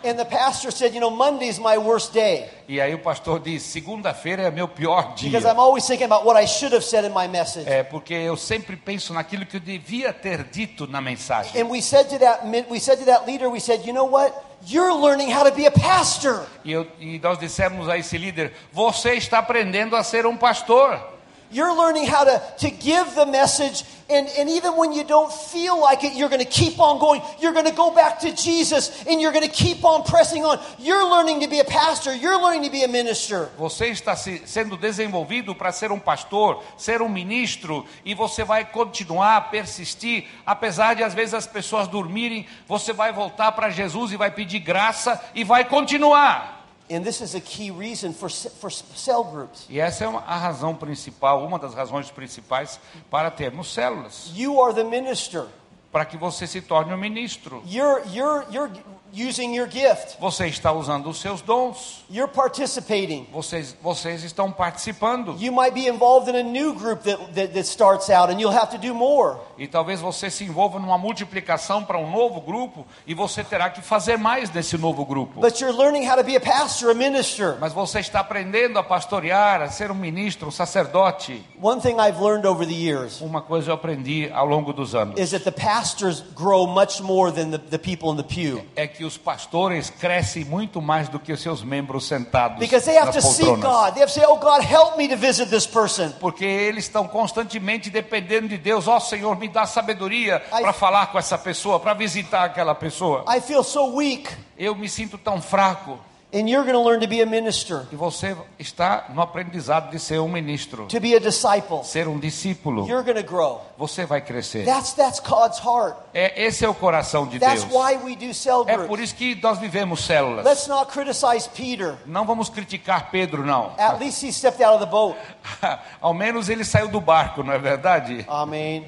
And 0.09 0.16
the 0.18 0.24
pastor 0.24 0.70
said, 0.70 0.94
You 0.94 1.00
know, 1.00 1.11
Monday's 1.11 1.59
my 1.59 1.76
worst 1.78 2.12
day 2.12 2.48
E 2.68 2.80
aí 2.80 2.94
o 2.94 2.98
pastor 2.98 3.40
disse: 3.40 3.68
Segunda-feira 3.70 4.42
é 4.44 4.50
meu 4.50 4.68
pior 4.68 5.14
dia. 5.14 5.30
because 5.30 5.44
I'm 5.46 5.59
always 5.59 5.86
thinking 5.86 6.07
about 6.07 6.24
what 6.24 6.36
I 6.40 6.46
should 6.46 6.72
have 6.74 6.84
said 6.84 7.04
in 7.04 7.12
my 7.12 7.26
message. 7.28 7.68
É 7.68 7.82
porque 7.82 8.14
eu 8.14 8.36
sempre 8.36 8.76
penso 8.76 9.12
naquilo 9.12 9.44
que 9.46 9.57
eu 9.57 9.61
devia 9.61 10.12
ter 10.12 10.44
dito 10.44 10.86
na 10.86 11.00
mensagem. 11.00 11.61
And 11.61 11.68
we 11.70 11.80
said 11.82 12.09
to 12.11 12.18
that 12.18 12.44
we 12.70 12.78
said 12.80 12.98
to 12.98 13.04
that 13.07 13.26
leader, 13.26 13.48
we 13.50 13.61
said, 13.61 13.84
you 13.86 13.92
know 13.92 14.07
what? 14.09 14.32
You're 14.66 14.94
learning 14.94 15.30
how 15.32 15.44
to 15.44 15.54
be 15.54 15.66
a 15.66 15.70
pastor. 15.70 16.46
E, 16.64 16.72
eu- 16.72 16.86
e 16.98 17.18
nós 17.18 17.38
dissemos 17.38 17.88
a 17.88 17.98
esse 17.98 18.16
líder: 18.16 18.52
Você 18.72 19.14
está 19.14 19.38
aprendendo 19.38 19.94
a 19.96 20.02
ser 20.02 20.26
um 20.26 20.36
pastor. 20.36 21.16
You're 21.51 21.76
learning 21.76 22.07
how 22.07 22.24
to, 22.24 22.42
to 22.61 22.70
give 22.70 23.14
the 23.14 23.26
message, 23.26 23.84
and, 24.09 24.28
and 24.38 24.49
even 24.51 24.76
when 24.76 24.92
you 24.92 25.05
don't 25.05 25.32
feel 25.32 25.80
like 25.80 26.05
it, 26.05 26.14
you're 26.14 26.28
going 26.28 26.44
to 26.44 26.49
keep 26.49 26.78
on 26.80 26.99
going. 26.99 27.22
You're 27.40 27.53
going 27.53 27.66
to 27.66 27.74
go 27.74 27.90
back 27.94 28.20
to 28.20 28.32
Jesus, 28.34 29.05
and 29.07 29.20
you're 29.20 29.32
going 29.32 29.49
to 29.49 29.53
keep 29.55 29.84
on 29.84 30.03
pressing 30.05 30.44
on. 30.44 30.59
You're 30.78 31.09
learning 31.09 31.40
to 31.40 31.49
be 31.49 31.61
a 31.61 31.64
pastor. 31.64 32.14
You're 32.14 32.40
learning 32.40 32.64
to 32.64 32.70
be 32.70 32.82
a 32.84 32.88
minister. 32.88 33.49
Você 33.59 33.86
está 33.88 34.16
se- 34.16 34.42
sendo 34.47 34.76
desenvolvido 34.76 35.55
para 35.55 35.72
ser 35.72 35.92
um 35.92 35.99
pastor, 36.01 36.62
ser 36.76 37.01
um 37.03 37.09
ministro, 37.09 37.86
e 38.05 38.14
você 38.14 38.44
vai 38.44 38.64
continuar, 38.64 39.51
persistir, 39.51 40.26
apesar 40.44 40.94
de 40.94 41.03
às 41.03 41.14
vezes 41.14 41.34
as 41.34 41.47
pessoas 41.47 41.88
dormirem, 41.88 42.47
você 42.66 42.92
vai 42.92 43.12
voltar 43.12 43.53
para 43.53 43.70
Jesus 43.70 44.12
e 44.12 44.16
vai 44.16 44.30
pedir 44.30 44.59
graça 44.61 45.20
e 45.34 45.44
vai 45.44 45.64
continuar. 45.64 46.55
And 46.91 47.03
this 47.03 47.20
is 47.20 47.34
a 47.34 47.41
key 47.41 47.70
reason 47.70 48.12
for, 48.14 48.28
for 48.30 48.70
cell 48.70 49.24
groups. 49.24 49.66
E 49.68 49.80
essa 49.80 50.05
é 50.05 50.09
uma- 50.09 50.20
a 50.20 50.37
razão 50.37 50.74
principal, 50.74 51.45
uma 51.45 51.59
das 51.59 51.74
razões 51.74 52.11
principais 52.11 52.78
para 53.11 53.30
termos 53.30 53.72
células, 53.72 54.30
You 54.34 54.62
are 54.62 54.72
the 54.74 54.84
minister. 54.84 55.47
para 55.91 56.05
que 56.05 56.16
você 56.16 56.47
se 56.47 56.61
torne 56.61 56.93
um 56.93 56.97
ministro. 56.99 57.62
You're, 57.66 58.03
you're, 58.12 58.47
you're 58.53 58.70
using 59.17 59.55
your 59.55 59.67
gift. 59.67 60.19
Você 60.21 60.47
está 60.47 60.73
usando 60.73 61.09
os 61.09 61.19
seus 61.21 61.41
dons. 61.41 62.05
You're 62.11 62.31
participating. 62.31 63.27
Vocês, 63.33 63.75
vocês 63.83 64.23
estão 64.23 64.53
participando. 64.53 65.37
You 65.41 65.53
might 65.53 65.73
be 65.73 65.89
involved 65.89 66.29
in 66.29 66.37
a 66.37 66.43
new 66.43 66.75
group 66.75 67.03
that, 67.05 67.19
that, 67.35 67.55
that 67.55 67.67
starts 67.67 68.11
out, 68.11 68.31
and 68.31 68.39
you'll 68.39 68.57
have 68.57 68.71
to 68.73 68.79
do 68.79 68.95
more. 68.95 69.39
E 69.57 69.67
talvez 69.67 70.01
você 70.01 70.31
se 70.31 70.45
envolva 70.45 70.79
numa 70.79 70.99
multiplicação 70.99 71.83
para 71.83 71.99
um 71.99 72.11
novo 72.11 72.41
grupo 72.41 72.87
e 73.07 73.14
você 73.14 73.43
terá 73.43 73.71
que 73.71 73.81
fazer 73.81 74.19
mais 74.19 74.51
nesse 74.51 74.77
novo 74.77 75.05
grupo. 75.05 75.41
But 75.41 75.61
you're 75.61 75.77
learning 75.77 76.07
how 76.07 76.17
to 76.17 76.25
be 76.25 76.37
a 76.37 76.41
pastor, 76.41 76.91
a 76.91 76.95
minister. 76.95 77.57
Mas 77.59 77.73
você 77.73 78.01
está 78.01 78.21
aprendendo 78.21 78.79
a 78.79 78.83
pastorear, 78.83 79.62
a 79.62 79.71
ser 79.71 79.91
um 79.91 79.95
ministro, 79.95 80.49
um 80.49 80.51
sacerdote. 80.51 81.43
One 81.61 81.81
thing 81.81 81.95
I've 81.99 82.21
learned 82.21 82.47
over 82.47 82.67
the 82.67 82.75
years 82.75 83.21
Uma 83.21 83.41
coisa 83.41 83.71
eu 83.71 83.75
aprendi 83.75 84.31
ao 84.33 84.47
longo 84.47 84.73
dos 84.73 84.95
anos 84.95 85.19
is 85.19 85.31
that 85.31 85.45
the 85.45 85.51
pastors 85.51 86.21
grow 86.35 86.67
much 86.67 87.01
more 87.01 87.33
than 87.33 87.51
the, 87.51 87.59
the 87.59 87.79
people 87.79 88.11
in 88.11 88.17
the 88.17 88.23
pew. 88.23 88.62
é 88.77 88.87
que 88.87 89.05
os 89.07 89.16
pastores 89.16 89.88
crescem 89.88 90.44
muito 90.44 90.82
mais 90.82 91.09
do 91.09 91.18
que 91.18 91.32
os 91.32 91.40
seus 91.40 91.62
membros 91.62 92.07
sentados 92.07 92.59
Because 92.59 92.84
they 92.84 92.98
have 92.98 93.07
nas 93.07 93.16
to 93.16 93.22
seek 93.22 93.46
poltronas. 93.48 93.84
God. 93.86 93.94
They 93.94 94.02
have 94.02 94.12
to 94.12 94.20
say, 94.20 94.24
oh, 94.28 94.36
God, 94.36 94.62
help 94.62 94.96
me 94.98 95.09
to 95.09 95.16
visit 95.16 95.48
this 95.48 95.66
person. 95.66 96.11
Porque 96.20 96.44
eles 96.44 96.84
estão 96.84 97.07
constantemente 97.09 97.88
dependendo 97.88 98.48
de 98.48 98.59
Deus. 98.59 98.86
Ó 98.88 98.98
Senhor, 99.00 99.38
me 99.38 99.48
dá 99.48 99.64
sabedoria 99.66 100.42
I- 100.52 100.61
para 100.61 100.72
falar 100.72 101.07
com 101.07 101.18
essa 101.18 101.38
pessoa, 101.38 101.80
para 101.80 101.94
visitar 101.94 102.44
aquela 102.44 102.74
pessoa. 102.74 103.24
I 103.34 103.40
feel 103.40 103.62
so 103.62 103.94
weak. 103.94 104.28
Eu 104.59 104.74
me 104.74 104.88
sinto 104.88 105.16
tão 105.16 105.40
fraco. 105.40 105.98
And 106.39 106.51
you're 106.51 106.64
going 106.64 106.74
to 106.74 106.82
learn 106.87 107.01
to 107.01 107.07
be 107.09 107.22
a 107.22 107.26
minister, 107.26 107.87
E 107.91 107.97
você 107.97 108.37
está 108.59 109.07
no 109.14 109.22
aprendizado 109.22 109.91
de 109.91 109.99
ser 109.99 110.20
um 110.20 110.28
ministro, 110.28 110.84
to 110.87 111.01
be 111.01 111.14
a 111.14 111.18
disciple. 111.18 111.82
ser 111.82 112.07
um 112.09 112.18
discípulo. 112.18 112.87
You're 112.87 113.03
going 113.03 113.16
to 113.16 113.26
grow. 113.26 113.62
Você 113.78 114.05
vai 114.05 114.20
crescer. 114.20 114.66
That's, 114.66 114.93
that's 114.93 115.18
God's 115.20 115.59
heart. 115.59 115.97
É, 116.12 116.45
esse 116.45 116.62
é 116.64 116.68
o 116.68 116.74
coração 116.74 117.26
de 117.26 117.39
That's 117.39 117.64
Deus. 117.64 117.72
why 117.74 117.97
we 117.97 118.14
do 118.16 118.34
cell 118.34 118.64
É 118.68 118.76
por 118.76 118.87
groups. 118.87 119.05
isso 119.05 119.14
que 119.14 119.34
nós 119.43 119.59
vivemos 119.59 120.05
células. 120.05 120.45
Let's 120.45 120.66
not 120.66 120.93
criticize 120.93 121.49
Peter. 121.49 121.95
Não 122.05 122.26
vamos 122.26 122.51
criticar 122.51 123.11
Pedro, 123.11 123.45
não. 123.45 123.72
At 123.78 123.99
least 123.99 124.22
he 124.22 124.30
stepped 124.30 124.62
out 124.62 124.74
of 124.76 124.84
the 124.84 124.91
boat. 124.91 125.16
Ao 126.03 126.12
menos 126.12 126.51
ele 126.51 126.64
saiu 126.64 126.89
do 126.89 127.01
barco, 127.01 127.43
não 127.43 127.53
é 127.55 127.59
verdade? 127.59 128.24
Amen. 128.28 128.87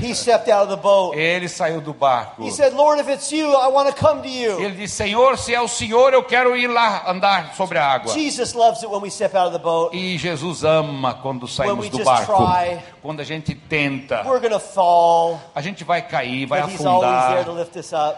He 0.00 0.14
stepped 0.14 0.50
out 0.50 0.64
of 0.64 0.74
the 0.74 0.80
boat. 0.80 1.16
Ele 1.16 1.48
saiu 1.48 1.80
do 1.80 1.92
barco. 1.92 2.44
He 2.44 2.50
said, 2.50 2.74
Lord, 2.74 3.00
if 3.00 3.08
it's 3.08 3.30
you, 3.30 3.46
I 3.46 3.68
want 3.68 3.88
to 3.88 3.94
come 3.94 4.22
to 4.22 4.28
you. 4.28 4.60
Ele 4.60 4.74
disse: 4.76 4.96
Senhor, 4.96 5.36
se 5.38 5.54
é 5.54 5.60
o 5.60 5.68
Senhor, 5.68 6.12
eu 6.12 6.22
quero 6.22 6.56
ir 6.56 6.68
lá 6.68 7.10
andar 7.10 7.54
sobre 7.54 7.78
a 7.78 7.86
água. 7.86 8.12
Jesus 8.12 8.54
loves 8.54 8.82
it 8.82 8.90
when 8.90 9.02
we 9.02 9.10
step 9.10 9.34
out 9.34 9.46
of 9.46 9.52
the 9.52 9.62
boat. 9.62 9.94
E 9.96 10.16
Jesus 10.18 10.64
ama 10.64 11.14
quando 11.14 11.46
saímos 11.46 11.84
we 11.84 11.90
do 11.90 11.98
just 11.98 12.04
barco. 12.04 12.36
try. 12.36 12.80
Quando 13.02 13.20
a 13.20 13.24
gente 13.24 13.54
tenta, 13.54 14.22
We're 14.24 14.48
to 14.48 14.60
fall, 14.60 15.40
a 15.54 15.60
gente 15.60 15.84
vai 15.84 16.02
cair, 16.02 16.46
vai 16.46 16.60
afundar. 16.60 17.44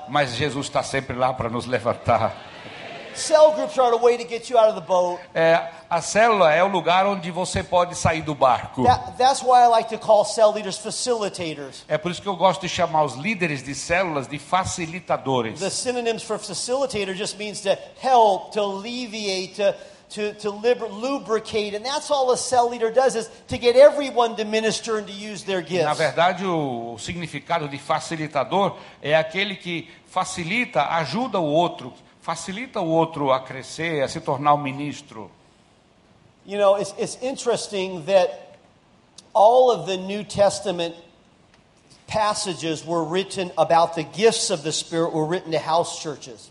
Mas 0.09 0.35
Jesus 0.35 0.67
está 0.67 0.83
sempre 0.83 1.17
lá 1.17 1.33
para 1.33 1.49
nos 1.49 1.67
levantar. 1.67 2.52
Cell 3.15 3.53
groups 3.53 3.79
are 3.79 3.93
a 3.93 3.97
way 3.97 4.17
to 4.17 4.25
get 4.25 4.49
you 4.51 4.59
out 4.59 4.69
of 4.69 4.75
the 4.75 4.87
boat. 4.87 5.21
É, 5.35 5.69
a 5.89 6.01
célula 6.01 6.53
é 6.53 6.63
o 6.63 6.69
lugar 6.69 7.07
onde 7.07 7.31
você 7.31 7.63
pode 7.63 7.97
sair 7.97 8.23
do 8.23 8.35
barco. 8.35 8.85
That, 8.85 9.17
that's 9.19 9.43
why 9.43 9.63
I 9.63 9.69
like 9.69 9.89
to 9.91 9.99
call 9.99 10.25
cell 10.25 10.53
leaders 10.53 10.79
facilitators. 10.79 11.85
É 11.89 11.99
por 11.99 12.11
isso 12.11 12.23
que 12.23 12.29
eu 12.29 12.37
gosto 12.37 12.63
de 12.63 12.69
chamar 12.69 13.05
os 13.05 13.15
líderes 13.15 13.63
de 13.63 13.75
células 13.75 14.27
de 14.27 14.39
facilitadores. 14.39 15.61
The 15.61 15.71
synonyms 15.71 16.23
for 16.23 16.39
facilitator 16.39 17.15
just 17.15 17.37
means 17.39 17.61
to 17.63 17.77
help, 18.01 18.53
to 18.53 18.61
alleviate, 18.61 19.55
to, 19.57 19.75
to, 20.11 20.35
to 20.35 20.51
lubricate. 20.51 21.75
And 21.77 21.85
that's 21.85 22.11
all 22.11 22.31
a 22.33 22.37
cell 22.37 22.69
leader 22.71 22.91
does 22.91 23.15
is 23.15 23.29
to 23.49 23.59
get 23.59 23.77
everyone 23.77 24.37
to 24.37 24.45
minister 24.45 24.99
and 24.99 25.07
to 25.07 25.13
use 25.13 25.45
their 25.45 25.61
Na 25.63 25.67
gifts. 25.69 25.99
verdade, 25.99 26.47
o 26.47 26.97
significado 26.99 27.69
de 27.69 27.79
facilitador 27.79 28.77
é 29.03 29.15
aquele 29.15 29.57
que 29.57 29.89
facilita, 30.07 30.87
ajuda 30.97 31.39
o 31.41 31.45
outro, 31.47 31.93
facilita 32.23 32.81
o 32.81 32.89
outro 32.89 33.33
a 33.33 33.41
crescer, 33.41 34.03
a 34.03 34.09
se 34.09 34.21
tornar 34.21 34.55
um 34.55 34.63
ministro. 34.63 35.31
You 36.47 36.59
know, 36.59 36.77
it's, 36.77 36.95
it's 36.97 37.19
interesting 37.21 38.05
that 38.07 38.59
all 39.35 39.71
of 39.71 39.87
the 39.87 39.97
New 39.97 40.25
Testament 40.25 40.95
passages 42.07 42.85
were 42.85 43.05
written 43.05 43.51
about 43.57 43.95
the 43.95 44.05
gifts 44.05 44.51
of 44.51 44.63
the 44.63 44.73
Spirit 44.73 45.13
were 45.13 45.27
written 45.27 45.53
to 45.53 45.59
house 45.59 46.01
churches. 46.01 46.51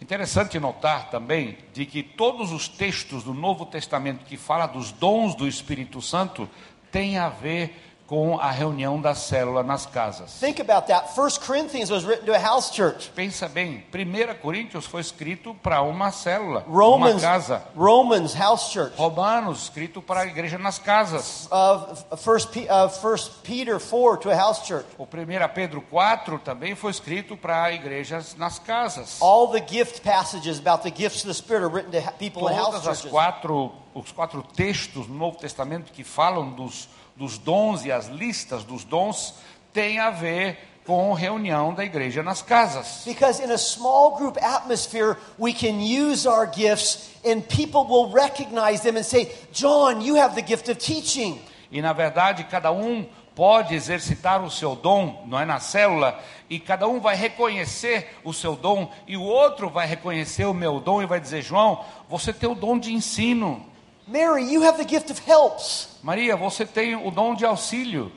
Interessante 0.00 0.58
notar 0.58 1.10
também 1.10 1.58
de 1.74 1.84
que 1.84 2.02
todos 2.02 2.52
os 2.52 2.68
textos 2.68 3.22
do 3.22 3.34
Novo 3.34 3.66
Testamento 3.66 4.24
que 4.24 4.36
fala 4.36 4.66
dos 4.66 4.90
dons 4.92 5.34
do 5.34 5.46
Espírito 5.46 6.00
Santo 6.00 6.48
têm 6.90 7.18
a 7.18 7.28
ver 7.28 7.74
com 8.10 8.40
a 8.40 8.50
reunião 8.50 9.00
da 9.00 9.14
célula 9.14 9.62
nas 9.62 9.86
casas. 9.86 10.40
Think 10.40 10.60
about 10.60 10.88
that. 10.88 11.14
First 11.14 11.46
Corinthians 11.46 11.92
was 11.92 12.04
written 12.04 12.26
to 12.26 12.34
a 12.34 12.40
house 12.40 12.74
church. 12.74 13.08
Pensa 13.14 13.48
bem, 13.48 13.84
1 13.94 14.34
Coríntios 14.42 14.84
foi 14.84 15.00
escrito 15.00 15.54
para 15.62 15.80
uma 15.82 16.10
célula, 16.10 16.64
uma 16.66 16.82
Romans, 16.82 17.22
casa. 17.22 17.62
Romans 17.76 18.34
house 18.34 18.72
church. 18.72 18.96
Romanos, 18.96 19.62
escrito 19.62 20.02
para 20.02 20.22
a 20.22 20.26
igreja 20.26 20.58
nas 20.58 20.76
casas. 20.76 21.48
Uh, 21.52 22.16
first, 22.16 22.56
uh, 22.56 22.88
first 23.00 23.30
Peter 23.44 23.78
4 23.78 24.16
to 24.16 24.28
a 24.28 24.34
house 24.34 24.66
church. 24.66 24.86
O 24.98 25.04
1 25.04 25.06
Pedro 25.54 25.80
4 25.80 26.40
também 26.40 26.74
foi 26.74 26.90
escrito 26.90 27.36
para 27.36 27.70
igrejas 27.70 28.34
nas 28.34 28.58
casas. 28.58 29.22
All 29.22 29.52
the 29.52 29.64
gift 29.64 30.00
passages 30.02 30.58
about 30.58 30.82
the 30.82 30.90
gifts 30.90 31.20
of 31.20 31.28
the 31.28 31.34
Spirit 31.34 31.62
are 31.62 31.72
written 31.72 31.92
to 31.92 32.12
people 32.18 32.48
in 32.48 32.56
house 32.56 32.72
Todas 32.72 32.88
as 32.88 32.96
churches. 33.02 33.10
quatro, 33.12 33.72
os 33.94 34.10
quatro 34.10 34.42
textos 34.42 35.06
no 35.06 35.14
Novo 35.14 35.38
Testamento 35.38 35.92
que 35.92 36.02
falam 36.02 36.50
dos, 36.50 36.88
dos 37.20 37.36
dons 37.36 37.84
e 37.84 37.92
as 37.92 38.06
listas 38.06 38.64
dos 38.64 38.82
dons 38.82 39.34
têm 39.74 39.98
a 39.98 40.10
ver 40.10 40.58
com 40.86 41.12
reunião 41.12 41.74
da 41.74 41.84
igreja 41.84 42.22
nas 42.22 42.40
casas. 42.40 43.02
Because 43.04 43.44
in 43.44 43.52
a 43.52 43.58
small 43.58 44.16
group 44.16 44.38
atmosphere, 44.42 45.18
we 45.38 45.52
can 45.52 45.80
use 45.82 46.26
our 46.26 46.50
gifts 46.50 47.10
and 47.22 47.42
people 47.42 47.84
will 47.86 48.10
recognize 48.10 48.80
them 48.80 48.96
and 48.96 49.04
say, 49.04 49.30
John, 49.52 50.00
you 50.00 50.16
have 50.16 50.34
the 50.34 50.40
gift 50.40 50.70
of 50.70 50.78
teaching. 50.78 51.38
E 51.70 51.82
na 51.82 51.92
verdade, 51.92 52.44
cada 52.44 52.72
um 52.72 53.06
pode 53.36 53.74
exercitar 53.74 54.42
o 54.42 54.50
seu 54.50 54.74
dom, 54.74 55.22
não 55.28 55.38
é 55.38 55.44
na 55.44 55.60
célula, 55.60 56.18
e 56.48 56.58
cada 56.58 56.88
um 56.88 57.00
vai 57.00 57.16
reconhecer 57.16 58.18
o 58.24 58.32
seu 58.32 58.56
dom, 58.56 58.90
e 59.06 59.16
o 59.16 59.22
outro 59.22 59.68
vai 59.68 59.86
reconhecer 59.86 60.46
o 60.46 60.54
meu 60.54 60.80
dom 60.80 61.02
e 61.02 61.06
vai 61.06 61.20
dizer: 61.20 61.42
João, 61.42 61.84
você 62.08 62.32
tem 62.32 62.48
o 62.48 62.54
dom 62.54 62.78
de 62.78 62.94
ensino. 62.94 63.66
Mary, 64.08 64.50
you 64.50 64.62
have 64.66 64.82
the 64.82 64.88
gift 64.88 65.12
of 65.12 65.22
helps. 65.30 65.89
Maria, 66.02 66.36
você 66.36 66.64
tem 66.64 66.96
o 66.96 67.10
dom 67.10 67.34
de 67.34 67.44
auxílio. 67.44 68.12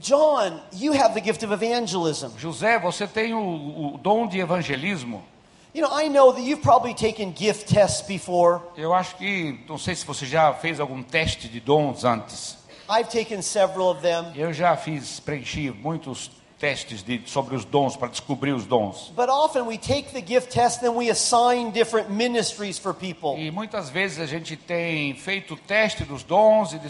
John, 0.00 0.60
you 0.72 0.92
have 0.92 1.14
the 1.14 1.20
gift 1.20 1.44
of 1.44 1.52
evangelism. 1.52 2.36
José, 2.36 2.78
você 2.78 3.06
tem 3.06 3.32
o, 3.32 3.94
o 3.94 3.98
dom 3.98 4.26
de 4.26 4.38
evangelismo. 4.38 5.22
You 5.74 5.82
know, 5.82 5.90
I 5.92 6.08
know 6.08 6.32
that 6.32 6.42
you've 6.42 6.62
probably 6.62 6.94
taken 6.94 7.34
gift 7.34 7.72
tests 7.72 8.06
before. 8.06 8.60
Eu 8.76 8.92
acho 8.94 9.16
que, 9.16 9.58
não 9.68 9.78
sei 9.78 9.94
se 9.94 10.04
você 10.04 10.26
já 10.26 10.52
fez 10.52 10.78
algum 10.78 11.02
teste 11.02 11.48
de 11.48 11.58
dons 11.58 12.04
antes. 12.04 12.58
I've 12.88 13.08
taken 13.08 13.40
several 13.42 13.90
of 13.90 14.02
them. 14.02 14.32
Eu 14.36 14.52
já 14.52 14.76
fiz, 14.76 15.18
preenchi 15.20 15.70
muitos 15.70 16.30
testes 16.64 17.02
de, 17.02 17.20
sobre 17.26 17.54
os 17.54 17.62
dons, 17.66 17.94
para 17.94 18.08
descobrir 18.08 18.52
os 18.54 18.64
dons. 18.64 19.12
But 19.14 19.28
often 19.28 19.66
we 19.66 19.76
take 19.76 20.12
the 20.12 20.22
gift 20.26 20.50
test 20.50 20.82
and 20.82 20.92
we 20.92 21.10
assign 21.10 21.70
different 21.72 22.10
ministries 22.10 22.78
for 22.78 22.94
people. 22.94 23.38
E 23.38 23.50
muitas 23.50 23.90
vezes 23.90 24.18
a 24.18 24.24
gente 24.24 24.56
tem 24.56 25.14
feito 25.14 25.52
o 25.52 25.56
teste 25.58 26.04
dos 26.04 26.22
dons 26.22 26.72
e 26.72 26.80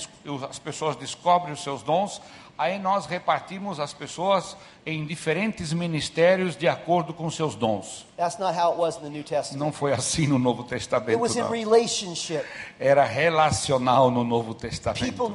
as 0.49 0.59
pessoas 0.61 0.95
descobrem 0.95 1.53
os 1.53 1.61
seus 1.61 1.83
dons. 1.83 2.21
Aí 2.57 2.79
nós 2.79 3.07
repartimos 3.07 3.81
as 3.81 3.93
pessoas 3.93 4.57
em 4.87 5.07
diferentes 5.07 5.73
ministérios 5.73 6.57
de 6.57 6.69
acordo 6.69 7.15
com 7.15 7.31
seus 7.31 7.55
dons. 7.55 8.05
That's 8.17 8.39
not 8.39 8.57
how 8.57 8.73
it 8.73 8.79
was 8.79 8.97
in 8.99 9.01
the 9.01 9.09
New 9.09 9.25
Testament. 9.25 9.59
Não 9.59 9.73
foi 9.73 9.93
assim 9.93 10.27
no 10.27 10.39
Novo 10.39 10.61
It 10.63 10.69
Testamento, 10.71 11.19
was 11.19 11.35
in 11.37 11.41
não. 11.41 11.51
relationship. 11.51 12.45
Era 12.79 13.05
relacional 13.05 14.11
no 14.11 14.23
Novo 14.23 14.55
Testamento. 14.55 15.33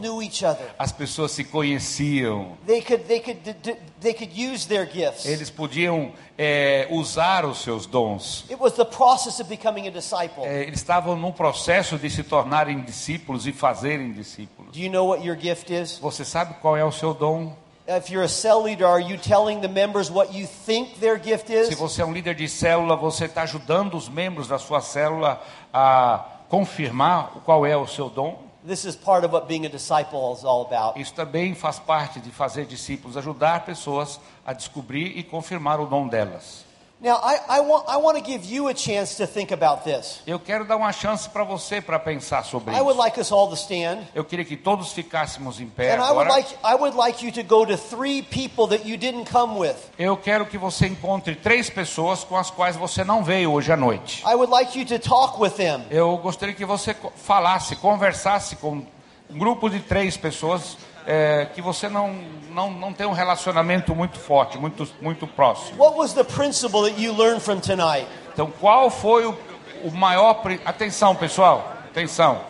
As 0.78 0.92
pessoas 0.92 1.32
se 1.32 1.44
conheciam. 1.44 2.58
They 2.66 2.82
could, 2.82 3.04
they 3.06 3.20
could, 3.20 3.40
d- 3.42 3.54
d- 3.54 3.78
they 4.00 4.14
could 4.14 4.32
use 4.34 4.68
their 4.68 4.86
gifts. 4.90 5.26
Eles 5.26 5.50
podiam 5.50 6.14
é, 6.38 6.88
usar 6.92 7.44
os 7.46 7.62
seus 7.62 7.86
dons. 7.86 8.46
It 8.50 8.62
was 8.62 8.74
the 8.74 8.86
process 8.86 9.40
of 9.40 9.50
becoming 9.50 9.88
a 9.88 9.92
disciple. 9.92 10.44
É, 10.46 10.62
eles 10.64 10.80
estavam 10.80 11.16
num 11.16 11.32
processo 11.32 11.98
de 11.98 12.10
se 12.10 12.24
tornarem 12.24 12.82
discípulos 12.82 13.48
e 13.48 13.52
fazerem 13.52 14.14
discípulos. 14.14 14.72
Do 14.72 14.80
you 14.80 14.92
know 14.92 15.08
what 15.08 15.26
your 15.26 15.38
gift 15.38 15.74
is? 15.74 15.98
Você 16.00 16.24
sabe 16.24 16.54
qual 16.62 16.78
é 16.78 16.86
o 16.86 16.92
seu 16.92 17.14
dom? 17.14 17.56
If 17.92 18.12
you're 18.12 18.22
a 18.22 18.30
cell 18.30 18.62
leader, 18.62 18.86
are 18.86 19.00
you 19.00 19.18
telling 19.18 19.62
the 19.62 19.68
members 19.68 20.12
what 20.12 20.32
you 20.32 20.46
think 20.46 21.00
their 21.00 21.18
gift 21.18 21.48
Se 21.48 21.74
is? 21.74 21.76
você 21.76 22.04
é 22.04 22.06
um 22.06 22.14
líder 22.14 22.36
de 22.36 22.48
célula, 22.48 22.96
você 22.96 23.26
está 23.26 23.42
ajudando 23.42 23.98
os 23.98 24.08
membros 24.08 24.48
da 24.48 24.60
sua 24.60 24.80
célula 24.80 25.42
a 25.74 26.24
confirmar 26.50 27.42
qual 27.44 27.66
é 27.66 27.76
o 27.76 27.88
seu 27.88 28.08
dom. 28.08 28.48
This 28.64 28.86
is 28.86 28.96
part 28.96 29.26
of 29.26 29.34
what 29.34 29.48
being 29.48 29.66
a 29.66 29.70
disciple 29.70 30.32
is 30.38 30.46
all 30.46 30.68
about. 30.72 31.00
Isso 31.02 31.16
também 31.16 31.56
faz 31.56 31.80
parte 31.80 32.20
de 32.20 32.30
fazer 32.30 32.68
discípulos, 32.68 33.18
ajudar 33.18 33.66
pessoas 33.66 34.20
a 34.46 34.54
descobrir 34.54 35.18
e 35.18 35.24
confirmar 35.24 35.80
o 35.80 35.88
dom 35.88 36.08
delas. 36.08 36.69
Now, 37.02 37.16
I, 37.24 37.40
I, 37.48 37.60
want, 37.62 37.86
I 37.88 37.96
want 37.96 38.18
to 38.18 38.22
give 38.24 38.44
you 38.44 38.68
a 38.68 38.74
chance 38.76 39.16
to 39.16 39.26
think 39.26 39.54
about 39.54 39.86
this. 39.86 40.20
Eu 40.28 40.38
quero 40.38 40.66
dar 40.66 40.76
uma 40.76 40.92
chance 40.92 41.30
para 41.30 41.46
você 41.46 41.80
para 41.80 41.98
pensar 41.98 42.44
sobre 42.44 42.76
I 42.76 42.82
would 42.82 42.92
isso. 42.92 43.00
like 43.00 43.18
us 43.18 43.32
all 43.32 43.48
to 43.48 43.56
stand. 43.56 44.00
Eu 44.14 44.26
queria 44.26 44.44
que 44.44 44.58
todos 44.58 44.92
ficássemos 44.92 45.62
em 45.62 45.68
pé 45.68 45.94
And 45.96 46.00
I 46.04 46.12
would, 46.12 46.12
agora. 46.12 46.30
like, 46.30 46.56
I 46.62 46.76
would 46.76 46.98
like 46.98 47.26
you 47.26 47.32
to 47.32 47.44
go 47.44 47.66
to 47.66 47.78
three 47.78 48.22
people 48.22 48.68
that 48.68 48.86
you 48.86 48.98
didn't 48.98 49.32
come 49.32 49.58
with. 49.58 49.78
Eu 49.98 50.18
quero 50.18 50.46
que 50.46 50.58
você 50.58 50.88
encontre 50.88 51.36
três 51.36 51.70
pessoas 51.70 52.26
com 52.26 52.36
as 52.36 52.52
quais 52.52 52.76
você 52.76 53.02
não 53.06 53.24
veio 53.24 53.54
hoje 53.54 53.72
à 53.72 53.78
noite. 53.78 54.22
I 54.26 54.36
would 54.36 54.52
like 54.52 54.78
you 54.78 54.86
to 54.88 55.00
talk 55.00 55.42
with 55.42 55.52
them. 55.52 55.86
Eu 55.90 56.18
gostaria 56.18 56.54
que 56.54 56.66
você 56.66 56.94
co- 56.94 57.14
falasse, 57.16 57.78
conversasse 57.78 58.58
com 58.58 58.86
um 59.30 59.38
grupo 59.38 59.70
de 59.70 59.80
três 59.80 60.18
pessoas 60.18 60.76
é, 61.08 61.46
que 61.54 61.62
você 61.62 61.88
não, 61.90 62.14
não, 62.52 62.70
não 62.72 62.94
tem 62.94 63.06
um 63.08 63.12
relacionamento 63.14 63.96
muito 63.96 64.20
forte, 64.20 64.58
muito, 64.58 64.88
muito 65.02 65.26
próximo. 65.28 65.82
What 65.84 65.98
was 65.98 66.14
the 66.14 66.24
principle 66.24 66.84
that 66.90 67.02
you 67.02 67.14
learned 67.14 67.42
from 67.42 67.60
tonight? 67.60 68.08
Então, 68.34 68.52
qual 68.60 68.90
foi 68.90 69.26
o, 69.26 69.38
o 69.84 69.92
maior. 69.92 70.36
pri- 70.36 70.62
Atenção, 70.66 71.16
pessoal. 71.16 71.74
Atenção. 71.90 72.42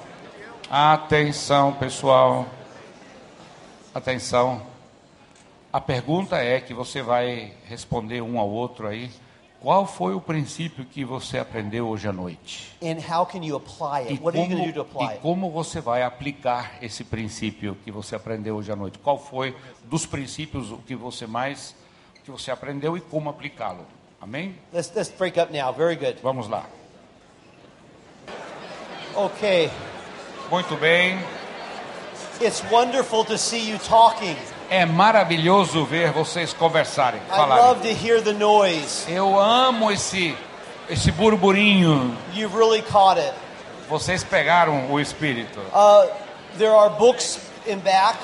Atenção, 0.69 1.73
pessoal. 1.73 2.45
Atenção. 3.93 4.61
A 5.71 5.79
pergunta 5.81 6.37
é 6.37 6.59
que 6.59 6.73
você 6.73 7.01
vai 7.01 7.53
responder 7.65 8.21
um 8.21 8.39
ao 8.39 8.49
outro 8.49 8.87
aí. 8.87 9.09
Qual 9.61 9.85
foi 9.85 10.13
o 10.13 10.21
princípio 10.21 10.85
que 10.85 11.03
você 11.03 11.37
aprendeu 11.37 11.87
hoje 11.89 12.07
à 12.07 12.13
noite? 12.13 12.73
E 12.81 12.95
como, 15.21 15.47
e 15.47 15.51
você 15.51 15.81
vai 15.81 16.01
aplicar 16.01 16.77
esse 16.81 17.03
princípio 17.03 17.77
que 17.83 17.91
você 17.91 18.15
aprendeu 18.15 18.55
hoje 18.55 18.71
à 18.71 18.75
noite? 18.75 18.97
Qual 18.99 19.19
foi 19.19 19.53
dos 19.83 20.05
princípios 20.05 20.71
o 20.71 20.77
que 20.77 20.95
você 20.95 21.27
mais 21.27 21.75
que 22.23 22.31
você 22.31 22.51
aprendeu 22.51 22.95
e 22.95 23.01
como 23.01 23.29
aplicá-lo? 23.29 23.85
Amém? 24.21 24.55
Let's, 24.71 24.93
let's 24.95 25.11
break 25.11 25.37
up 25.37 25.51
now. 25.51 25.73
Very 25.73 25.97
good. 25.97 26.19
Vamos 26.23 26.47
lá. 26.47 26.65
Okay. 29.13 29.69
Muito 30.49 30.77
bem. 30.77 31.19
It's 32.39 32.63
wonderful 32.71 33.25
to 33.25 33.37
see 33.37 33.69
you 33.69 33.77
talking. 33.79 34.37
É 34.69 34.85
maravilhoso 34.85 35.83
ver 35.85 36.11
vocês 36.11 36.53
conversarem, 36.53 37.19
I 37.27 37.35
falarem. 37.35 37.65
love 37.65 37.81
to 37.81 37.87
hear 38.07 38.21
the 38.21 38.33
noise. 38.33 39.11
Eu 39.11 39.39
amo 39.39 39.91
esse 39.91 40.35
esse 40.89 41.11
burburinho. 41.11 42.15
You've 42.33 42.55
really 42.55 42.81
caught 42.81 43.19
it. 43.19 43.33
Vocês 43.89 44.23
pegaram 44.23 44.91
o 44.91 44.99
espírito. 44.99 45.59
Uh, 45.73 46.07
there 46.57 46.71
are 46.71 46.89
books 46.91 47.39
in 47.65 47.77
back. 47.79 48.17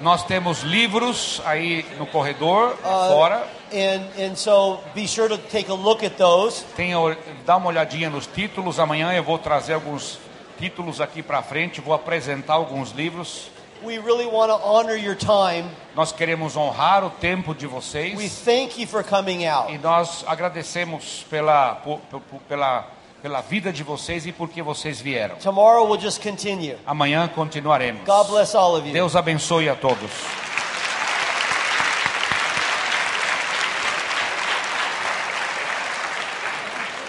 Nós 0.00 0.24
temos 0.24 0.62
livros 0.62 1.42
aí 1.44 1.84
no 1.98 2.06
corredor, 2.06 2.74
Uh, 2.82 3.08
fora. 3.08 3.46
And, 3.72 4.08
and 4.18 4.34
so 4.36 4.80
be 4.94 5.06
sure 5.06 5.28
to 5.28 5.36
take 5.36 5.70
a 5.70 5.74
look 5.74 6.02
at 6.04 6.16
those. 6.16 6.64
Tenha, 6.74 6.96
dá 7.44 7.56
uma 7.56 7.68
olhadinha 7.68 8.08
nos 8.08 8.26
títulos. 8.26 8.80
Amanhã 8.80 9.12
eu 9.12 9.22
vou 9.22 9.38
trazer 9.38 9.74
alguns 9.74 10.18
títulos 10.58 11.00
aqui 11.00 11.22
para 11.22 11.42
frente. 11.42 11.80
Vou 11.82 11.92
apresentar 11.94 12.54
alguns 12.54 12.90
livros. 12.92 13.50
We 13.82 13.98
really 13.98 14.26
want 14.26 14.50
to 14.52 14.58
honor 14.62 14.94
your 14.96 15.16
time. 15.16 15.64
Nós 15.94 16.12
queremos 16.12 16.56
honrar 16.56 17.04
o 17.04 17.10
tempo 17.10 17.54
de 17.54 17.66
We 17.66 17.72
vocês 17.72 18.42
thank 18.44 18.80
you 18.80 18.86
for 18.86 19.02
coming 19.02 19.46
out. 19.46 19.72
e 19.72 19.78
nós 19.78 20.22
agradecemos 20.26 21.24
pela, 21.30 21.76
po- 21.76 21.98
po- 22.10 22.20
pela, 22.48 22.86
pela 23.22 23.40
vida 23.40 23.72
de 23.72 23.82
vocês 23.82 24.26
e 24.26 24.32
porque 24.32 24.62
vocês 24.62 25.00
vieram. 25.00 25.36
Tomorrow 25.36 25.86
we'll 25.88 26.00
just 26.00 26.22
continue. 26.22 26.76
Amanhã 26.86 27.28
continuaremos. 27.34 28.02
God 28.04 28.28
bless 28.28 28.54
all 28.54 28.76
of 28.76 28.86
you. 28.86 28.92
Deus 28.92 29.16
abençoe 29.16 29.68
a 29.68 29.74
todos. 29.74 30.10